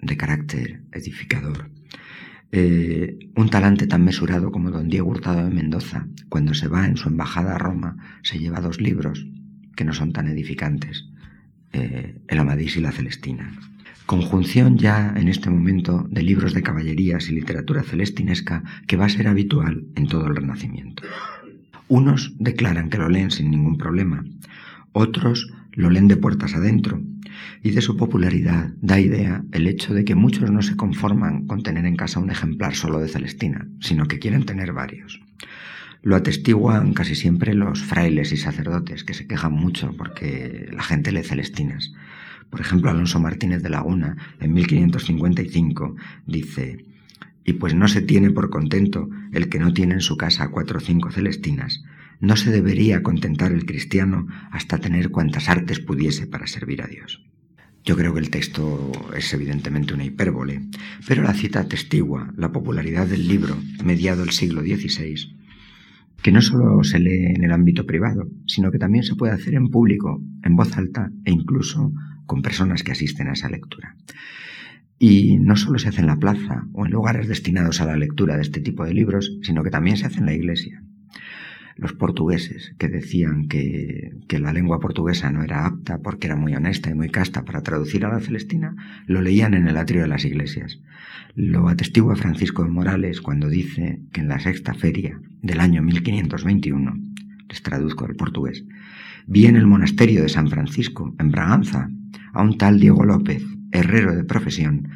de 0.00 0.16
carácter 0.16 0.82
edificador, 0.90 1.70
eh, 2.50 3.16
un 3.36 3.48
talante 3.48 3.86
tan 3.86 4.04
mesurado 4.04 4.50
como 4.50 4.72
don 4.72 4.88
Diego 4.88 5.08
Hurtado 5.08 5.44
de 5.44 5.54
Mendoza, 5.54 6.08
cuando 6.28 6.52
se 6.52 6.66
va 6.66 6.84
en 6.84 6.96
su 6.96 7.08
embajada 7.08 7.54
a 7.54 7.58
Roma, 7.58 8.18
se 8.24 8.40
lleva 8.40 8.60
dos 8.60 8.80
libros 8.80 9.24
que 9.76 9.84
no 9.84 9.92
son 9.92 10.12
tan 10.12 10.26
edificantes, 10.26 11.08
eh, 11.72 12.20
El 12.26 12.38
Amadís 12.40 12.76
y 12.76 12.80
la 12.80 12.90
Celestina 12.90 13.52
conjunción 14.12 14.76
ya 14.76 15.14
en 15.16 15.28
este 15.28 15.48
momento 15.48 16.06
de 16.10 16.22
libros 16.22 16.52
de 16.52 16.62
caballerías 16.62 17.30
y 17.30 17.32
literatura 17.32 17.82
celestinesca 17.82 18.62
que 18.86 18.98
va 18.98 19.06
a 19.06 19.08
ser 19.08 19.26
habitual 19.26 19.86
en 19.94 20.06
todo 20.06 20.26
el 20.26 20.36
Renacimiento. 20.36 21.02
Unos 21.88 22.34
declaran 22.38 22.90
que 22.90 22.98
lo 22.98 23.08
leen 23.08 23.30
sin 23.30 23.50
ningún 23.50 23.78
problema, 23.78 24.22
otros 24.92 25.50
lo 25.72 25.88
leen 25.88 26.08
de 26.08 26.18
puertas 26.18 26.54
adentro, 26.54 27.00
y 27.62 27.70
de 27.70 27.80
su 27.80 27.96
popularidad 27.96 28.74
da 28.82 29.00
idea 29.00 29.44
el 29.50 29.66
hecho 29.66 29.94
de 29.94 30.04
que 30.04 30.14
muchos 30.14 30.50
no 30.50 30.60
se 30.60 30.76
conforman 30.76 31.46
con 31.46 31.62
tener 31.62 31.86
en 31.86 31.96
casa 31.96 32.20
un 32.20 32.30
ejemplar 32.30 32.74
solo 32.74 32.98
de 32.98 33.08
Celestina, 33.08 33.66
sino 33.80 34.08
que 34.08 34.18
quieren 34.18 34.44
tener 34.44 34.74
varios. 34.74 35.22
Lo 36.02 36.16
atestiguan 36.16 36.92
casi 36.92 37.14
siempre 37.14 37.54
los 37.54 37.82
frailes 37.82 38.30
y 38.32 38.36
sacerdotes, 38.36 39.04
que 39.04 39.14
se 39.14 39.26
quejan 39.26 39.54
mucho 39.54 39.94
porque 39.96 40.68
la 40.70 40.82
gente 40.82 41.12
lee 41.12 41.22
Celestinas. 41.22 41.94
Por 42.52 42.60
ejemplo, 42.60 42.90
Alonso 42.90 43.18
Martínez 43.18 43.62
de 43.62 43.70
Laguna, 43.70 44.18
en 44.38 44.52
1555, 44.52 45.96
dice, 46.26 46.84
y 47.46 47.54
pues 47.54 47.74
no 47.74 47.88
se 47.88 48.02
tiene 48.02 48.30
por 48.30 48.50
contento 48.50 49.08
el 49.32 49.48
que 49.48 49.58
no 49.58 49.72
tiene 49.72 49.94
en 49.94 50.02
su 50.02 50.18
casa 50.18 50.50
cuatro 50.50 50.76
o 50.76 50.80
cinco 50.82 51.10
celestinas, 51.10 51.82
no 52.20 52.36
se 52.36 52.50
debería 52.50 53.02
contentar 53.02 53.52
el 53.52 53.64
cristiano 53.64 54.26
hasta 54.50 54.76
tener 54.76 55.08
cuantas 55.08 55.48
artes 55.48 55.80
pudiese 55.80 56.26
para 56.26 56.46
servir 56.46 56.82
a 56.82 56.88
Dios. 56.88 57.24
Yo 57.86 57.96
creo 57.96 58.12
que 58.12 58.20
el 58.20 58.28
texto 58.28 58.92
es 59.16 59.32
evidentemente 59.32 59.94
una 59.94 60.04
hipérbole, 60.04 60.60
pero 61.08 61.22
la 61.22 61.32
cita 61.32 61.60
atestigua 61.60 62.34
la 62.36 62.52
popularidad 62.52 63.06
del 63.06 63.28
libro 63.28 63.56
mediado 63.82 64.24
el 64.24 64.30
siglo 64.30 64.60
XVI, 64.60 65.34
que 66.20 66.32
no 66.32 66.42
solo 66.42 66.84
se 66.84 67.00
lee 67.00 67.32
en 67.34 67.44
el 67.44 67.52
ámbito 67.52 67.86
privado, 67.86 68.28
sino 68.46 68.70
que 68.70 68.78
también 68.78 69.04
se 69.04 69.14
puede 69.14 69.32
hacer 69.32 69.54
en 69.54 69.68
público, 69.70 70.22
en 70.42 70.54
voz 70.54 70.76
alta 70.76 71.10
e 71.24 71.32
incluso 71.32 71.94
con 72.32 72.40
personas 72.40 72.82
que 72.82 72.92
asisten 72.92 73.28
a 73.28 73.34
esa 73.34 73.50
lectura. 73.50 73.94
Y 74.98 75.36
no 75.36 75.54
solo 75.54 75.78
se 75.78 75.90
hace 75.90 76.00
en 76.00 76.06
la 76.06 76.16
plaza 76.16 76.64
o 76.72 76.86
en 76.86 76.92
lugares 76.92 77.28
destinados 77.28 77.82
a 77.82 77.84
la 77.84 77.94
lectura 77.94 78.36
de 78.36 78.42
este 78.42 78.62
tipo 78.62 78.86
de 78.86 78.94
libros, 78.94 79.36
sino 79.42 79.62
que 79.62 79.68
también 79.68 79.98
se 79.98 80.06
hace 80.06 80.20
en 80.20 80.24
la 80.24 80.32
iglesia. 80.32 80.82
Los 81.76 81.92
portugueses, 81.92 82.74
que 82.78 82.88
decían 82.88 83.48
que, 83.48 84.12
que, 84.28 84.38
la 84.38 84.54
lengua 84.54 84.80
portuguesa 84.80 85.30
no 85.30 85.42
era 85.42 85.66
apta 85.66 85.98
porque 85.98 86.26
era 86.26 86.36
muy 86.36 86.54
honesta 86.54 86.88
y 86.88 86.94
muy 86.94 87.10
casta 87.10 87.44
para 87.44 87.62
traducir 87.62 88.06
a 88.06 88.08
la 88.08 88.20
celestina, 88.20 88.76
lo 89.06 89.20
leían 89.20 89.52
en 89.52 89.68
el 89.68 89.76
atrio 89.76 90.00
de 90.00 90.08
las 90.08 90.24
iglesias. 90.24 90.80
Lo 91.34 91.68
atestigua 91.68 92.16
Francisco 92.16 92.62
de 92.62 92.70
Morales 92.70 93.20
cuando 93.20 93.50
dice 93.50 94.00
que 94.10 94.22
en 94.22 94.28
la 94.28 94.40
sexta 94.40 94.72
feria 94.72 95.20
del 95.42 95.60
año 95.60 95.82
1521, 95.82 96.94
les 97.50 97.62
traduzco 97.62 98.06
al 98.06 98.16
portugués, 98.16 98.64
vi 99.26 99.44
en 99.44 99.56
el 99.56 99.66
monasterio 99.66 100.22
de 100.22 100.30
San 100.30 100.48
Francisco, 100.48 101.14
en 101.18 101.30
Braganza, 101.30 101.90
a 102.32 102.42
un 102.42 102.58
tal 102.58 102.80
Diego 102.80 103.04
López, 103.04 103.42
herrero 103.70 104.14
de 104.14 104.24
profesión, 104.24 104.88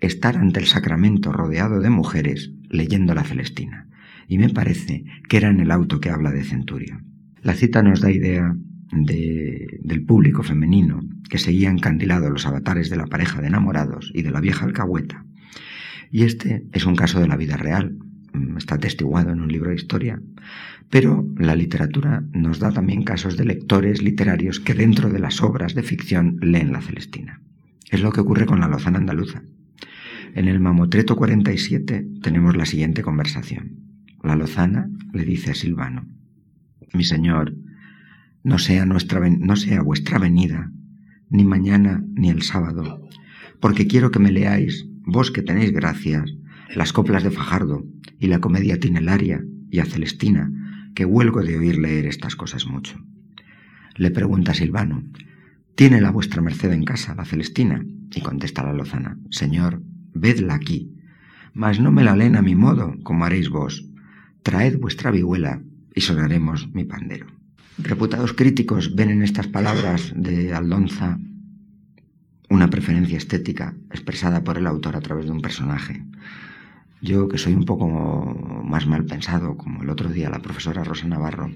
estar 0.00 0.36
ante 0.36 0.60
el 0.60 0.66
sacramento 0.66 1.32
rodeado 1.32 1.80
de 1.80 1.90
mujeres 1.90 2.52
leyendo 2.68 3.14
la 3.14 3.24
Celestina, 3.24 3.88
y 4.28 4.38
me 4.38 4.48
parece 4.48 5.04
que 5.28 5.36
era 5.36 5.50
en 5.50 5.60
el 5.60 5.70
auto 5.70 6.00
que 6.00 6.10
habla 6.10 6.30
de 6.30 6.44
Centurio. 6.44 7.00
La 7.42 7.54
cita 7.54 7.82
nos 7.82 8.00
da 8.00 8.10
idea 8.10 8.54
del 8.92 10.04
público 10.06 10.42
femenino 10.42 11.00
que 11.28 11.38
seguía 11.38 11.70
encandilado 11.70 12.30
los 12.30 12.46
avatares 12.46 12.90
de 12.90 12.96
la 12.96 13.06
pareja 13.06 13.40
de 13.40 13.48
enamorados 13.48 14.10
y 14.14 14.22
de 14.22 14.30
la 14.30 14.40
vieja 14.40 14.64
alcahueta. 14.64 15.24
Y 16.10 16.22
este 16.22 16.66
es 16.72 16.86
un 16.86 16.94
caso 16.94 17.20
de 17.20 17.26
la 17.26 17.36
vida 17.36 17.56
real, 17.56 17.98
está 18.56 18.76
atestiguado 18.76 19.30
en 19.30 19.40
un 19.40 19.50
libro 19.50 19.70
de 19.70 19.76
historia, 19.76 20.20
pero 20.90 21.26
la 21.36 21.54
literatura 21.54 22.24
nos 22.32 22.58
da 22.58 22.72
también 22.72 23.02
casos 23.02 23.36
de 23.36 23.44
lectores 23.44 24.02
literarios 24.02 24.60
que 24.60 24.74
dentro 24.74 25.10
de 25.10 25.18
las 25.18 25.42
obras 25.42 25.74
de 25.74 25.82
ficción 25.82 26.38
leen 26.40 26.72
la 26.72 26.82
Celestina. 26.82 27.40
Es 27.90 28.00
lo 28.00 28.12
que 28.12 28.20
ocurre 28.20 28.46
con 28.46 28.60
la 28.60 28.68
Lozana 28.68 28.98
andaluza. 28.98 29.42
En 30.34 30.48
el 30.48 30.60
Mamotreto 30.60 31.16
47 31.16 32.06
tenemos 32.22 32.56
la 32.56 32.66
siguiente 32.66 33.02
conversación. 33.02 33.78
La 34.22 34.36
Lozana 34.36 34.90
le 35.12 35.24
dice 35.24 35.52
a 35.52 35.54
Silvano, 35.54 36.06
Mi 36.92 37.04
señor, 37.04 37.54
no 38.42 38.58
sea, 38.58 38.84
nuestra, 38.84 39.20
no 39.28 39.56
sea 39.56 39.82
vuestra 39.82 40.18
venida, 40.18 40.70
ni 41.30 41.44
mañana 41.44 42.04
ni 42.14 42.30
el 42.30 42.42
sábado, 42.42 43.08
porque 43.60 43.86
quiero 43.86 44.10
que 44.10 44.18
me 44.18 44.32
leáis, 44.32 44.86
vos 45.04 45.30
que 45.30 45.42
tenéis 45.42 45.72
gracias, 45.72 46.34
las 46.74 46.92
coplas 46.92 47.22
de 47.22 47.30
Fajardo 47.30 47.84
y 48.18 48.28
la 48.28 48.40
comedia 48.40 48.78
tinelaria 48.78 49.44
y 49.70 49.80
a 49.80 49.84
Celestina, 49.84 50.50
que 50.94 51.04
huelgo 51.04 51.42
de 51.42 51.56
oír 51.58 51.78
leer 51.78 52.06
estas 52.06 52.36
cosas 52.36 52.66
mucho. 52.66 53.04
Le 53.96 54.10
pregunta 54.10 54.54
Silvano, 54.54 55.04
¿tiene 55.74 56.00
la 56.00 56.10
vuestra 56.10 56.42
merced 56.42 56.72
en 56.72 56.84
casa 56.84 57.14
la 57.14 57.24
Celestina? 57.24 57.84
Y 58.14 58.20
contesta 58.20 58.62
la 58.62 58.72
Lozana, 58.72 59.18
Señor, 59.30 59.82
vedla 60.14 60.54
aquí, 60.54 60.92
mas 61.52 61.80
no 61.80 61.90
me 61.92 62.04
la 62.04 62.16
leen 62.16 62.36
a 62.36 62.42
mi 62.42 62.54
modo, 62.54 62.94
como 63.02 63.24
haréis 63.24 63.48
vos. 63.48 63.84
Traed 64.42 64.78
vuestra 64.78 65.10
vihuela 65.10 65.62
y 65.94 66.00
sonaremos 66.00 66.72
mi 66.74 66.84
pandero. 66.84 67.26
Reputados 67.78 68.32
críticos 68.32 68.94
ven 68.94 69.10
en 69.10 69.22
estas 69.22 69.48
palabras 69.48 70.12
de 70.16 70.54
Aldonza 70.54 71.18
una 72.50 72.70
preferencia 72.70 73.18
estética 73.18 73.74
expresada 73.90 74.44
por 74.44 74.58
el 74.58 74.66
autor 74.66 74.96
a 74.96 75.00
través 75.00 75.26
de 75.26 75.32
un 75.32 75.40
personaje. 75.40 76.04
Yo, 77.04 77.28
que 77.28 77.36
soy 77.36 77.52
un 77.52 77.66
poco 77.66 77.86
más 78.64 78.86
mal 78.86 79.04
pensado, 79.04 79.58
como 79.58 79.82
el 79.82 79.90
otro 79.90 80.08
día 80.08 80.30
la 80.30 80.40
profesora 80.40 80.84
Rosa 80.84 81.06
Navarro, 81.06 81.52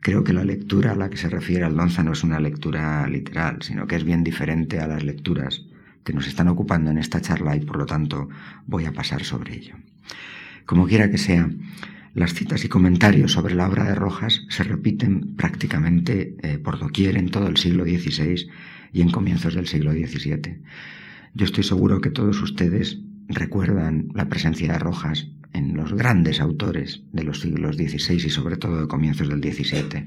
creo 0.00 0.22
que 0.22 0.34
la 0.34 0.44
lectura 0.44 0.92
a 0.92 0.94
la 0.94 1.08
que 1.08 1.16
se 1.16 1.30
refiere 1.30 1.64
Aldonza 1.64 2.02
no 2.02 2.12
es 2.12 2.22
una 2.24 2.38
lectura 2.38 3.08
literal, 3.08 3.62
sino 3.62 3.86
que 3.86 3.96
es 3.96 4.04
bien 4.04 4.22
diferente 4.22 4.80
a 4.80 4.86
las 4.86 5.02
lecturas 5.02 5.64
que 6.04 6.12
nos 6.12 6.26
están 6.26 6.48
ocupando 6.48 6.90
en 6.90 6.98
esta 6.98 7.22
charla 7.22 7.56
y 7.56 7.60
por 7.60 7.78
lo 7.78 7.86
tanto 7.86 8.28
voy 8.66 8.84
a 8.84 8.92
pasar 8.92 9.24
sobre 9.24 9.56
ello. 9.56 9.76
Como 10.66 10.86
quiera 10.86 11.10
que 11.10 11.16
sea, 11.16 11.48
las 12.12 12.34
citas 12.34 12.62
y 12.66 12.68
comentarios 12.68 13.32
sobre 13.32 13.54
la 13.54 13.68
obra 13.68 13.84
de 13.84 13.94
Rojas 13.94 14.42
se 14.50 14.62
repiten 14.62 15.36
prácticamente 15.36 16.36
eh, 16.42 16.58
por 16.58 16.78
doquier 16.78 17.16
en 17.16 17.30
todo 17.30 17.46
el 17.46 17.56
siglo 17.56 17.84
XVI 17.84 18.46
y 18.92 19.00
en 19.00 19.10
comienzos 19.10 19.54
del 19.54 19.68
siglo 19.68 19.92
XVII. 19.92 20.60
Yo 21.32 21.46
estoy 21.46 21.64
seguro 21.64 22.02
que 22.02 22.10
todos 22.10 22.42
ustedes 22.42 22.98
recuerdan 23.34 24.08
la 24.14 24.28
presencia 24.28 24.72
de 24.72 24.78
Rojas 24.78 25.28
en 25.52 25.74
los 25.74 25.92
grandes 25.92 26.40
autores 26.40 27.02
de 27.12 27.24
los 27.24 27.40
siglos 27.40 27.76
XVI 27.76 28.14
y 28.14 28.30
sobre 28.30 28.56
todo 28.56 28.80
de 28.80 28.88
comienzos 28.88 29.28
del 29.28 29.42
XVII. 29.42 30.06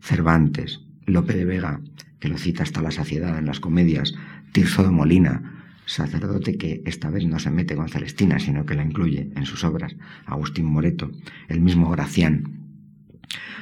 Cervantes, 0.00 0.80
Lope 1.06 1.34
de 1.34 1.44
Vega, 1.44 1.80
que 2.18 2.28
lo 2.28 2.38
cita 2.38 2.62
hasta 2.62 2.82
la 2.82 2.90
saciedad 2.90 3.38
en 3.38 3.46
las 3.46 3.60
comedias, 3.60 4.14
Tirso 4.52 4.82
de 4.82 4.90
Molina, 4.90 5.56
sacerdote 5.86 6.56
que 6.56 6.82
esta 6.84 7.10
vez 7.10 7.24
no 7.26 7.38
se 7.38 7.50
mete 7.50 7.76
con 7.76 7.88
Celestina, 7.88 8.38
sino 8.38 8.66
que 8.66 8.74
la 8.74 8.84
incluye 8.84 9.30
en 9.34 9.46
sus 9.46 9.64
obras, 9.64 9.96
Agustín 10.26 10.66
Moreto, 10.66 11.10
el 11.48 11.60
mismo 11.60 11.90
Gracián. 11.90 12.66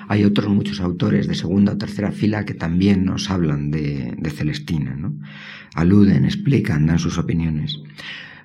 Hay 0.09 0.25
otros 0.25 0.49
muchos 0.49 0.81
autores 0.81 1.27
de 1.27 1.35
segunda 1.35 1.73
o 1.73 1.79
tercera 1.79 2.13
fila 2.13 2.45
que 2.45 2.55
también 2.55 3.05
nos 3.05 3.31
hablan 3.31 3.71
de, 3.71 4.17
Celestina, 4.35 4.95
¿no? 4.95 5.15
aluden, 5.75 6.25
explican, 6.25 6.87
dan 6.87 6.99
sus 6.99 7.19
opiniones. 7.19 7.81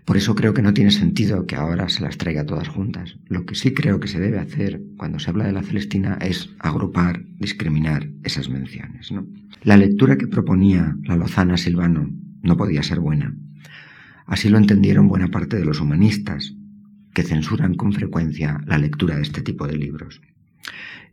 Por 0.09 0.17
eso 0.17 0.33
creo 0.33 0.55
que 0.55 0.63
no 0.63 0.73
tiene 0.73 0.89
sentido 0.89 1.45
que 1.45 1.55
ahora 1.55 1.87
se 1.87 2.01
las 2.01 2.17
traiga 2.17 2.43
todas 2.43 2.67
juntas. 2.67 3.17
Lo 3.27 3.45
que 3.45 3.53
sí 3.53 3.75
creo 3.75 3.99
que 3.99 4.07
se 4.07 4.19
debe 4.19 4.39
hacer 4.39 4.81
cuando 4.97 5.19
se 5.19 5.29
habla 5.29 5.45
de 5.45 5.51
la 5.51 5.61
Celestina 5.61 6.17
es 6.19 6.49
agrupar, 6.57 7.23
discriminar 7.37 8.09
esas 8.23 8.49
menciones. 8.49 9.13
La 9.61 9.77
lectura 9.77 10.17
que 10.17 10.25
proponía 10.25 10.97
la 11.03 11.15
Lozana 11.15 11.57
Silvano 11.57 12.09
no 12.41 12.57
podía 12.57 12.81
ser 12.81 12.99
buena. 12.99 13.35
Así 14.25 14.49
lo 14.49 14.57
entendieron 14.57 15.07
buena 15.07 15.27
parte 15.27 15.57
de 15.57 15.65
los 15.65 15.79
humanistas, 15.79 16.55
que 17.13 17.21
censuran 17.21 17.75
con 17.75 17.93
frecuencia 17.93 18.63
la 18.65 18.79
lectura 18.79 19.15
de 19.15 19.21
este 19.21 19.43
tipo 19.43 19.67
de 19.67 19.77
libros. 19.77 20.21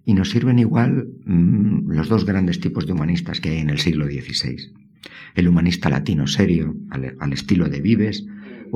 Y 0.06 0.14
nos 0.14 0.30
sirven 0.30 0.58
igual 0.58 1.06
mm, 1.26 1.90
los 1.90 2.08
dos 2.08 2.24
grandes 2.24 2.60
tipos 2.60 2.86
de 2.86 2.94
humanistas 2.94 3.42
que 3.42 3.50
hay 3.50 3.58
en 3.58 3.68
el 3.68 3.78
siglo 3.78 4.06
XVI. 4.06 4.72
El 5.34 5.48
humanista 5.48 5.90
latino 5.90 6.26
serio, 6.26 6.74
al, 6.90 7.32
estilo 7.34 7.68
de 7.68 7.80
Vives, 7.82 8.24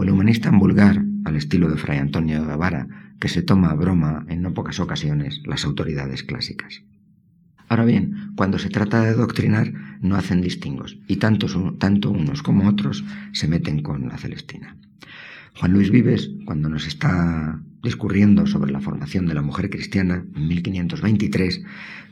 el 0.02 0.10
humanista 0.10 0.48
en 0.48 0.58
vulgar, 0.58 1.04
al 1.24 1.36
estilo 1.36 1.68
de 1.68 1.76
Fray 1.76 1.98
Antonio 1.98 2.40
de 2.40 2.46
Guevara, 2.46 2.88
que 3.20 3.28
se 3.28 3.42
toma 3.42 3.70
a 3.70 3.74
broma 3.74 4.24
en 4.28 4.42
no 4.42 4.54
pocas 4.54 4.80
ocasiones 4.80 5.42
las 5.44 5.64
autoridades 5.64 6.22
clásicas. 6.22 6.82
Ahora 7.68 7.84
bien, 7.84 8.32
cuando 8.34 8.58
se 8.58 8.68
trata 8.68 9.02
de 9.02 9.14
doctrinar, 9.14 9.72
no 10.00 10.16
hacen 10.16 10.40
distingos, 10.40 10.98
y 11.06 11.16
tanto, 11.16 11.46
tanto 11.78 12.10
unos 12.10 12.42
como 12.42 12.68
otros 12.68 13.04
se 13.32 13.46
meten 13.46 13.82
con 13.82 14.08
la 14.08 14.18
Celestina. 14.18 14.76
Juan 15.54 15.72
Luis 15.72 15.90
Vives, 15.90 16.30
cuando 16.46 16.68
nos 16.68 16.86
está 16.86 17.60
discurriendo 17.82 18.46
sobre 18.46 18.72
la 18.72 18.80
formación 18.80 19.26
de 19.26 19.34
la 19.34 19.42
mujer 19.42 19.70
cristiana 19.70 20.24
en 20.34 20.48
1523, 20.48 21.62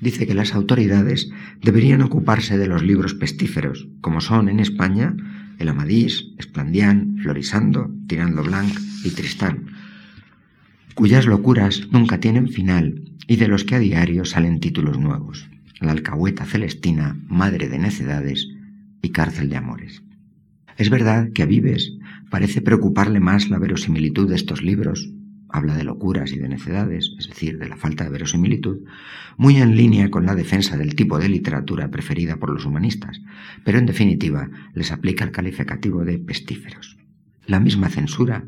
dice 0.01 0.27
que 0.27 0.35
las 0.35 0.55
autoridades 0.55 1.31
deberían 1.63 2.03
ocuparse 2.03 2.59
de 2.59 2.67
los 2.67 2.83
libros 2.83 3.15
pestíferos, 3.15 3.89
como 4.01 4.21
son 4.21 4.49
en 4.49 4.61
España 4.61 5.17
el 5.59 5.69
Amadís, 5.69 6.29
Esplandián, 6.39 7.17
Florisando, 7.23 7.91
Tirando 8.07 8.43
Blanc 8.43 8.79
y 9.05 9.11
Tristán, 9.11 9.67
cuyas 10.95 11.27
locuras 11.27 11.89
nunca 11.91 12.19
tienen 12.19 12.49
final 12.49 13.03
y 13.27 13.37
de 13.37 13.49
los 13.49 13.65
que 13.65 13.75
a 13.75 13.79
diario 13.79 14.25
salen 14.25 14.61
títulos 14.61 14.99
nuevos. 14.99 15.49
La 15.81 15.93
alcahueta 15.93 16.45
celestina, 16.45 17.17
madre 17.29 17.69
de 17.69 17.79
necedades 17.79 18.49
y 19.03 19.11
cárcel 19.11 19.49
de 19.49 19.57
amores. 19.57 20.03
Es 20.77 20.91
verdad 20.91 21.31
que 21.33 21.43
a 21.43 21.47
Vives 21.47 21.93
parece 22.31 22.61
preocuparle 22.61 23.21
más 23.21 23.49
la 23.51 23.59
verosimilitud 23.59 24.29
de 24.29 24.37
estos 24.37 24.63
libros, 24.63 25.11
habla 25.49 25.75
de 25.77 25.85
locuras 25.85 26.33
y 26.33 26.39
de 26.39 26.49
necedades, 26.49 27.15
es 27.19 27.29
decir, 27.29 27.59
de 27.59 27.69
la 27.69 27.77
falta 27.77 28.05
de 28.05 28.11
verosimilitud, 28.11 28.85
muy 29.37 29.57
en 29.57 29.77
línea 29.77 30.11
con 30.11 30.27
la 30.27 30.35
defensa 30.35 30.77
del 30.77 30.95
tipo 30.95 31.19
de 31.19 31.29
literatura 31.29 31.91
preferida 31.91 32.37
por 32.37 32.51
los 32.51 32.65
humanistas, 32.65 33.21
pero 33.65 33.79
en 33.79 33.87
definitiva 33.87 34.51
les 34.75 34.93
aplica 34.93 35.25
el 35.25 35.33
calificativo 35.33 36.05
de 36.05 36.19
pestíferos. 36.19 36.97
La 37.47 37.61
misma 37.61 37.89
censura, 37.89 38.45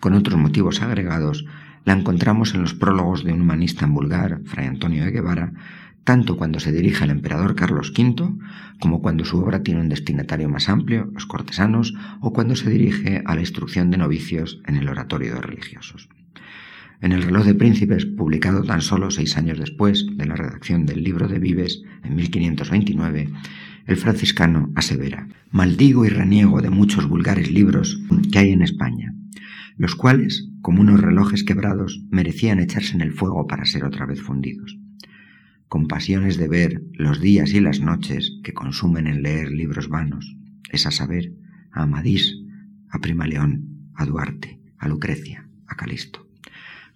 con 0.00 0.14
otros 0.14 0.38
motivos 0.38 0.80
agregados, 0.82 1.44
la 1.84 1.94
encontramos 1.94 2.54
en 2.54 2.62
los 2.62 2.74
prólogos 2.74 3.24
de 3.24 3.32
un 3.32 3.42
humanista 3.42 3.84
en 3.84 3.94
vulgar, 3.94 4.40
Fray 4.44 4.66
Antonio 4.66 5.04
de 5.04 5.10
Guevara, 5.10 5.52
tanto 6.04 6.36
cuando 6.36 6.60
se 6.60 6.72
dirige 6.72 7.04
al 7.04 7.10
emperador 7.10 7.54
Carlos 7.54 7.92
V 7.96 8.34
como 8.80 9.02
cuando 9.02 9.24
su 9.24 9.38
obra 9.38 9.62
tiene 9.62 9.80
un 9.80 9.88
destinatario 9.88 10.48
más 10.48 10.68
amplio, 10.68 11.10
los 11.12 11.26
cortesanos, 11.26 11.94
o 12.20 12.32
cuando 12.32 12.56
se 12.56 12.70
dirige 12.70 13.22
a 13.26 13.34
la 13.34 13.42
instrucción 13.42 13.90
de 13.90 13.98
novicios 13.98 14.60
en 14.66 14.76
el 14.76 14.88
oratorio 14.88 15.34
de 15.34 15.42
religiosos. 15.42 16.08
En 17.02 17.12
el 17.12 17.22
reloj 17.22 17.46
de 17.46 17.54
príncipes, 17.54 18.04
publicado 18.04 18.62
tan 18.62 18.82
solo 18.82 19.10
seis 19.10 19.38
años 19.38 19.58
después 19.58 20.06
de 20.16 20.26
la 20.26 20.36
redacción 20.36 20.84
del 20.84 21.02
libro 21.02 21.28
de 21.28 21.38
Vives 21.38 21.82
en 22.04 22.14
1529, 22.14 23.30
el 23.86 23.96
franciscano 23.96 24.70
asevera, 24.74 25.26
maldigo 25.50 26.04
y 26.04 26.10
reniego 26.10 26.60
de 26.60 26.68
muchos 26.68 27.08
vulgares 27.08 27.50
libros 27.50 27.98
que 28.30 28.38
hay 28.38 28.50
en 28.50 28.60
España, 28.60 29.14
los 29.78 29.94
cuales, 29.96 30.50
como 30.60 30.82
unos 30.82 31.00
relojes 31.00 31.42
quebrados, 31.42 32.04
merecían 32.10 32.60
echarse 32.60 32.94
en 32.94 33.00
el 33.00 33.12
fuego 33.12 33.46
para 33.46 33.64
ser 33.64 33.84
otra 33.84 34.04
vez 34.04 34.20
fundidos. 34.20 34.78
Compasiones 35.68 36.36
de 36.36 36.48
ver 36.48 36.82
los 36.92 37.20
días 37.20 37.54
y 37.54 37.60
las 37.60 37.80
noches 37.80 38.38
que 38.44 38.52
consumen 38.52 39.06
en 39.06 39.22
leer 39.22 39.50
libros 39.50 39.88
vanos, 39.88 40.36
es 40.70 40.86
a 40.86 40.90
saber, 40.90 41.32
a 41.72 41.84
Amadís, 41.84 42.36
a 42.90 42.98
Prima 42.98 43.26
León, 43.26 43.88
a 43.94 44.04
Duarte, 44.04 44.60
a 44.76 44.86
Lucrecia, 44.86 45.48
a 45.66 45.76
Calisto, 45.76 46.29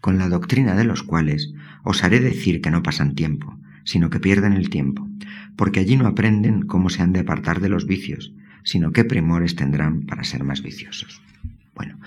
con 0.04 0.18
la 0.18 0.28
doctrina 0.28 0.74
de 0.74 0.84
los 0.84 1.02
cuales 1.02 1.54
osaré 1.82 2.20
decir 2.20 2.60
que 2.60 2.70
no 2.70 2.82
pasan 2.82 3.14
tiempo, 3.14 3.58
sino 3.84 4.10
que 4.10 4.20
pierden 4.20 4.52
el 4.52 4.68
tiempo, 4.68 5.08
porque 5.56 5.80
allí 5.80 5.96
no 5.96 6.06
aprenden 6.06 6.66
cómo 6.66 6.90
se 6.90 7.00
han 7.00 7.14
de 7.14 7.20
apartar 7.20 7.62
de 7.62 7.70
los 7.70 7.86
vicios, 7.86 8.34
sino 8.64 8.92
qué 8.92 9.06
primores 9.06 9.56
tendrán 9.56 10.02
para 10.02 10.22
ser 10.22 10.44
más 10.44 10.60
viciosos. 10.62 11.22
Bueno, 11.74 11.98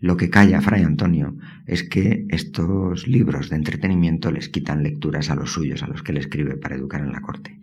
lo 0.00 0.16
que 0.16 0.30
calla 0.30 0.60
Fray 0.62 0.82
Antonio 0.82 1.36
es 1.64 1.84
que 1.84 2.26
estos 2.28 3.06
libros 3.06 3.50
de 3.50 3.56
entretenimiento 3.56 4.32
les 4.32 4.48
quitan 4.48 4.82
lecturas 4.82 5.30
a 5.30 5.36
los 5.36 5.52
suyos, 5.52 5.84
a 5.84 5.86
los 5.86 6.02
que 6.02 6.10
él 6.10 6.18
escribe 6.18 6.56
para 6.56 6.74
educar 6.74 7.02
en 7.02 7.12
la 7.12 7.20
corte. 7.20 7.56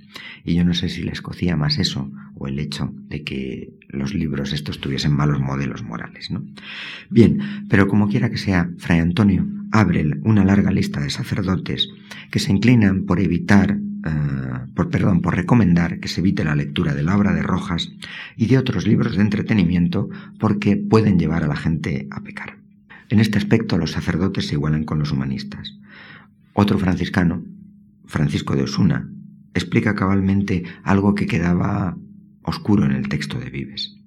Y 0.45 0.55
yo 0.55 0.63
no 0.63 0.73
sé 0.73 0.87
si 0.87 1.03
les 1.03 1.21
cocía 1.21 1.57
más 1.57 1.79
eso 1.79 2.09
o 2.35 2.47
el 2.47 2.59
hecho 2.59 2.93
de 3.09 3.25
que 3.25 3.73
los 3.89 4.13
libros 4.13 4.53
estos 4.53 4.79
tuviesen 4.79 5.11
malos 5.11 5.41
modelos 5.41 5.83
morales, 5.83 6.31
¿no? 6.31 6.45
Bien, 7.09 7.65
pero 7.67 7.89
como 7.89 8.07
quiera 8.07 8.29
que 8.29 8.37
sea, 8.37 8.69
Fray 8.77 8.99
Antonio 8.99 9.45
abre 9.71 10.05
una 10.23 10.45
larga 10.45 10.71
lista 10.71 10.99
de 10.99 11.09
sacerdotes 11.09 11.89
que 12.29 12.39
se 12.39 12.51
inclinan 12.51 13.05
por 13.05 13.19
evitar 13.19 13.77
eh, 14.05 14.09
por 14.75 14.89
por 15.21 15.35
recomendar 15.35 15.99
que 15.99 16.07
se 16.07 16.21
evite 16.21 16.43
la 16.43 16.55
lectura 16.55 16.93
de 16.93 17.03
la 17.03 17.15
obra 17.15 17.33
de 17.33 17.43
Rojas 17.43 17.91
y 18.35 18.47
de 18.47 18.57
otros 18.57 18.87
libros 18.87 19.15
de 19.15 19.21
entretenimiento 19.21 20.09
porque 20.39 20.75
pueden 20.75 21.19
llevar 21.19 21.43
a 21.43 21.47
la 21.47 21.55
gente 21.55 22.07
a 22.09 22.21
pecar. 22.21 22.57
En 23.09 23.19
este 23.19 23.37
aspecto 23.37 23.77
los 23.77 23.91
sacerdotes 23.91 24.47
se 24.47 24.55
igualan 24.55 24.85
con 24.85 24.99
los 24.99 25.11
humanistas. 25.11 25.77
Otro 26.53 26.79
franciscano, 26.79 27.43
Francisco 28.05 28.55
de 28.55 28.63
Osuna, 28.63 29.09
explica 29.53 29.95
cabalmente 29.95 30.63
algo 30.83 31.13
que 31.13 31.27
quedaba 31.27 31.97
oscuro 32.43 32.85
en 32.85 32.91
el 32.91 33.07
texto 33.09 33.39
de 33.39 33.49
Vives. 33.49 34.00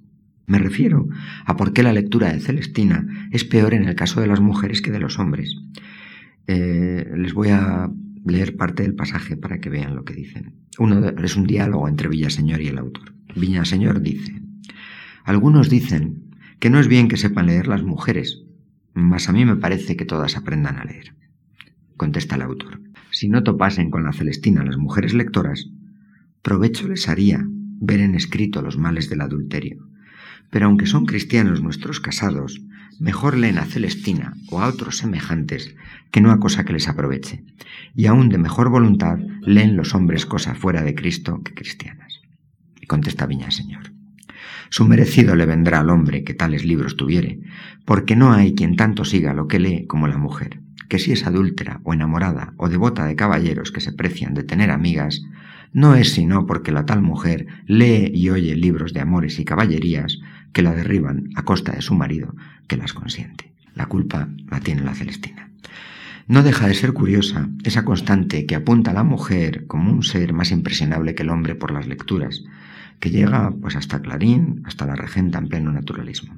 Me 0.46 0.58
refiero 0.58 1.08
a 1.44 1.56
por 1.56 1.72
qué 1.72 1.82
la 1.82 1.92
lectura 1.92 2.32
de 2.32 2.40
Celestina 2.40 3.28
es 3.30 3.44
peor 3.44 3.74
en 3.74 3.84
el 3.84 3.94
caso 3.94 4.20
de 4.20 4.26
las 4.26 4.40
mujeres 4.40 4.82
que 4.82 4.90
de 4.90 5.00
los 5.00 5.18
hombres. 5.18 5.56
Eh, 6.46 7.10
les 7.16 7.32
voy 7.32 7.48
a 7.48 7.90
leer 8.26 8.56
parte 8.56 8.82
del 8.82 8.94
pasaje 8.94 9.36
para 9.36 9.60
que 9.60 9.70
vean 9.70 9.94
lo 9.94 10.04
que 10.04 10.14
dicen. 10.14 10.54
Uno 10.78 11.08
es 11.08 11.36
un 11.36 11.46
diálogo 11.46 11.88
entre 11.88 12.08
Villaseñor 12.08 12.60
y 12.60 12.68
el 12.68 12.78
autor. 12.78 13.14
Villaseñor 13.34 14.00
dice, 14.00 14.42
algunos 15.24 15.70
dicen 15.70 16.34
que 16.58 16.70
no 16.70 16.78
es 16.78 16.88
bien 16.88 17.08
que 17.08 17.16
sepan 17.16 17.46
leer 17.46 17.66
las 17.66 17.82
mujeres, 17.82 18.42
mas 18.92 19.28
a 19.28 19.32
mí 19.32 19.44
me 19.44 19.56
parece 19.56 19.96
que 19.96 20.04
todas 20.04 20.36
aprendan 20.36 20.78
a 20.78 20.84
leer. 20.84 21.14
Contesta 21.96 22.36
el 22.36 22.42
autor, 22.42 22.80
si 23.10 23.28
no 23.28 23.42
topasen 23.42 23.90
con 23.90 24.04
la 24.04 24.12
Celestina 24.12 24.64
las 24.64 24.76
mujeres 24.76 25.14
lectoras, 25.14 25.70
provecho 26.42 26.88
les 26.88 27.08
haría 27.08 27.46
ver 27.80 28.00
en 28.00 28.14
escrito 28.14 28.62
los 28.62 28.76
males 28.76 29.08
del 29.08 29.20
adulterio. 29.20 29.88
Pero 30.50 30.66
aunque 30.66 30.86
son 30.86 31.06
cristianos 31.06 31.62
nuestros 31.62 32.00
casados, 32.00 32.60
mejor 33.00 33.36
leen 33.36 33.58
a 33.58 33.64
Celestina 33.64 34.34
o 34.50 34.60
a 34.60 34.68
otros 34.68 34.98
semejantes 34.98 35.74
que 36.10 36.20
no 36.20 36.30
a 36.30 36.40
cosa 36.40 36.64
que 36.64 36.72
les 36.72 36.88
aproveche, 36.88 37.44
y 37.94 38.06
aún 38.06 38.28
de 38.28 38.38
mejor 38.38 38.70
voluntad 38.70 39.18
leen 39.42 39.76
los 39.76 39.94
hombres 39.94 40.26
cosa 40.26 40.54
fuera 40.54 40.82
de 40.82 40.94
Cristo 40.94 41.42
que 41.42 41.54
cristianas. 41.54 42.20
Y 42.80 42.86
contesta 42.86 43.26
Viña 43.26 43.50
Señor. 43.50 43.92
Su 44.70 44.86
merecido 44.86 45.36
le 45.36 45.46
vendrá 45.46 45.80
al 45.80 45.90
hombre 45.90 46.24
que 46.24 46.34
tales 46.34 46.64
libros 46.64 46.96
tuviere, 46.96 47.40
porque 47.84 48.16
no 48.16 48.32
hay 48.32 48.54
quien 48.54 48.76
tanto 48.76 49.04
siga 49.04 49.34
lo 49.34 49.46
que 49.46 49.60
lee 49.60 49.86
como 49.86 50.08
la 50.08 50.18
mujer, 50.18 50.60
que 50.88 50.98
si 50.98 51.12
es 51.12 51.26
adúltera 51.26 51.80
o 51.84 51.94
enamorada 51.94 52.54
o 52.56 52.68
devota 52.68 53.04
de 53.04 53.16
caballeros 53.16 53.70
que 53.72 53.80
se 53.80 53.92
precian 53.92 54.34
de 54.34 54.42
tener 54.42 54.70
amigas, 54.70 55.22
no 55.74 55.96
es 55.96 56.12
sino 56.12 56.46
porque 56.46 56.70
la 56.70 56.86
tal 56.86 57.02
mujer 57.02 57.48
lee 57.66 58.10
y 58.14 58.30
oye 58.30 58.54
libros 58.54 58.94
de 58.94 59.00
amores 59.00 59.40
y 59.40 59.44
caballerías 59.44 60.20
que 60.52 60.62
la 60.62 60.72
derriban 60.72 61.30
a 61.34 61.42
costa 61.42 61.72
de 61.72 61.82
su 61.82 61.96
marido, 61.96 62.36
que 62.68 62.76
las 62.76 62.92
consiente. 62.92 63.52
La 63.74 63.86
culpa 63.86 64.28
la 64.48 64.60
tiene 64.60 64.84
la 64.84 64.94
Celestina. 64.94 65.50
No 66.28 66.44
deja 66.44 66.68
de 66.68 66.74
ser 66.74 66.92
curiosa 66.92 67.48
esa 67.64 67.84
constante 67.84 68.46
que 68.46 68.54
apunta 68.54 68.92
a 68.92 68.94
la 68.94 69.02
mujer 69.02 69.66
como 69.66 69.92
un 69.92 70.04
ser 70.04 70.32
más 70.32 70.52
impresionable 70.52 71.16
que 71.16 71.24
el 71.24 71.30
hombre 71.30 71.56
por 71.56 71.72
las 71.72 71.88
lecturas, 71.88 72.44
que 73.00 73.10
llega 73.10 73.52
pues 73.60 73.74
hasta 73.74 74.00
Clarín, 74.00 74.62
hasta 74.64 74.86
la 74.86 74.94
regenta 74.94 75.38
en 75.38 75.48
pleno 75.48 75.72
naturalismo. 75.72 76.36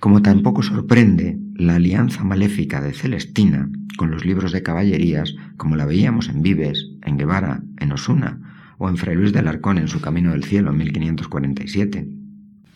Como 0.00 0.20
tampoco 0.20 0.64
sorprende 0.64 1.38
la 1.54 1.76
alianza 1.76 2.24
maléfica 2.24 2.80
de 2.80 2.92
Celestina 2.92 3.70
con 3.96 4.10
los 4.10 4.24
libros 4.24 4.50
de 4.50 4.64
caballerías, 4.64 5.36
como 5.56 5.76
la 5.76 5.86
veíamos 5.86 6.28
en 6.28 6.42
Vives, 6.42 6.88
en 7.02 7.18
Guevara, 7.18 7.62
en 7.78 7.92
Osuna 7.92 8.40
o 8.78 8.88
en 8.88 8.96
Fray 8.96 9.16
Luis 9.16 9.32
de 9.32 9.40
Alarcón 9.40 9.78
en 9.78 9.88
su 9.88 10.00
Camino 10.00 10.30
del 10.30 10.44
Cielo 10.44 10.70
en 10.70 10.78
1547, 10.78 12.08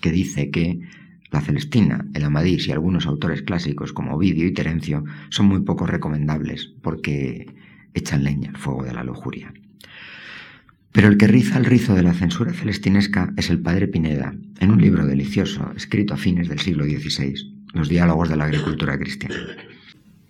que 0.01 0.13
dice 0.13 0.51
que 0.51 0.81
la 1.31 1.41
Celestina, 1.41 2.05
el 2.13 2.25
Amadís 2.25 2.69
y 2.69 2.73
algunos 2.73 3.07
autores 3.07 3.43
clásicos 3.43 3.93
como 3.93 4.15
Ovidio 4.15 4.47
y 4.47 4.53
Terencio 4.53 5.05
son 5.31 5.47
muy 5.47 5.61
poco 5.61 5.87
recomendables 5.87 6.75
porque 6.83 7.47
echan 7.95 8.25
leña 8.25 8.51
al 8.51 8.59
fuego 8.59 8.85
de 8.85 8.93
la 8.93 9.05
lujuria. 9.05 9.53
Pero 10.93 11.09
el 11.09 11.17
que 11.17 11.27
riza 11.27 11.57
el 11.57 11.65
rizo 11.65 11.95
de 11.95 12.03
la 12.03 12.13
censura 12.13 12.53
celestinesca 12.53 13.33
es 13.39 13.49
el 13.49 13.61
padre 13.61 13.89
Pineda, 13.89 14.35
en 14.61 14.71
un 14.71 14.83
libro 14.83 15.07
delicioso, 15.07 15.73
escrito 15.75 16.13
a 16.13 16.19
fines 16.19 16.49
del 16.49 16.59
siglo 16.59 16.85
XVI, 16.85 17.35
Los 17.73 17.89
diálogos 17.89 18.29
de 18.29 18.37
la 18.37 18.45
agricultura 18.45 18.99
cristiana. 18.99 19.37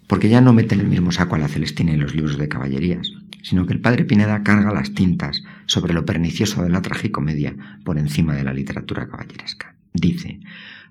Porque 0.06 0.28
ya 0.28 0.40
no 0.40 0.52
mete 0.52 0.76
en 0.76 0.82
el 0.82 0.86
mismo 0.86 1.10
saco 1.10 1.34
a 1.34 1.38
la 1.38 1.48
Celestina 1.48 1.92
y 1.92 1.96
los 1.96 2.14
libros 2.14 2.38
de 2.38 2.48
caballerías, 2.48 3.12
sino 3.42 3.66
que 3.66 3.74
el 3.74 3.80
padre 3.80 4.04
Pineda 4.04 4.42
carga 4.42 4.72
las 4.72 4.94
tintas 4.94 5.42
sobre 5.66 5.92
lo 5.92 6.04
pernicioso 6.04 6.62
de 6.62 6.70
la 6.70 6.82
tragicomedia 6.82 7.54
por 7.84 7.98
encima 7.98 8.34
de 8.34 8.44
la 8.44 8.54
literatura 8.54 9.08
caballeresca. 9.08 9.74
Dice, 9.92 10.40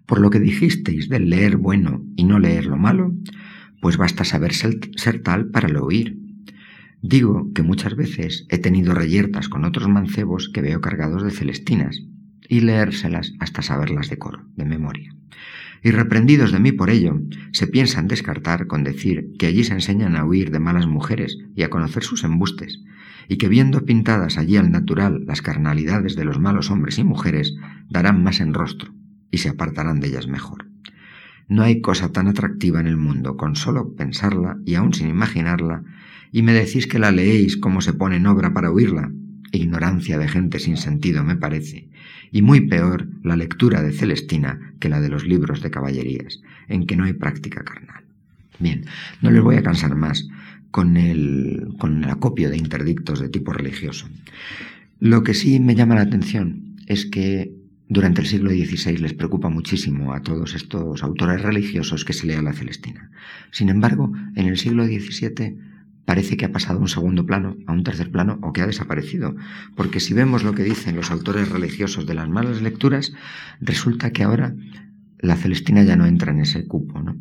por 0.05 0.19
lo 0.19 0.29
que 0.29 0.39
dijisteis 0.39 1.09
del 1.09 1.29
leer 1.29 1.57
bueno 1.57 2.03
y 2.15 2.23
no 2.23 2.39
leer 2.39 2.65
lo 2.65 2.77
malo, 2.77 3.13
pues 3.81 3.97
basta 3.97 4.23
saber 4.23 4.53
ser, 4.53 4.77
ser 4.95 5.21
tal 5.23 5.47
para 5.47 5.69
lo 5.69 5.83
oír, 5.83 6.21
Digo 7.01 7.51
que 7.53 7.63
muchas 7.63 7.95
veces 7.95 8.45
he 8.49 8.59
tenido 8.59 8.93
reyertas 8.93 9.49
con 9.49 9.65
otros 9.65 9.89
mancebos 9.89 10.49
que 10.49 10.61
veo 10.61 10.81
cargados 10.81 11.23
de 11.23 11.31
celestinas 11.31 12.03
y 12.47 12.61
leérselas 12.61 13.33
hasta 13.39 13.63
saberlas 13.63 14.09
de 14.09 14.19
coro, 14.19 14.45
de 14.55 14.65
memoria. 14.65 15.15
Y 15.83 15.91
reprendidos 15.91 16.51
de 16.51 16.59
mí 16.59 16.71
por 16.71 16.89
ello, 16.89 17.19
se 17.51 17.67
piensan 17.67 18.07
descartar 18.07 18.67
con 18.67 18.83
decir 18.83 19.31
que 19.39 19.47
allí 19.47 19.63
se 19.63 19.73
enseñan 19.73 20.15
a 20.15 20.25
huir 20.25 20.51
de 20.51 20.59
malas 20.59 20.85
mujeres 20.85 21.37
y 21.55 21.63
a 21.63 21.69
conocer 21.69 22.03
sus 22.03 22.23
embustes, 22.23 22.81
y 23.27 23.37
que 23.37 23.47
viendo 23.47 23.85
pintadas 23.85 24.37
allí 24.37 24.57
al 24.57 24.71
natural 24.71 25.23
las 25.25 25.41
carnalidades 25.41 26.15
de 26.15 26.25
los 26.25 26.39
malos 26.39 26.69
hombres 26.69 26.99
y 26.99 27.03
mujeres, 27.03 27.55
darán 27.89 28.23
más 28.23 28.41
en 28.41 28.53
rostro 28.53 28.93
y 29.31 29.37
se 29.37 29.49
apartarán 29.49 29.99
de 29.99 30.09
ellas 30.09 30.27
mejor. 30.27 30.67
No 31.47 31.63
hay 31.63 31.81
cosa 31.81 32.11
tan 32.11 32.27
atractiva 32.27 32.79
en 32.79 32.87
el 32.87 32.97
mundo, 32.97 33.35
con 33.35 33.55
solo 33.55 33.95
pensarla 33.95 34.57
y 34.65 34.75
aun 34.75 34.93
sin 34.93 35.09
imaginarla, 35.09 35.83
y 36.31 36.43
me 36.43 36.53
decís 36.53 36.87
que 36.87 36.99
la 36.99 37.11
leéis 37.11 37.57
como 37.57 37.81
se 37.81 37.93
pone 37.93 38.17
en 38.17 38.27
obra 38.27 38.53
para 38.53 38.71
oírla. 38.71 39.11
Ignorancia 39.51 40.17
de 40.17 40.29
gente 40.29 40.59
sin 40.59 40.77
sentido, 40.77 41.25
me 41.25 41.35
parece, 41.35 41.89
y 42.31 42.41
muy 42.41 42.61
peor 42.61 43.07
la 43.23 43.35
lectura 43.35 43.81
de 43.81 43.91
Celestina 43.91 44.73
que 44.79 44.89
la 44.89 45.01
de 45.01 45.09
los 45.09 45.25
libros 45.25 45.61
de 45.61 45.71
caballerías, 45.71 46.41
en 46.67 46.85
que 46.87 46.95
no 46.95 47.03
hay 47.03 47.13
práctica 47.13 47.63
carnal. 47.63 48.03
Bien, 48.59 48.85
no 49.21 49.31
les 49.31 49.41
voy 49.41 49.55
a 49.55 49.63
cansar 49.63 49.95
más 49.95 50.27
con 50.71 50.97
el, 50.97 51.67
con 51.77 52.03
el 52.03 52.09
acopio 52.09 52.49
de 52.49 52.57
interdictos 52.57 53.19
de 53.19 53.29
tipo 53.29 53.51
religioso. 53.51 54.07
Lo 54.99 55.23
que 55.23 55.33
sí 55.33 55.59
me 55.59 55.75
llama 55.75 55.95
la 55.95 56.01
atención 56.01 56.75
es 56.87 57.05
que 57.05 57.51
durante 57.89 58.21
el 58.21 58.27
siglo 58.27 58.51
XVI 58.51 58.97
les 58.97 59.13
preocupa 59.13 59.49
muchísimo 59.49 60.13
a 60.13 60.21
todos 60.21 60.53
estos 60.53 61.03
autores 61.03 61.41
religiosos 61.41 62.05
que 62.05 62.13
se 62.13 62.25
lea 62.27 62.41
la 62.41 62.53
Celestina. 62.53 63.11
Sin 63.51 63.67
embargo, 63.67 64.13
en 64.35 64.47
el 64.47 64.57
siglo 64.57 64.85
XVII 64.85 65.57
parece 66.11 66.35
que 66.35 66.43
ha 66.43 66.51
pasado 66.51 66.77
a 66.77 66.81
un 66.81 66.89
segundo 66.89 67.25
plano, 67.25 67.55
a 67.67 67.71
un 67.71 67.85
tercer 67.85 68.11
plano 68.11 68.37
o 68.41 68.51
que 68.51 68.61
ha 68.61 68.67
desaparecido. 68.67 69.33
Porque 69.77 70.01
si 70.01 70.13
vemos 70.13 70.43
lo 70.43 70.53
que 70.53 70.65
dicen 70.65 70.97
los 70.97 71.09
autores 71.09 71.47
religiosos 71.47 72.05
de 72.05 72.15
las 72.15 72.27
malas 72.27 72.61
lecturas, 72.61 73.13
resulta 73.61 74.11
que 74.11 74.23
ahora 74.23 74.53
la 75.19 75.37
Celestina 75.37 75.83
ya 75.83 75.95
no 75.95 76.05
entra 76.05 76.33
en 76.33 76.41
ese 76.41 76.67
cupo. 76.67 77.01
¿no? 77.01 77.15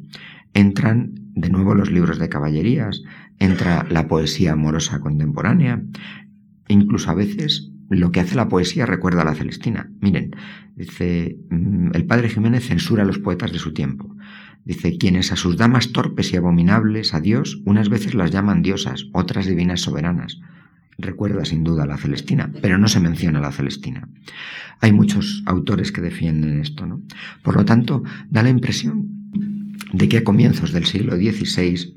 Entran 0.54 1.12
de 1.36 1.50
nuevo 1.50 1.76
los 1.76 1.92
libros 1.92 2.18
de 2.18 2.28
caballerías, 2.28 3.04
entra 3.38 3.86
la 3.88 4.08
poesía 4.08 4.54
amorosa 4.54 4.98
contemporánea, 4.98 5.84
incluso 6.66 7.12
a 7.12 7.14
veces 7.14 7.70
lo 7.90 8.10
que 8.10 8.18
hace 8.18 8.34
la 8.34 8.48
poesía 8.48 8.86
recuerda 8.86 9.22
a 9.22 9.24
la 9.24 9.36
Celestina. 9.36 9.88
Miren, 10.00 10.32
dice, 10.74 11.38
mm, 11.48 11.90
el 11.94 12.06
padre 12.06 12.28
Jiménez 12.28 12.66
censura 12.66 13.04
a 13.04 13.06
los 13.06 13.20
poetas 13.20 13.52
de 13.52 13.60
su 13.60 13.72
tiempo. 13.72 14.16
Dice, 14.64 14.98
quienes 14.98 15.32
a 15.32 15.36
sus 15.36 15.56
damas 15.56 15.92
torpes 15.92 16.32
y 16.32 16.36
abominables 16.36 17.14
a 17.14 17.20
Dios, 17.20 17.60
unas 17.64 17.88
veces 17.88 18.14
las 18.14 18.30
llaman 18.30 18.62
diosas, 18.62 19.06
otras 19.12 19.46
divinas 19.46 19.80
soberanas. 19.80 20.38
Recuerda 20.98 21.44
sin 21.44 21.64
duda 21.64 21.84
a 21.84 21.86
la 21.86 21.96
Celestina, 21.96 22.52
pero 22.60 22.78
no 22.78 22.88
se 22.88 23.00
menciona 23.00 23.38
a 23.38 23.42
la 23.42 23.52
Celestina. 23.52 24.08
Hay 24.80 24.92
muchos 24.92 25.42
autores 25.46 25.92
que 25.92 26.02
defienden 26.02 26.60
esto, 26.60 26.86
¿no? 26.86 27.02
Por 27.42 27.56
lo 27.56 27.64
tanto, 27.64 28.02
da 28.28 28.42
la 28.42 28.50
impresión 28.50 29.08
de 29.92 30.08
que 30.08 30.18
a 30.18 30.24
comienzos 30.24 30.72
del 30.72 30.84
siglo 30.84 31.16
XVI 31.16 31.94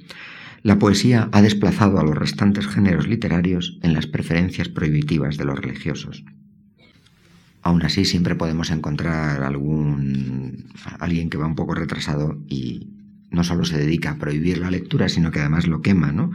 la 0.63 0.79
poesía 0.79 1.29
ha 1.33 1.41
desplazado 1.41 1.99
a 1.99 2.03
los 2.03 2.17
restantes 2.17 2.67
géneros 2.67 3.07
literarios 3.07 3.77
en 3.83 3.93
las 3.93 4.07
preferencias 4.07 4.69
prohibitivas 4.69 5.37
de 5.37 5.43
los 5.45 5.59
religiosos. 5.59 6.23
Aún 7.63 7.81
así, 7.83 8.03
siempre 8.05 8.35
podemos 8.35 8.69
encontrar 8.71 9.41
algún 9.43 10.65
alguien 10.99 11.29
que 11.29 11.37
va 11.37 11.47
un 11.47 11.55
poco 11.55 11.73
retrasado 11.73 12.37
y 12.47 12.89
no 13.31 13.43
solo 13.43 13.65
se 13.65 13.77
dedica 13.77 14.11
a 14.11 14.17
prohibir 14.17 14.57
la 14.59 14.69
lectura, 14.69 15.09
sino 15.09 15.31
que 15.31 15.39
además 15.39 15.65
lo 15.65 15.81
quema, 15.81 16.11
¿no? 16.11 16.31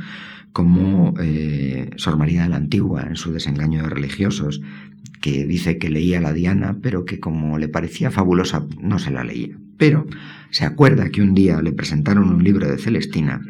Como 0.52 1.14
eh, 1.20 1.90
Sor 1.96 2.16
María 2.16 2.42
de 2.42 2.48
la 2.48 2.56
Antigua 2.56 3.04
en 3.06 3.16
su 3.16 3.32
desengaño 3.32 3.82
de 3.82 3.90
religiosos, 3.90 4.62
que 5.20 5.46
dice 5.46 5.78
que 5.78 5.90
leía 5.90 6.20
la 6.20 6.32
Diana, 6.32 6.78
pero 6.82 7.04
que 7.04 7.20
como 7.20 7.58
le 7.58 7.68
parecía 7.68 8.10
fabulosa 8.10 8.66
no 8.80 8.98
se 8.98 9.10
la 9.10 9.22
leía. 9.22 9.56
Pero 9.76 10.06
se 10.50 10.64
acuerda 10.64 11.10
que 11.10 11.22
un 11.22 11.34
día 11.34 11.60
le 11.60 11.72
presentaron 11.72 12.30
un 12.30 12.42
libro 12.42 12.68
de 12.68 12.78
Celestina 12.78 13.40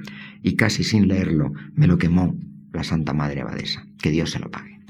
y 0.43 0.57
casi 0.57 0.83
sin 0.83 1.09
leerlo 1.09 1.53
me 1.75 1.87
lo 1.87 1.97
quemó 1.99 2.37
la 2.73 2.85
Santa 2.85 3.13
Madre 3.13 3.41
Abadesa. 3.41 3.87
Que 4.03 4.11
Dios 4.11 4.31
se 4.31 4.41
lo 4.41 4.51
pague. 4.51 4.81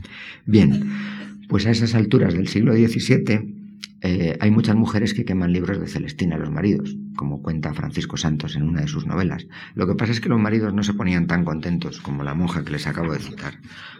Bien. 0.46 1.17
Pues 1.48 1.66
a 1.66 1.70
esas 1.70 1.94
alturas 1.94 2.34
del 2.34 2.48
siglo 2.48 2.74
XVII 2.74 3.58
eh, 4.00 4.36
hay 4.38 4.50
muchas 4.50 4.76
mujeres 4.76 5.14
que 5.14 5.24
queman 5.24 5.52
libros 5.52 5.80
de 5.80 5.88
Celestina 5.88 6.36
a 6.36 6.38
los 6.38 6.50
maridos, 6.50 6.96
como 7.16 7.42
cuenta 7.42 7.74
Francisco 7.74 8.16
Santos 8.16 8.54
en 8.54 8.62
una 8.62 8.82
de 8.82 8.88
sus 8.88 9.06
novelas. 9.06 9.46
Lo 9.74 9.86
que 9.86 9.94
pasa 9.94 10.12
es 10.12 10.20
que 10.20 10.28
los 10.28 10.38
maridos 10.38 10.72
no 10.74 10.82
se 10.82 10.94
ponían 10.94 11.26
tan 11.26 11.44
contentos 11.44 12.00
como 12.00 12.22
la 12.22 12.34
monja 12.34 12.64
que 12.64 12.72
les 12.72 12.86
acabo 12.86 13.12
de 13.12 13.18
citar 13.18 13.54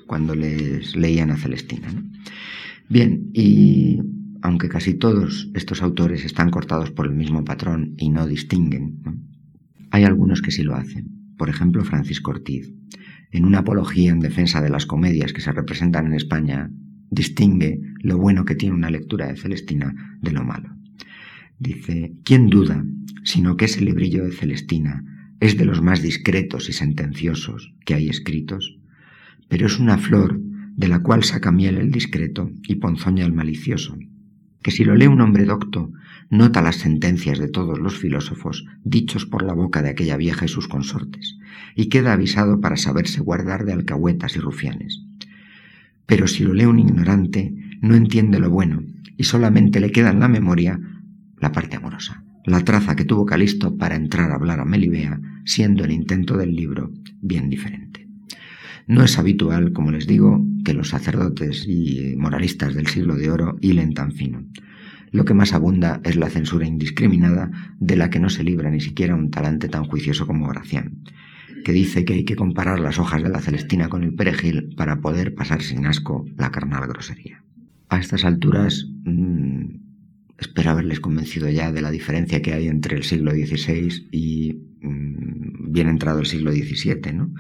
cuando 0.07 0.35
les 0.35 0.95
leían 0.95 1.31
a 1.31 1.37
Celestina. 1.37 1.89
Bien, 2.89 3.31
y 3.33 4.01
aunque 4.43 4.69
casi 4.69 4.95
todos 4.95 5.51
estos 5.55 5.83
autores 5.83 6.25
están 6.25 6.51
cortados 6.51 6.91
por 6.91 7.07
el 7.07 7.15
mismo 7.15 7.45
patrón 7.45 7.95
y 7.97 8.11
no 8.11 8.27
distinguen, 8.27 9.01
hay 9.91 10.05
algunos 10.05 10.43
que 10.43 10.53
sí 10.53 10.63
lo 10.63 10.77
hacen. 10.77 11.35
Por 11.37 11.49
ejemplo, 11.49 11.85
Francisco 11.85 12.31
Ortiz. 12.31 12.73
En 13.31 13.45
una 13.45 13.59
apología 13.59 14.11
en 14.11 14.21
defensa 14.21 14.61
de 14.63 14.71
las 14.71 14.87
comedias 14.87 15.33
que 15.33 15.41
se 15.41 15.53
representan 15.53 16.07
en 16.07 16.15
España, 16.15 16.71
distingue 17.11 17.81
lo 18.03 18.19
bueno 18.19 18.45
que 18.45 18.55
tiene 18.55 18.75
una 18.75 18.91
lectura 18.91 19.27
de 19.27 19.37
Celestina 19.37 20.19
de 20.21 20.33
lo 20.33 20.45
malo. 20.45 20.77
Dice, 21.59 22.15
¿quién 22.25 22.49
duda 22.49 22.85
sino 23.25 23.57
que 23.57 23.67
ese 23.67 23.81
librillo 23.81 24.25
de 24.25 24.33
Celestina 24.33 25.05
es 25.41 25.57
de 25.57 25.65
los 25.65 25.83
más 25.83 26.03
discretos 26.03 26.69
y 26.69 26.73
sentenciosos 26.73 27.75
que 27.85 27.95
hay 27.95 28.09
escritos? 28.09 28.79
Pero 29.49 29.67
es 29.67 29.79
una 29.79 29.99
flor 29.99 30.41
de 30.77 30.89
la 30.89 31.01
cual 31.01 31.25
saca 31.25 31.51
miel 31.51 31.77
el 31.77 31.91
discreto 31.91 32.51
y 32.63 32.77
ponzoña 32.77 33.25
el 33.25 33.33
malicioso, 33.33 33.99
que 34.63 34.71
si 34.71 34.85
lo 34.85 34.95
lee 34.95 35.09
un 35.09 35.21
hombre 35.21 35.45
docto, 35.45 35.91
nota 36.31 36.63
las 36.63 36.77
sentencias 36.77 37.39
de 37.39 37.49
todos 37.49 37.79
los 37.79 37.99
filósofos 37.99 38.65
dichos 38.85 39.27
por 39.27 39.43
la 39.43 39.55
boca 39.55 39.83
de 39.83 39.89
aquella 39.89 40.17
vieja 40.17 40.45
y 40.45 40.49
sus 40.49 40.69
consortes, 40.69 41.39
y 41.75 41.89
queda 41.89 42.13
avisado 42.13 42.61
para 42.61 42.77
saberse 42.77 43.21
guardar 43.21 43.65
de 43.65 43.73
alcahuetas 43.73 44.37
y 44.37 44.41
rufianes. 44.41 45.08
Pero 46.09 46.27
si 46.27 46.43
lo 46.43 46.55
lee 46.55 46.65
un 46.65 46.79
ignorante, 46.79 47.53
no 47.83 47.95
entiende 47.95 48.41
lo 48.41 48.49
bueno 48.49 48.83
y 49.19 49.25
solamente 49.25 49.79
le 49.79 49.93
queda 49.93 50.11
en 50.11 50.21
la 50.21 50.29
memoria 50.29 50.81
la 51.39 51.53
parte 51.53 51.77
amorosa, 51.77 52.25
la 52.47 52.65
traza 52.65 52.97
que 52.97 53.05
tuvo 53.05 53.27
Calisto 53.27 53.77
para 53.77 53.95
entrar 53.95 54.31
a 54.31 54.37
hablar 54.37 54.59
a 54.59 54.65
Melibea, 54.65 55.21
siendo 55.45 55.85
el 55.85 55.91
intento 55.91 56.39
del 56.39 56.57
libro 56.57 56.91
bien 57.21 57.51
diferente. 57.51 58.09
No 58.87 59.05
es 59.05 59.19
habitual, 59.19 59.75
como 59.75 59.91
les 59.91 60.07
digo, 60.07 60.43
que 60.65 60.73
los 60.73 60.89
sacerdotes 60.89 61.67
y 61.69 62.15
moralistas 62.17 62.75
del 62.75 62.87
siglo 62.87 63.15
de 63.17 63.31
oro 63.31 63.59
hilen 63.61 63.93
tan 63.93 64.13
fino. 64.13 64.47
lo 65.11 65.25
que 65.25 65.35
más 65.35 65.53
abunda 65.53 66.01
es 66.05 66.17
la 66.17 66.31
censura 66.31 66.67
indiscriminada 66.67 67.51
de 67.81 67.97
la 67.97 68.09
que 68.09 68.19
no 68.19 68.31
se 68.31 68.45
libra 68.45 68.71
ni 68.71 68.81
siquiera 68.81 69.15
un 69.15 69.31
talante 69.31 69.69
tan 69.69 69.85
juicioso 69.85 70.27
como 70.27 70.49
Gracián, 70.49 71.03
que 71.65 71.73
dice 71.73 72.05
que 72.05 72.15
hay 72.15 72.25
que 72.25 72.37
comparar 72.37 72.81
las 72.81 72.99
hojas 72.99 73.23
de 73.23 73.29
la 73.29 73.41
Celestina 73.41 73.89
con 73.89 74.03
el 74.05 74.15
perejil 74.15 74.75
para 74.77 75.01
poder 75.01 75.35
pasar 75.35 75.63
sin 75.63 75.87
asco 75.87 76.27
la 76.37 76.51
carnal 76.51 76.87
grosería. 76.89 77.43
A 77.89 77.99
estas 77.99 78.25
alturas 78.25 78.87
mmm, 79.05 79.65
espero 80.39 80.71
haberles 80.71 81.01
convencido 81.01 81.49
ya 81.49 81.73
de 81.73 81.83
la 81.83 81.91
diferencia 81.91 82.43
que 82.43 82.53
hay 82.53 82.69
entre 82.69 82.97
el 82.97 83.05
siglo 83.05 83.33
XVI 83.33 84.09
y 84.13 84.55
mmm, 84.81 85.73
bien 85.73 85.89
entrado 85.89 86.21
el 86.21 86.27
siglo 86.27 86.53
XVII, 86.53 87.13
¿no? 87.13 87.33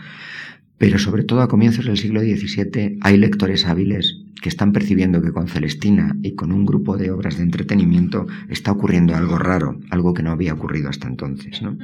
Pero 0.78 0.98
sobre 0.98 1.24
todo 1.24 1.42
a 1.42 1.48
comienzos 1.48 1.86
del 1.86 1.96
siglo 1.96 2.20
XVII 2.20 2.98
hay 3.00 3.16
lectores 3.16 3.66
hábiles 3.66 4.22
que 4.40 4.48
están 4.48 4.72
percibiendo 4.72 5.20
que 5.20 5.32
con 5.32 5.48
Celestina 5.48 6.16
y 6.22 6.34
con 6.34 6.52
un 6.52 6.64
grupo 6.64 6.96
de 6.96 7.10
obras 7.10 7.36
de 7.36 7.42
entretenimiento 7.42 8.26
está 8.48 8.70
ocurriendo 8.72 9.16
algo 9.16 9.38
raro, 9.38 9.80
algo 9.90 10.14
que 10.14 10.22
no 10.22 10.30
había 10.30 10.54
ocurrido 10.54 10.88
hasta 10.88 11.08
entonces. 11.08 11.60
¿no? 11.62 11.76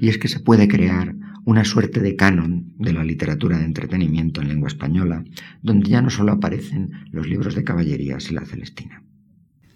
Y 0.00 0.08
es 0.08 0.18
que 0.18 0.28
se 0.28 0.38
puede 0.38 0.68
crear 0.68 1.16
una 1.48 1.64
suerte 1.64 2.00
de 2.00 2.14
canon 2.14 2.74
de 2.76 2.92
la 2.92 3.02
literatura 3.02 3.56
de 3.56 3.64
entretenimiento 3.64 4.42
en 4.42 4.48
lengua 4.48 4.68
española, 4.68 5.24
donde 5.62 5.88
ya 5.88 6.02
no 6.02 6.10
solo 6.10 6.32
aparecen 6.32 6.90
los 7.10 7.26
libros 7.26 7.54
de 7.54 7.64
caballerías 7.64 8.30
y 8.30 8.34
la 8.34 8.44
Celestina. 8.44 9.02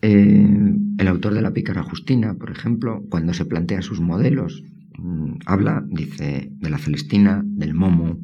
Eh, 0.02 0.74
el 0.98 1.08
autor 1.08 1.32
de 1.32 1.40
la 1.40 1.54
Pícara 1.54 1.82
Justina, 1.82 2.34
por 2.34 2.50
ejemplo, 2.50 3.02
cuando 3.08 3.32
se 3.32 3.46
plantea 3.46 3.80
sus 3.80 4.02
modelos, 4.02 4.62
mmm, 4.98 5.36
habla, 5.46 5.82
dice, 5.88 6.50
de 6.52 6.68
la 6.68 6.76
Celestina, 6.76 7.40
del 7.42 7.72
Momo, 7.72 8.18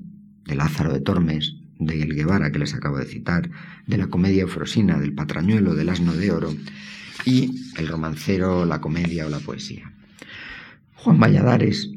de 0.45 0.55
Lázaro 0.55 0.93
de 0.93 1.01
Tormes, 1.01 1.57
de 1.79 2.03
El 2.03 2.15
Guevara 2.15 2.53
que 2.53 2.59
les 2.59 2.75
acabo 2.75 2.99
de 2.99 3.07
citar, 3.07 3.49
de 3.87 3.97
la 3.97 4.09
comedia 4.09 4.43
eufrosina, 4.43 4.99
del 4.99 5.15
patrañuelo, 5.15 5.75
del 5.75 5.89
asno 5.89 6.13
de 6.13 6.33
oro 6.33 6.55
y 7.25 7.55
el 7.79 7.89
romancero, 7.89 8.67
la 8.67 8.83
comedia 8.83 9.25
o 9.25 9.31
la 9.31 9.41
poesía. 9.41 9.91
Juan 10.97 11.19
Valladares, 11.19 11.91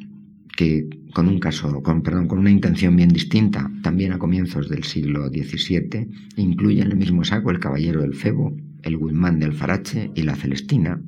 que 0.61 0.87
con 1.15 1.27
un 1.27 1.39
caso, 1.39 1.81
con, 1.81 2.03
perdón, 2.03 2.27
con 2.27 2.37
una 2.37 2.51
intención 2.51 2.95
bien 2.95 3.09
distinta, 3.09 3.71
también 3.81 4.13
a 4.13 4.19
comienzos 4.19 4.69
del 4.69 4.83
siglo 4.83 5.27
XVII, 5.29 6.07
incluye 6.35 6.83
en 6.83 6.91
el 6.91 6.97
mismo 6.97 7.23
saco 7.23 7.49
el 7.49 7.59
Caballero 7.59 8.01
del 8.01 8.13
Febo, 8.13 8.55
el 8.83 8.95
Guzmán 8.95 9.39
de 9.39 9.47
Alfarache 9.47 10.11
y 10.13 10.21
la 10.21 10.35
Celestina, 10.35 11.01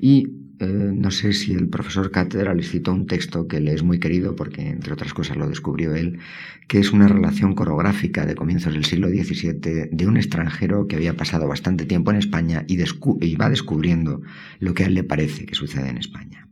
y 0.00 0.26
eh, 0.58 0.90
no 0.94 1.10
sé 1.10 1.34
si 1.34 1.52
el 1.52 1.68
profesor 1.68 2.10
Cátedra 2.10 2.54
les 2.54 2.70
citó 2.70 2.94
un 2.94 3.06
texto 3.06 3.46
que 3.46 3.60
le 3.60 3.74
es 3.74 3.82
muy 3.82 3.98
querido 3.98 4.36
porque, 4.36 4.70
entre 4.70 4.94
otras 4.94 5.12
cosas, 5.12 5.36
lo 5.36 5.50
descubrió 5.50 5.94
él, 5.94 6.20
que 6.66 6.78
es 6.78 6.94
una 6.94 7.08
relación 7.08 7.54
coreográfica 7.54 8.24
de 8.24 8.34
comienzos 8.34 8.72
del 8.72 8.86
siglo 8.86 9.10
XVII 9.10 9.90
de 9.92 10.06
un 10.06 10.16
extranjero 10.16 10.86
que 10.88 10.96
había 10.96 11.14
pasado 11.14 11.46
bastante 11.46 11.84
tiempo 11.84 12.10
en 12.10 12.16
España 12.16 12.64
y, 12.66 12.78
y 13.20 13.36
va 13.36 13.50
descubriendo 13.50 14.22
lo 14.60 14.72
que 14.72 14.84
a 14.84 14.86
él 14.86 14.94
le 14.94 15.04
parece 15.04 15.44
que 15.44 15.54
sucede 15.54 15.90
en 15.90 15.98
España. 15.98 16.48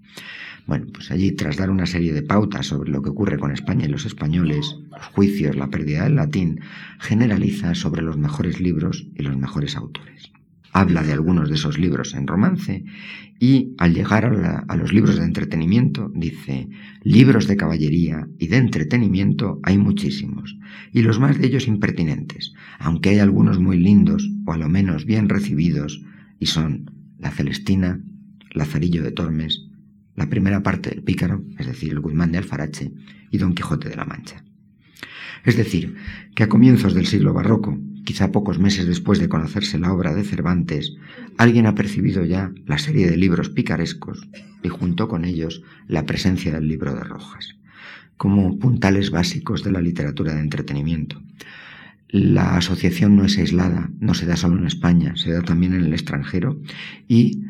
Bueno, 0.67 0.87
pues 0.93 1.11
allí, 1.11 1.33
tras 1.33 1.57
dar 1.57 1.71
una 1.71 1.87
serie 1.87 2.13
de 2.13 2.23
pautas 2.23 2.67
sobre 2.67 2.91
lo 2.91 3.03
que 3.03 3.11
ocurre 3.11 3.39
con 3.39 3.53
España 3.53 3.87
y 3.87 3.89
los 3.89 4.07
españoles, 4.07 4.77
los 4.91 5.07
juicios, 5.07 5.57
la 5.57 5.69
pérdida 5.69 6.05
del 6.05 6.17
latín, 6.17 6.61
generaliza 6.99 7.75
sobre 7.75 8.03
los 8.03 8.17
mejores 8.17 8.61
libros 8.61 9.07
y 9.15 9.23
los 9.23 9.37
mejores 9.37 9.77
autores. 9.77 10.31
Habla 10.73 11.03
de 11.03 11.13
algunos 11.13 11.49
de 11.49 11.57
esos 11.57 11.79
libros 11.79 12.15
en 12.15 12.29
romance 12.29 12.85
y 13.41 13.75
al 13.79 13.93
llegar 13.93 14.25
a, 14.25 14.31
la, 14.31 14.65
a, 14.69 14.77
los 14.77 14.93
libros 14.93 15.19
de 15.19 15.25
entretenimiento 15.25 16.13
dice, 16.15 16.69
libros 17.03 17.49
de 17.49 17.57
caballería 17.57 18.29
y 18.39 18.47
de 18.47 18.59
entretenimiento 18.59 19.59
hay 19.65 19.79
muchísimos, 19.79 20.57
y 20.93 21.03
los 21.03 21.19
más 21.19 21.39
de 21.39 21.47
ellos 21.47 21.67
impertinentes, 21.67 22.53
aunque 22.79 23.11
hay 23.11 23.19
algunos 23.19 23.59
muy 23.59 23.79
lindos 23.79 24.31
o 24.45 24.53
a 24.53 24.59
lo 24.59 24.69
menos 24.69 25.07
bien 25.07 25.29
recibidos, 25.29 26.05
y 26.39 26.47
son 26.47 26.91
La 27.19 27.33
Celestina, 27.33 28.01
Lazarillo 28.53 29.03
de 29.03 29.11
Tormes, 29.11 29.70
la 30.17 30.29
primera 30.29 30.63
parte 30.63 30.91
del 30.91 31.03
Pícaro, 31.03 31.45
es 31.59 31.67
decir, 31.67 31.93
el 31.93 32.01
Guzmán 32.01 32.33
de 32.33 32.39
Alfarache, 32.39 32.93
y 33.31 33.39
Don 33.39 33.55
Quijote 33.55 33.89
de 33.89 33.97
la 33.97 34.05
Mancha. 34.05 34.45
Es 35.45 35.57
decir, 35.57 35.97
que 36.35 36.43
a 36.43 36.49
comienzos 36.49 36.95
del 36.95 37.07
siglo 37.07 37.33
barroco, 37.33 37.79
quizá 38.05 38.33
pocos 38.33 38.59
meses 38.59 38.87
después 38.87 39.19
de 39.19 39.29
conocerse 39.29 39.79
la 39.79 39.93
obra 39.93 40.15
de 40.15 40.25
Cervantes, 40.25 40.97
alguien 41.39 41.67
ha 41.67 41.75
percibido 41.75 42.25
ya 42.25 42.53
la 42.67 42.79
serie 42.79 43.09
de 43.09 43.17
libros 43.17 43.49
picarescos 43.49 44.29
y 44.63 44.69
junto 44.69 45.09
con 45.09 45.25
ellos 45.25 45.63
la 45.87 46.05
presencia 46.07 46.53
del 46.53 46.69
libro 46.69 46.95
de 46.95 47.05
Rojas, 47.05 47.57
como 48.17 48.59
puntales 48.59 49.11
básicos 49.11 49.65
de 49.65 49.73
la 49.73 49.81
literatura 49.81 50.35
de 50.35 50.41
entretenimiento. 50.41 51.23
La 52.09 52.57
asociación 52.57 53.17
no 53.17 53.25
es 53.25 53.39
aislada, 53.39 53.91
no 54.01 54.15
se 54.15 54.27
da 54.27 54.37
solo 54.37 54.59
en 54.59 54.67
España, 54.67 55.15
se 55.17 55.33
da 55.33 55.43
también 55.43 55.75
en 55.75 55.85
el 55.85 55.93
extranjero 55.93 56.61
y 57.07 57.45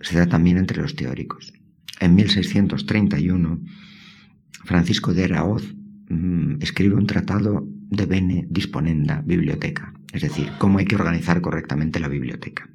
se 0.00 0.18
da 0.18 0.26
también 0.26 0.56
entre 0.56 0.80
los 0.80 0.96
teóricos. 0.96 1.52
En 2.00 2.14
1631, 2.14 3.60
Francisco 4.64 5.14
de 5.14 5.24
Araoz 5.24 5.74
mmm, 6.08 6.56
escribe 6.60 6.94
un 6.94 7.06
tratado 7.06 7.66
de 7.90 8.06
bene 8.06 8.46
disponenda 8.50 9.22
biblioteca, 9.22 9.94
es 10.12 10.22
decir, 10.22 10.50
cómo 10.58 10.78
hay 10.78 10.84
que 10.84 10.96
organizar 10.96 11.40
correctamente 11.40 12.00
la 12.00 12.08
biblioteca. 12.08 12.68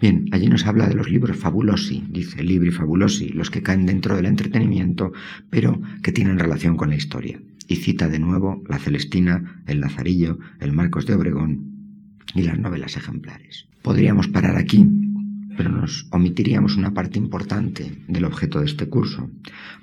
Bien, 0.00 0.26
allí 0.32 0.48
nos 0.48 0.66
habla 0.66 0.88
de 0.88 0.94
los 0.94 1.08
libros 1.08 1.36
fabulosi, 1.36 2.04
dice 2.10 2.42
libri 2.42 2.70
fabulosi, 2.70 3.28
los 3.28 3.50
que 3.50 3.62
caen 3.62 3.86
dentro 3.86 4.16
del 4.16 4.26
entretenimiento, 4.26 5.12
pero 5.50 5.80
que 6.02 6.12
tienen 6.12 6.38
relación 6.38 6.76
con 6.76 6.90
la 6.90 6.96
historia. 6.96 7.40
Y 7.68 7.76
cita 7.76 8.08
de 8.08 8.18
nuevo 8.18 8.62
la 8.68 8.78
Celestina, 8.78 9.62
el 9.66 9.80
Lazarillo, 9.80 10.38
el 10.60 10.72
Marcos 10.72 11.06
de 11.06 11.14
Obregón 11.14 11.74
y 12.34 12.42
las 12.42 12.58
novelas 12.58 12.96
ejemplares. 12.96 13.66
Podríamos 13.82 14.28
parar 14.28 14.56
aquí, 14.56 14.86
pero 15.56 15.70
nos 15.70 16.06
omitiríamos 16.10 16.76
una 16.76 16.94
parte 16.94 17.18
importante 17.18 17.92
del 18.08 18.24
objeto 18.24 18.60
de 18.60 18.66
este 18.66 18.88
curso, 18.88 19.30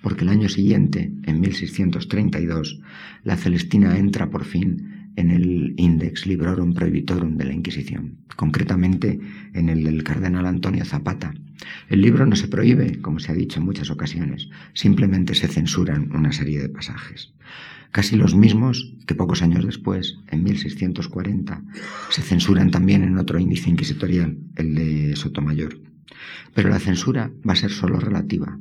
porque 0.01 0.23
el 0.23 0.29
año 0.29 0.49
siguiente, 0.49 1.11
en 1.23 1.39
1632, 1.39 2.79
la 3.23 3.37
Celestina 3.37 3.97
entra 3.97 4.29
por 4.29 4.45
fin 4.45 5.11
en 5.15 5.31
el 5.31 5.73
Index 5.77 6.25
Librorum 6.25 6.73
Prohibitorum 6.73 7.37
de 7.37 7.45
la 7.45 7.53
Inquisición, 7.53 8.17
concretamente 8.35 9.19
en 9.53 9.69
el 9.69 9.83
del 9.83 10.03
cardenal 10.03 10.45
Antonio 10.45 10.85
Zapata. 10.85 11.33
El 11.89 12.01
libro 12.01 12.25
no 12.25 12.35
se 12.35 12.47
prohíbe, 12.47 13.01
como 13.01 13.19
se 13.19 13.31
ha 13.31 13.35
dicho 13.35 13.59
en 13.59 13.65
muchas 13.65 13.89
ocasiones, 13.89 14.49
simplemente 14.73 15.35
se 15.35 15.47
censuran 15.47 16.11
una 16.15 16.31
serie 16.31 16.61
de 16.61 16.69
pasajes. 16.69 17.33
Casi 17.91 18.15
los 18.15 18.35
mismos 18.35 18.93
que 19.05 19.15
pocos 19.15 19.41
años 19.41 19.65
después, 19.65 20.17
en 20.29 20.43
1640, 20.43 21.63
se 22.09 22.21
censuran 22.21 22.71
también 22.71 23.03
en 23.03 23.17
otro 23.17 23.37
índice 23.37 23.69
inquisitorial, 23.69 24.37
el 24.55 24.75
de 24.75 25.15
Sotomayor. 25.17 25.77
Pero 26.53 26.69
la 26.69 26.79
censura 26.79 27.31
va 27.47 27.53
a 27.53 27.57
ser 27.57 27.71
solo 27.71 27.99
relativa. 27.99 28.57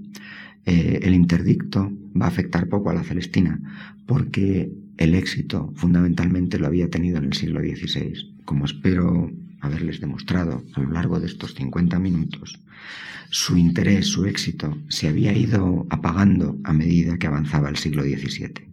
Eh, 0.66 1.00
el 1.02 1.14
interdicto 1.14 1.92
va 2.20 2.26
a 2.26 2.28
afectar 2.28 2.68
poco 2.68 2.90
a 2.90 2.94
la 2.94 3.04
Celestina, 3.04 3.60
porque 4.06 4.72
el 4.96 5.14
éxito 5.14 5.72
fundamentalmente 5.76 6.58
lo 6.58 6.66
había 6.66 6.90
tenido 6.90 7.18
en 7.18 7.24
el 7.24 7.32
siglo 7.32 7.60
XVI, 7.60 8.34
como 8.44 8.64
espero 8.64 9.30
haberles 9.60 10.00
demostrado 10.00 10.64
a 10.74 10.80
lo 10.80 10.90
largo 10.90 11.20
de 11.20 11.26
estos 11.26 11.54
50 11.54 11.98
minutos, 11.98 12.58
su 13.30 13.56
interés, 13.56 14.08
su 14.08 14.26
éxito, 14.26 14.76
se 14.88 15.08
había 15.08 15.32
ido 15.32 15.86
apagando 15.88 16.58
a 16.64 16.72
medida 16.72 17.16
que 17.16 17.28
avanzaba 17.28 17.68
el 17.68 17.76
siglo 17.76 18.02
XVII. 18.02 18.68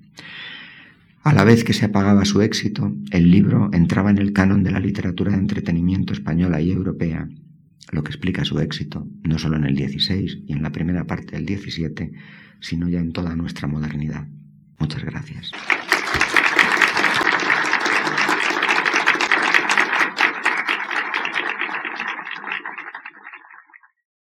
A 1.28 1.34
la 1.34 1.44
vez 1.44 1.66
que 1.66 1.74
se 1.74 1.84
apagaba 1.84 2.24
su 2.24 2.42
éxito, 2.42 2.96
el 3.12 3.30
libro 3.30 3.70
entraba 3.74 4.10
en 4.12 4.18
el 4.18 4.32
canon 4.32 4.64
de 4.64 4.72
la 4.72 4.80
literatura 4.80 5.34
de 5.34 5.38
entretenimiento 5.38 6.14
española 6.14 6.62
y 6.62 6.72
europea, 6.72 7.28
lo 7.92 8.02
que 8.02 8.12
explica 8.12 8.46
su 8.46 8.62
éxito, 8.62 9.06
no 9.24 9.38
solo 9.38 9.58
en 9.58 9.66
el 9.66 9.76
XVI 9.76 10.46
y 10.48 10.54
en 10.54 10.64
la 10.64 10.72
primera 10.72 11.06
parte 11.06 11.38
del 11.38 11.46
XVII, 11.46 12.14
sino 12.62 12.88
ya 12.88 13.00
en 13.00 13.12
toda 13.12 13.36
nuestra 13.36 13.68
modernidad. 13.68 14.26
Muchas 14.80 15.04
gracias. 15.04 15.52